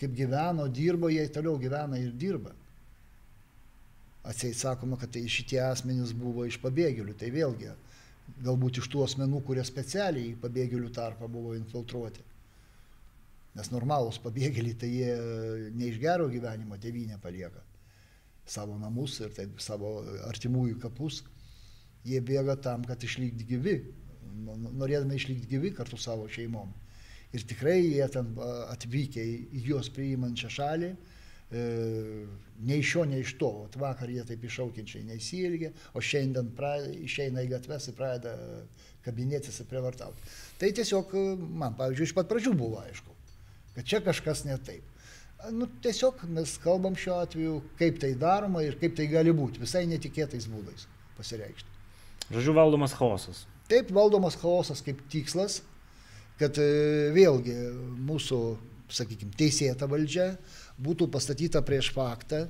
kaip 0.00 0.14
gyveno, 0.18 0.66
dirbo, 0.68 1.10
jie 1.12 1.26
toliau 1.32 1.58
gyvena 1.62 1.98
ir 2.00 2.14
dirba. 2.18 2.54
Atsieit 4.26 4.58
sakoma, 4.58 4.98
kad 4.98 5.12
tai 5.14 5.22
šitie 5.30 5.60
asmenys 5.62 6.10
buvo 6.16 6.46
iš 6.48 6.58
pabėgėlių, 6.62 7.14
tai 7.14 7.30
vėlgi 7.30 7.70
galbūt 8.42 8.80
iš 8.80 8.88
tų 8.90 9.04
asmenų, 9.04 9.44
kurie 9.46 9.62
specialiai 9.64 10.32
į 10.32 10.40
pabėgėlių 10.42 10.90
tarpą 10.94 11.28
buvo 11.30 11.54
infiltruoti. 11.54 12.24
Nes 13.56 13.70
normalūs 13.72 14.18
pabėgėliai, 14.24 14.74
tai 14.80 14.90
jie 14.90 15.14
ne 15.72 15.92
iš 15.92 16.02
gero 16.02 16.26
gyvenimo 16.32 16.76
tėvynę 16.82 17.20
palieka 17.22 17.62
savo 18.46 18.78
namus 18.78 19.18
ir 19.20 19.32
taip 19.34 19.60
savo 19.62 19.98
artimųjų 20.28 20.78
kapus. 20.82 21.22
Jie 22.06 22.20
bėga 22.22 22.54
tam, 22.62 22.84
kad 22.86 23.02
išlikti 23.02 23.46
gyvi, 23.48 23.76
norėdami 24.46 25.18
išlikti 25.18 25.50
gyvi 25.50 25.72
kartu 25.76 25.98
savo 26.00 26.28
šeimom. 26.32 26.72
Ir 27.34 27.44
tikrai 27.48 27.80
jie 27.82 28.06
ten 28.12 28.32
atvykę 28.72 29.22
į 29.26 29.62
juos 29.66 29.90
priimančią 29.92 30.50
šalį, 30.56 30.90
e, 31.50 31.62
nei 32.68 32.78
iš 32.80 32.92
šio, 32.94 33.04
nei 33.10 33.22
iš 33.24 33.34
to. 33.40 33.50
Ot 33.66 33.76
vakar 33.80 34.10
jie 34.10 34.24
taip 34.28 34.44
iššaukiančiai 34.46 35.04
neįsilgė, 35.10 35.72
o 35.94 36.02
šiandien 36.02 36.52
pra, 36.56 36.76
išeina 37.08 37.44
į 37.44 37.50
gatves 37.56 37.90
ir 37.90 37.96
pradeda 37.98 38.36
kabinėtis 39.04 39.60
ir 39.60 39.70
prievartauti. 39.70 40.34
Tai 40.60 40.70
tiesiog 40.78 41.14
man, 41.46 41.76
pavyzdžiui, 41.78 42.10
iš 42.10 42.14
pat 42.16 42.30
pradžių 42.30 42.54
buvo 42.58 42.80
aišku, 42.82 43.16
kad 43.76 43.90
čia 43.90 44.02
kažkas 44.06 44.46
ne 44.48 44.58
taip. 44.66 44.92
Nu, 45.52 45.68
tiesiog 45.84 46.22
mes 46.32 46.56
kalbam 46.62 46.96
šiuo 46.98 47.18
atveju, 47.20 47.58
kaip 47.78 48.00
tai 48.02 48.14
daroma 48.18 48.62
ir 48.64 48.78
kaip 48.80 48.96
tai 48.96 49.06
gali 49.10 49.34
būti, 49.36 49.60
visai 49.62 49.84
netikėtais 49.90 50.48
būdais 50.50 50.88
pasireikšti. 51.18 51.74
Žodžiu, 52.32 52.56
valdomas 52.56 52.96
chaosas. 52.96 53.44
Taip, 53.66 53.90
valdomas 53.90 54.36
chaosas 54.38 54.82
kaip 54.84 55.00
tikslas, 55.10 55.60
kad 56.38 56.58
e, 56.62 56.66
vėlgi 57.16 57.56
mūsų, 58.06 58.40
sakykime, 58.94 59.34
teisėta 59.38 59.88
valdžia 59.90 60.34
būtų 60.82 61.08
pastatyta 61.10 61.62
prieš 61.66 61.90
faktą, 61.96 62.44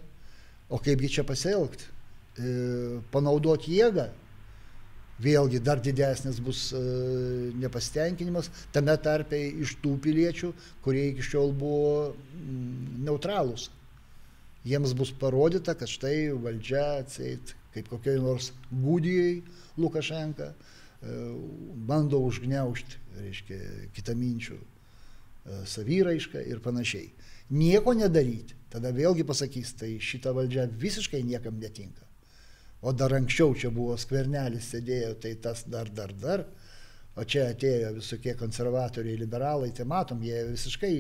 o 0.69 0.81
kaipgi 0.83 1.17
čia 1.19 1.25
pasielgti. 1.25 1.89
e, 2.37 3.01
panaudoti 3.13 3.79
jėgą, 3.79 4.11
vėlgi 5.23 5.61
dar 5.65 5.81
didesnis 5.81 6.41
bus 6.45 6.69
e, 6.77 6.81
nepasitenkinimas, 7.57 8.51
tame 8.75 8.97
tarpe 9.01 9.39
iš 9.65 9.77
tų 9.81 9.97
piliečių, 10.05 10.53
kurie 10.85 11.09
iki 11.13 11.25
šiol 11.25 11.55
buvo 11.57 12.13
mm, 12.13 13.05
neutralūs. 13.09 13.71
Jiems 14.67 14.93
bus 14.99 15.13
parodyta, 15.15 15.77
kad 15.79 15.89
štai 15.89 16.35
valdžia 16.43 16.85
atseit, 17.01 17.55
kaip 17.73 17.89
kokiai 17.89 18.19
nors 18.21 18.51
gūdijai 18.73 19.39
Lukašenka, 19.79 20.51
bando 21.87 22.21
užgneušti, 22.25 22.99
reiškia, 23.21 23.59
kitaminčių 23.97 24.57
e, 24.57 24.65
savyraišką 25.69 26.43
ir 26.49 26.63
panašiai. 26.65 27.11
Nieko 27.51 27.95
nedaryti. 27.95 28.57
Tada 28.73 28.91
vėlgi 28.93 29.25
pasakys, 29.25 29.75
tai 29.79 29.95
šita 30.03 30.33
valdžia 30.35 30.67
visiškai 30.67 31.23
niekam 31.25 31.61
netinka. 31.63 32.03
O 32.83 32.93
dar 32.93 33.15
anksčiau 33.17 33.55
čia 33.57 33.71
buvo 33.73 33.95
skvernelis 33.99 34.69
sėdėjo, 34.73 35.15
tai 35.23 35.37
tas 35.41 35.65
dar, 35.71 35.89
dar, 35.89 36.13
dar. 36.13 36.45
O 37.17 37.25
čia 37.25 37.47
atėjo 37.55 37.95
visokie 37.97 38.35
konservatoriai, 38.37 39.17
liberalai, 39.17 39.71
tai 39.73 39.87
matom, 39.89 40.21
jie 40.21 40.43
visiškai, 40.51 40.97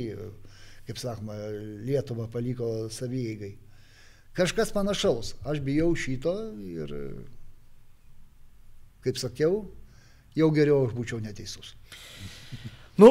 kaip 0.87 1.01
sakoma, 1.03 1.37
Lietuvą 1.85 2.31
paliko 2.33 2.89
savyjeigai. 2.93 3.53
Kažkas 4.37 4.73
panašaus. 4.73 5.35
Aš 5.49 5.61
bijau 5.65 5.91
šito 5.97 6.33
ir, 6.65 6.95
kaip 9.05 9.21
sakiau, 9.21 9.67
jau 10.37 10.53
geriau 10.55 10.85
aš 10.87 10.95
būčiau 10.97 11.23
neteisus. 11.25 11.75
Nu, 12.97 13.11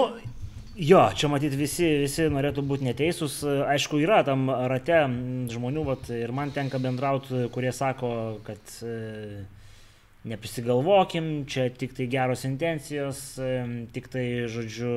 Jo, 0.76 1.06
čia 1.16 1.30
matyti 1.32 1.56
visi, 1.56 1.86
visi 2.02 2.26
norėtų 2.28 2.60
būti 2.68 2.84
neteisūs. 2.84 3.38
Aišku, 3.72 3.96
yra 4.04 4.18
tam 4.28 4.50
rate 4.68 5.06
žmonių, 5.54 5.84
vat, 5.88 6.10
ir 6.12 6.34
man 6.36 6.50
tenka 6.52 6.82
bendrauti, 6.84 7.46
kurie 7.56 7.72
sako, 7.72 8.10
kad 8.44 8.74
e, 8.84 9.46
neprisigalvokim, 10.28 11.46
čia 11.48 11.70
tik 11.72 11.96
tai 11.96 12.10
geros 12.12 12.44
intencijos, 12.44 13.22
e, 13.40 13.54
tik 13.96 14.10
tai, 14.12 14.26
žodžiu, 14.52 14.92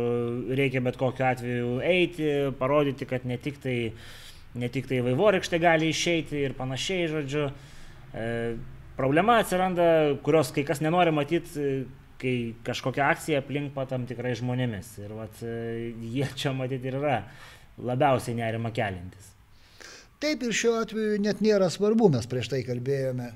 reikia 0.59 0.83
bet 0.83 0.99
kokiu 0.99 1.29
atveju 1.29 1.70
eiti, 1.87 2.26
parodyti, 2.59 3.07
kad 3.07 3.22
ne 3.31 3.39
tik 3.39 3.62
tai, 3.62 3.76
ne 4.59 4.72
tik 4.74 4.91
tai 4.91 4.99
vaivorykštė 5.07 5.62
gali 5.62 5.93
išeiti 5.95 6.43
ir 6.43 6.59
panašiai, 6.59 7.07
žodžiu. 7.14 7.47
E, 8.18 8.26
problema 8.99 9.39
atsiranda, 9.45 10.18
kurios 10.26 10.51
kai 10.51 10.66
kas 10.66 10.83
nenori 10.83 11.14
matyti 11.14 11.85
kai 12.19 12.35
kažkokia 12.66 13.09
akcija 13.12 13.43
aplink 13.43 13.73
pa 13.75 13.87
tam 13.89 14.07
tikrai 14.09 14.35
žmonėmis. 14.39 14.95
Ir 15.05 15.14
vat, 15.19 15.43
e, 15.43 15.93
jie 16.14 16.29
čia 16.39 16.55
matyti 16.57 16.91
ir 16.91 16.99
yra 17.01 17.21
labiausiai 17.79 18.39
nerima 18.39 18.73
kelintis. 18.75 19.35
Taip 20.19 20.43
ir 20.43 20.55
šiuo 20.57 20.81
atveju 20.81 21.21
net 21.23 21.45
nėra 21.45 21.69
svarbu, 21.71 22.09
mes 22.11 22.27
prieš 22.27 22.51
tai 22.51 22.64
kalbėjome, 22.66 23.31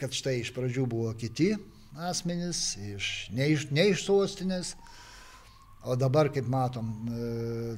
kad 0.00 0.12
štai 0.12 0.42
iš 0.42 0.52
pradžių 0.52 0.84
buvo 0.92 1.14
kiti 1.16 1.54
asmenys, 1.96 2.74
iš, 2.76 3.06
ne, 3.32 3.48
iš, 3.54 3.70
ne 3.72 3.88
iš 3.94 4.04
sostinės, 4.04 4.74
o 5.86 5.96
dabar, 5.96 6.28
kaip 6.34 6.48
matom, 6.52 6.90
e, 7.08 7.28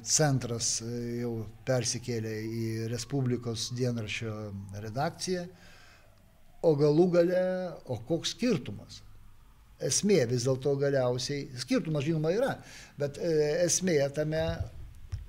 centras 0.03 0.79
e, 0.83 0.91
jau 1.21 1.33
persikėlė 1.69 2.35
į 2.43 2.65
Respublikos 2.91 3.69
dienraščio 3.79 4.35
redakciją, 4.83 5.45
o 6.67 6.75
galų 6.75 7.07
gale, 7.15 7.45
o 7.87 8.01
koks 8.09 8.35
skirtumas? 8.35 9.05
Esmė 9.85 10.25
vis 10.31 10.47
dėlto 10.47 10.75
galiausiai, 10.81 11.47
skirtumas 11.61 12.07
žinoma 12.07 12.33
yra, 12.35 12.55
bet 12.99 13.19
e, 13.23 13.33
esmė 13.65 14.01
tame, 14.15 14.43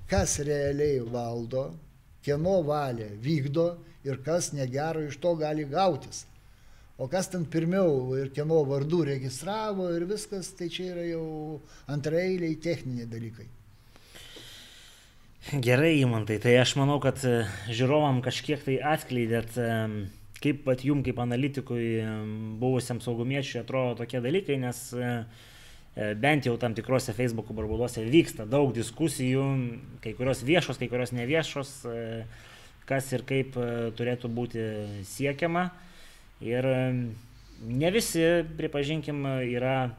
kas 0.10 0.40
realiai 0.46 1.04
valdo, 1.06 1.70
kieno 2.26 2.60
valią 2.66 3.12
vykdo 3.22 3.70
ir 4.08 4.20
kas 4.26 4.52
negero 4.56 5.06
iš 5.06 5.20
to 5.22 5.36
gali 5.40 5.68
gautis. 5.70 6.26
O 7.00 7.08
kas 7.08 7.30
ten 7.32 7.46
pirmiau 7.48 8.18
ir 8.20 8.34
kieno 8.36 8.60
vardų 8.68 9.06
registravo 9.14 9.88
ir 9.96 10.04
viskas, 10.10 10.50
tai 10.58 10.68
čia 10.68 10.90
yra 10.92 11.06
jau 11.08 11.62
antraeiliai 11.88 12.58
techniniai 12.60 13.08
dalykai. 13.08 13.48
Gerai, 15.64 15.94
įmantai, 16.02 16.36
tai 16.44 16.58
aš 16.60 16.76
manau, 16.76 17.00
kad 17.02 17.22
e, 17.24 17.46
žiūrovam 17.72 18.20
kažkiek 18.26 18.66
tai 18.66 18.76
atskleidėt 18.92 19.56
kaip 20.44 20.64
pat 20.66 20.84
jum 20.88 21.04
kaip 21.04 21.20
analitikui, 21.20 21.86
buvusiam 22.60 23.02
saugumiečiui 23.04 23.62
atrodo 23.64 24.00
tokie 24.00 24.22
dalykai, 24.24 24.60
nes 24.62 24.82
e, 24.96 25.10
e, 25.96 26.12
bent 26.20 26.48
jau 26.48 26.56
tam 26.62 26.76
tikrose 26.78 27.16
Facebook 27.16 27.52
burbuluose 27.56 28.06
vyksta 28.08 28.48
daug 28.50 28.72
diskusijų, 28.76 29.46
kai 30.04 30.16
kurios 30.18 30.44
viešos, 30.48 30.80
kai 30.80 30.90
kurios 30.92 31.14
neviešos, 31.16 31.74
e, 31.92 32.04
kas 32.90 33.12
ir 33.14 33.26
kaip 33.28 33.54
turėtų 34.00 34.32
būti 34.34 34.64
siekiama. 35.06 35.68
Ir 36.42 36.66
ne 36.66 37.90
visi, 37.94 38.24
pripažinkim, 38.58 39.20
yra 39.46 39.92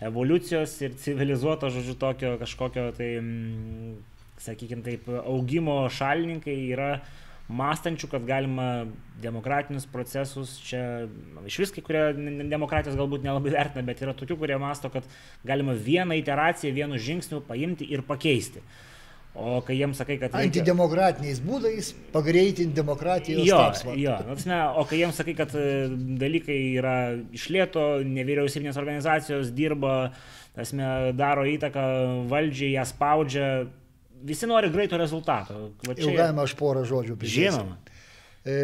evoliucijos 0.00 0.78
ir 0.86 0.94
civilizuoto, 1.02 1.68
žodžiu, 1.74 1.98
tokio 2.00 2.30
kažkokio, 2.40 2.86
tai, 2.96 3.10
sakykime 4.40 4.86
taip, 4.86 5.10
augimo 5.20 5.82
šalininkai 5.92 6.56
yra 6.70 6.94
mąstančių, 7.50 8.08
kad 8.12 8.26
galima 8.28 8.68
demokratinius 9.20 9.86
procesus, 9.90 10.54
čia 10.64 11.08
iš 11.48 11.58
vis 11.64 11.74
kai 11.74 11.82
kurie 11.84 12.04
demokratijos 12.50 12.98
galbūt 12.98 13.26
nelabai 13.26 13.52
vertina, 13.54 13.84
bet 13.86 14.02
yra 14.04 14.14
tokių, 14.16 14.38
kurie 14.40 14.58
masto, 14.60 14.90
kad 14.92 15.08
galima 15.46 15.74
vieną 15.74 16.16
iteraciją, 16.20 16.72
vienu 16.76 17.00
žingsniu 17.00 17.42
paimti 17.46 17.88
ir 17.90 18.04
pakeisti. 18.06 18.62
O 19.30 19.60
kai 19.62 19.76
jiems 19.78 20.00
sakai, 20.00 20.16
kad... 20.18 20.32
Reikia... 20.34 20.48
Antidemokratiniais 20.48 21.38
būdais 21.44 21.92
pagreitinti 22.10 22.74
demokratijos 22.74 23.44
jo, 23.46 23.60
tapsmą. 23.62 23.94
Jo, 24.00 24.16
atsme, 24.34 24.58
o 24.74 24.82
kai 24.90 24.98
jiems 25.04 25.20
sakai, 25.22 25.36
kad 25.38 25.54
e, 25.54 25.86
dalykai 26.18 26.58
yra 26.80 26.96
išlėto, 27.36 27.84
nevyriausybinės 28.10 28.80
organizacijos 28.80 29.52
dirba, 29.54 30.10
asme, 30.58 30.88
daro 31.14 31.46
įtaką 31.46 31.84
valdžiai, 32.32 32.72
ją 32.74 32.88
spaudžia, 32.90 33.46
visi 34.22 34.46
nori 34.46 34.70
greito 34.70 34.98
rezultato. 35.00 35.72
Va 35.86 35.94
čia... 35.94 36.06
Jau 36.06 36.14
galima 36.16 36.44
aš 36.46 36.54
porą 36.58 36.84
žodžių 36.88 37.16
pridėti. 37.20 37.48
Žinoma. 37.48 37.76
E, 38.44 38.56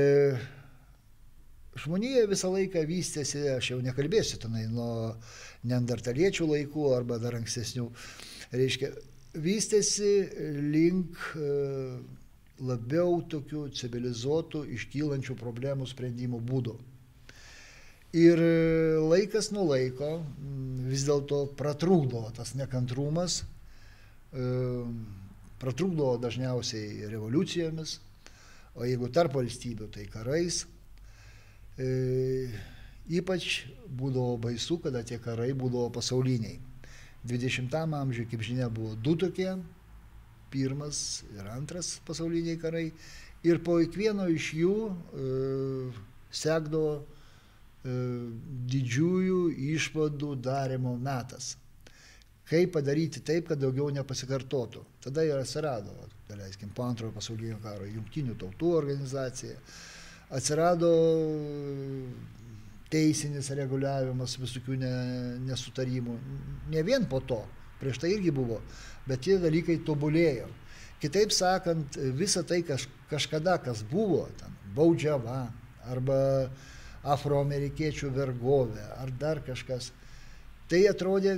žmonija 1.82 2.24
visą 2.30 2.50
laiką 2.54 2.84
vystėsi, 2.88 3.42
aš 3.56 3.72
jau 3.74 3.80
nekalbėsiu 3.84 4.40
tenai 4.42 4.66
nuo 4.72 5.14
neandertaliečių 5.66 6.48
laikų 6.52 6.90
arba 6.96 7.18
dar 7.20 7.36
ankstesnių, 7.40 7.88
reiškia, 8.54 8.92
vystėsi 9.36 10.12
link 10.72 11.20
e, 11.36 11.50
labiau 12.64 13.20
tokių 13.28 13.66
civilizuotų, 13.76 14.64
iškylančių 14.78 15.36
problemų 15.40 15.88
sprendimų 15.90 16.40
būdų. 16.46 16.76
Ir 18.16 18.40
laikas 19.02 19.50
nuo 19.52 19.66
laiko 19.74 20.22
vis 20.88 21.02
dėlto 21.04 21.42
pratrūkdo 21.58 22.22
tas 22.38 22.54
nekantrumas, 22.56 23.42
pratrukdo 25.58 26.16
dažniausiai 26.20 27.08
revoliucijomis, 27.10 27.98
o 28.76 28.84
jeigu 28.84 29.08
tarp 29.12 29.36
valstybių, 29.36 29.88
tai 29.92 30.04
karais. 30.12 30.64
E, 31.80 31.88
ypač 33.08 33.66
būdavo 33.88 34.36
baisu, 34.48 34.78
kada 34.84 35.04
tie 35.06 35.18
karai 35.22 35.52
būdavo 35.56 35.90
pasauliniai. 35.96 36.58
20-ame 37.26 37.98
amžiuje, 37.98 38.28
kaip 38.30 38.44
žinia, 38.46 38.68
buvo 38.70 38.94
du 38.94 39.16
tokie, 39.18 39.56
pirmas 40.52 41.24
ir 41.34 41.48
antras 41.50 41.96
pasauliniai 42.06 42.60
karai, 42.60 42.86
ir 43.46 43.60
po 43.64 43.80
kiekvieno 43.80 44.28
iš 44.30 44.52
jų 44.60 44.76
e, 44.86 45.28
sekdavo 46.30 46.98
e, 47.00 47.04
didžiųjų 48.72 49.40
išvadų 49.74 50.36
darimo 50.44 50.94
metas 51.00 51.54
kaip 52.46 52.72
padaryti 52.76 53.22
taip, 53.26 53.50
kad 53.50 53.60
daugiau 53.60 53.90
nepasikartotų. 53.94 54.84
Tada 55.06 55.24
ir 55.26 55.38
atsirado, 55.40 55.94
daleiskim, 56.28 56.70
po 56.74 56.86
antrojo 56.86 57.14
pasaulinio 57.16 57.58
karo 57.62 57.88
jungtinių 57.88 58.36
tautų 58.38 58.72
organizacija, 58.78 59.58
atsirado 60.36 60.90
teisinis 62.92 63.50
reguliavimas 63.58 64.36
visokių 64.38 64.78
ne, 64.78 64.92
nesutarimų. 65.48 66.14
Ne 66.70 66.84
vien 66.86 67.06
po 67.10 67.20
to, 67.20 67.40
prieš 67.80 68.00
tai 68.02 68.12
irgi 68.14 68.32
buvo, 68.34 68.60
bet 69.08 69.26
tie 69.26 69.40
dalykai 69.42 69.80
tobulėjo. 69.86 70.48
Kitaip 71.02 71.34
sakant, 71.34 71.98
visa 72.16 72.44
tai 72.46 72.62
kaž, 72.64 72.86
kažkada, 73.10 73.58
kas 73.62 73.82
buvo, 73.90 74.24
ten, 74.38 74.54
baudžiava 74.76 75.42
arba 75.90 76.18
afroamerikiečių 77.06 78.10
vergovė 78.14 78.86
ar 78.96 79.12
dar 79.20 79.42
kažkas, 79.46 79.90
tai 80.70 80.86
atrodė 80.90 81.36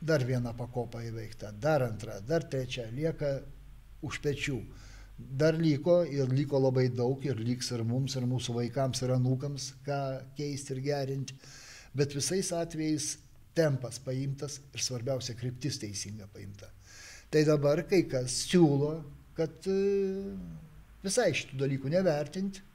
dar 0.00 0.24
viena 0.24 0.52
pakopa 0.56 1.02
įveikta, 1.04 1.52
dar 1.60 1.84
antra, 1.86 2.18
dar 2.20 2.46
trečia, 2.50 2.86
lieka 2.92 3.38
už 4.06 4.20
pečių. 4.24 4.58
Dar 5.16 5.56
liko 5.56 6.02
ir 6.04 6.28
liko 6.28 6.60
labai 6.60 6.90
daug 6.92 7.22
ir 7.24 7.38
liks 7.40 7.70
ir 7.72 7.82
mums, 7.88 8.18
ir 8.18 8.26
mūsų 8.28 8.58
vaikams, 8.58 9.00
ir 9.02 9.14
anūkams, 9.14 9.70
ką 9.86 10.00
keisti 10.36 10.74
ir 10.74 10.82
gerinti. 10.84 11.38
Bet 11.96 12.12
visais 12.12 12.52
atvejais 12.52 13.14
tempas 13.56 13.96
paimtas 14.04 14.58
ir 14.76 14.84
svarbiausia 14.84 15.32
kryptis 15.38 15.80
teisinga 15.80 16.28
paimta. 16.34 16.68
Tai 17.32 17.46
dabar 17.48 17.80
kai 17.88 18.02
kas 18.10 18.42
siūlo, 18.50 18.92
kad 19.36 19.64
e, 19.72 19.78
visai 21.04 21.30
šitų 21.32 21.62
dalykų 21.64 21.96
nevertinti 21.96 22.66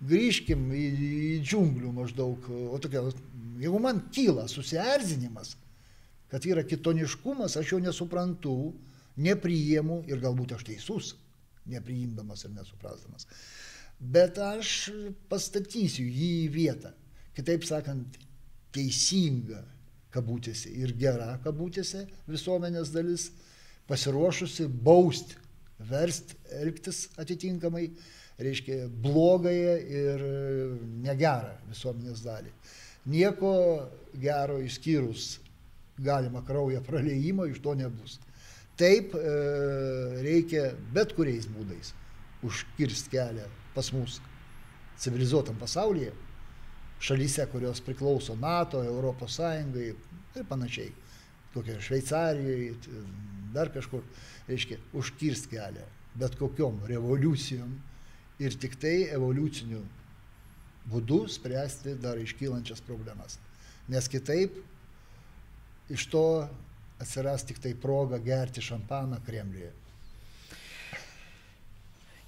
grįžkim 0.00 0.70
į, 0.72 0.84
į 0.90 1.32
džiunglių 1.44 1.92
maždaug, 1.94 2.46
o 2.72 2.78
tokia, 2.80 3.02
jeigu 3.60 3.80
man 3.82 4.02
kyla 4.14 4.46
susierzinimas, 4.48 5.54
kad 6.30 6.46
yra 6.46 6.62
kitoniškumas, 6.66 7.56
aš 7.58 7.74
jo 7.74 7.80
nesuprantu, 7.82 8.54
nepriimu 9.20 10.04
ir 10.08 10.22
galbūt 10.22 10.54
aš 10.56 10.64
teisus, 10.68 11.14
nepriimdamas 11.70 12.44
ir 12.46 12.54
nesuprasdamas. 12.54 13.26
Bet 14.00 14.38
aš 14.40 14.90
pastatysiu 15.28 16.06
jį 16.06 16.30
į 16.46 16.48
vietą. 16.54 16.94
Kitaip 17.36 17.66
sakant, 17.68 18.16
teisinga 18.74 19.60
kabutėse 20.14 20.70
ir 20.72 20.94
gera 20.98 21.34
kabutėse 21.44 22.06
visuomenės 22.30 22.94
dalis, 22.94 23.28
pasiruošusi 23.90 24.68
bausti, 24.70 25.36
versti, 25.90 26.36
elgtis 26.60 27.08
atitinkamai, 27.20 27.88
reiškia 28.40 28.86
blogąją 29.04 29.76
ir 30.00 30.24
negerą 31.04 31.56
visuomenės 31.68 32.22
dalį. 32.24 32.52
Nieko 33.10 33.52
gero 34.20 34.58
išskyrus 34.62 35.38
galima 36.04 36.42
kraujo 36.46 36.82
praleimo 36.86 37.46
iš 37.46 37.60
to 37.64 37.74
nebus. 37.74 38.18
Taip 38.80 39.14
e, 39.14 39.20
reikia 40.24 40.70
bet 40.94 41.14
kuriais 41.16 41.48
būdais 41.50 41.92
užkirsti 42.46 43.12
kelią 43.12 43.46
pas 43.74 43.92
mus 43.92 44.18
civilizuotam 45.00 45.56
pasaulyje, 45.60 46.12
šalyse, 47.00 47.46
kurios 47.52 47.80
priklauso 47.84 48.36
NATO, 48.36 48.82
ES 48.84 49.38
ir 50.36 50.44
panašiai, 50.48 50.90
kokia 51.54 51.80
Šveicarijoje, 51.80 52.74
dar 53.54 53.70
kažkur, 53.72 54.02
reiškia, 54.48 54.78
užkirsti 54.92 55.56
kelią 55.56 55.86
bet 56.14 56.34
kokiom 56.38 56.80
revoliucijom 56.88 57.70
ir 58.42 58.56
tik 58.58 58.76
tai 58.80 59.10
evoliuciniu 59.14 59.82
būdu 60.90 61.20
spręsti 61.30 61.94
dar 62.02 62.18
iškylančias 62.18 62.82
problemas. 62.82 63.38
Nes 63.88 64.08
kitaip 64.08 64.56
iš 65.90 66.06
to 66.12 66.24
atsiras 67.00 67.44
tik 67.48 67.58
tai 67.62 67.74
proga 67.74 68.18
gerti 68.22 68.62
šampaną 68.62 69.20
Kremliuje. 69.26 69.72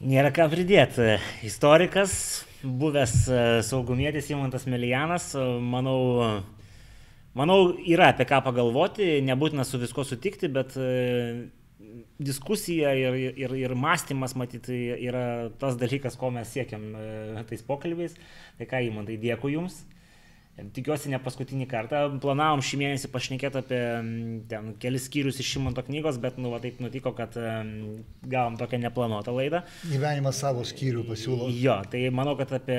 Nėra 0.02 0.32
ką 0.34 0.48
pridėti. 0.50 1.20
Istorikas, 1.46 2.12
buvęs 2.64 3.12
e, 3.30 3.42
saugumėtis 3.62 4.32
Imantas 4.32 4.66
Melijanas, 4.66 5.28
e, 5.38 5.44
manau, 5.62 5.98
manau, 7.38 7.58
yra 7.86 8.08
apie 8.10 8.26
ką 8.26 8.40
pagalvoti, 8.42 9.20
nebūtina 9.22 9.62
su 9.68 9.78
visko 9.78 10.02
sutikti, 10.08 10.50
bet 10.50 10.74
e, 10.74 10.88
diskusija 12.18 12.96
ir, 12.98 13.20
ir, 13.44 13.54
ir 13.60 13.76
mąstymas, 13.78 14.34
matyti, 14.34 14.80
yra 15.06 15.52
tas 15.62 15.78
dalykas, 15.78 16.18
ko 16.18 16.32
mes 16.34 16.50
siekiam 16.50 16.88
tais 17.46 17.62
pokalbiais. 17.66 18.18
Tai 18.58 18.66
ką, 18.74 18.82
Imantai, 18.88 19.20
dėkui 19.22 19.54
Jums. 19.54 19.84
Tikiuosi 20.52 21.08
ne 21.08 21.16
paskutinį 21.16 21.64
kartą. 21.64 22.02
Planavom 22.20 22.60
šį 22.60 22.78
mėnesį 22.82 23.08
pašnekėti 23.08 23.56
apie 23.62 23.78
ten 24.50 24.66
kelis 24.82 25.06
skyrius 25.08 25.40
iš 25.40 25.48
Šimonto 25.54 25.80
knygos, 25.86 26.18
bet 26.20 26.36
nu, 26.36 26.50
va, 26.52 26.58
taip 26.60 26.76
nutiko, 26.84 27.14
kad 27.16 27.38
um, 27.40 27.70
gavom 28.28 28.58
tokią 28.60 28.82
neplanuotą 28.82 29.32
laidą. 29.32 29.62
Gyvenimas 29.88 30.42
savo 30.44 30.66
skyrių 30.68 31.06
pasiūlo. 31.08 31.48
Jo, 31.56 31.78
tai 31.88 32.04
manau, 32.12 32.36
kad 32.36 32.52
apie, 32.58 32.78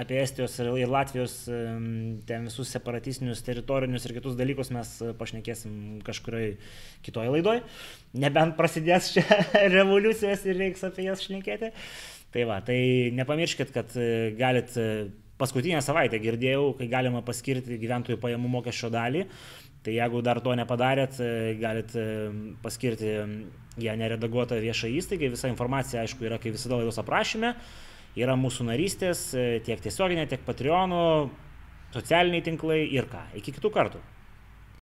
apie 0.00 0.22
Estijos 0.22 0.56
ir, 0.64 0.72
Latvijos 0.88 1.36
ten 1.44 2.48
visus 2.48 2.72
separatistinius, 2.72 3.44
teritorinius 3.44 4.08
ir 4.08 4.16
kitus 4.16 4.40
dalykus 4.40 4.72
mes 4.72 4.96
pašnekėsim 5.20 6.00
kažkurioje 6.08 6.56
kitoje 7.04 7.36
laidoje. 7.36 7.66
Nebent 8.16 8.56
prasidės 8.56 9.12
čia 9.12 9.26
revoliucijos 9.76 10.48
ir 10.48 10.64
reiks 10.64 10.88
apie 10.88 11.10
jas 11.10 11.28
šnekėti. 11.28 11.74
Tai 12.32 12.48
va, 12.48 12.62
tai 12.64 12.80
nepamirškit, 13.12 13.76
kad 13.76 13.92
galit 14.40 14.72
paskutinę 15.40 15.80
savaitę 15.84 16.20
girdėjau, 16.22 16.74
kai 16.78 16.86
galima 16.92 17.24
paskirti 17.26 17.80
gyventojų 17.80 18.20
pajamų 18.20 18.52
mokesčio 18.58 18.92
dalį. 18.92 19.26
Tai 19.80 19.94
jeigu 19.96 20.20
dar 20.20 20.42
to 20.44 20.52
nepadarėt, 20.58 21.16
galit 21.56 21.94
e, 21.96 22.06
paskirti 22.60 23.14
ją 23.80 23.94
neredaguotą 23.96 24.58
viešą 24.60 24.90
įstaigą. 24.98 25.30
Visa 25.32 25.48
informacija, 25.48 26.02
aišku, 26.04 26.26
yra 26.28 26.36
kaip 26.42 26.58
visada 26.58 26.76
laidos 26.76 27.00
aprašyme. 27.00 27.54
Yra 28.20 28.34
mūsų 28.36 28.66
narystės, 28.68 29.30
e, 29.32 29.46
tiek 29.64 29.80
tiesioginė, 29.80 30.26
tiek 30.28 30.44
Patreonų, 30.44 31.04
socialiniai 31.94 32.44
tinklai 32.44 32.82
ir 32.92 33.08
ką. 33.08 33.22
Iki 33.40 33.56
kitų 33.56 33.72
kartų. 33.72 34.02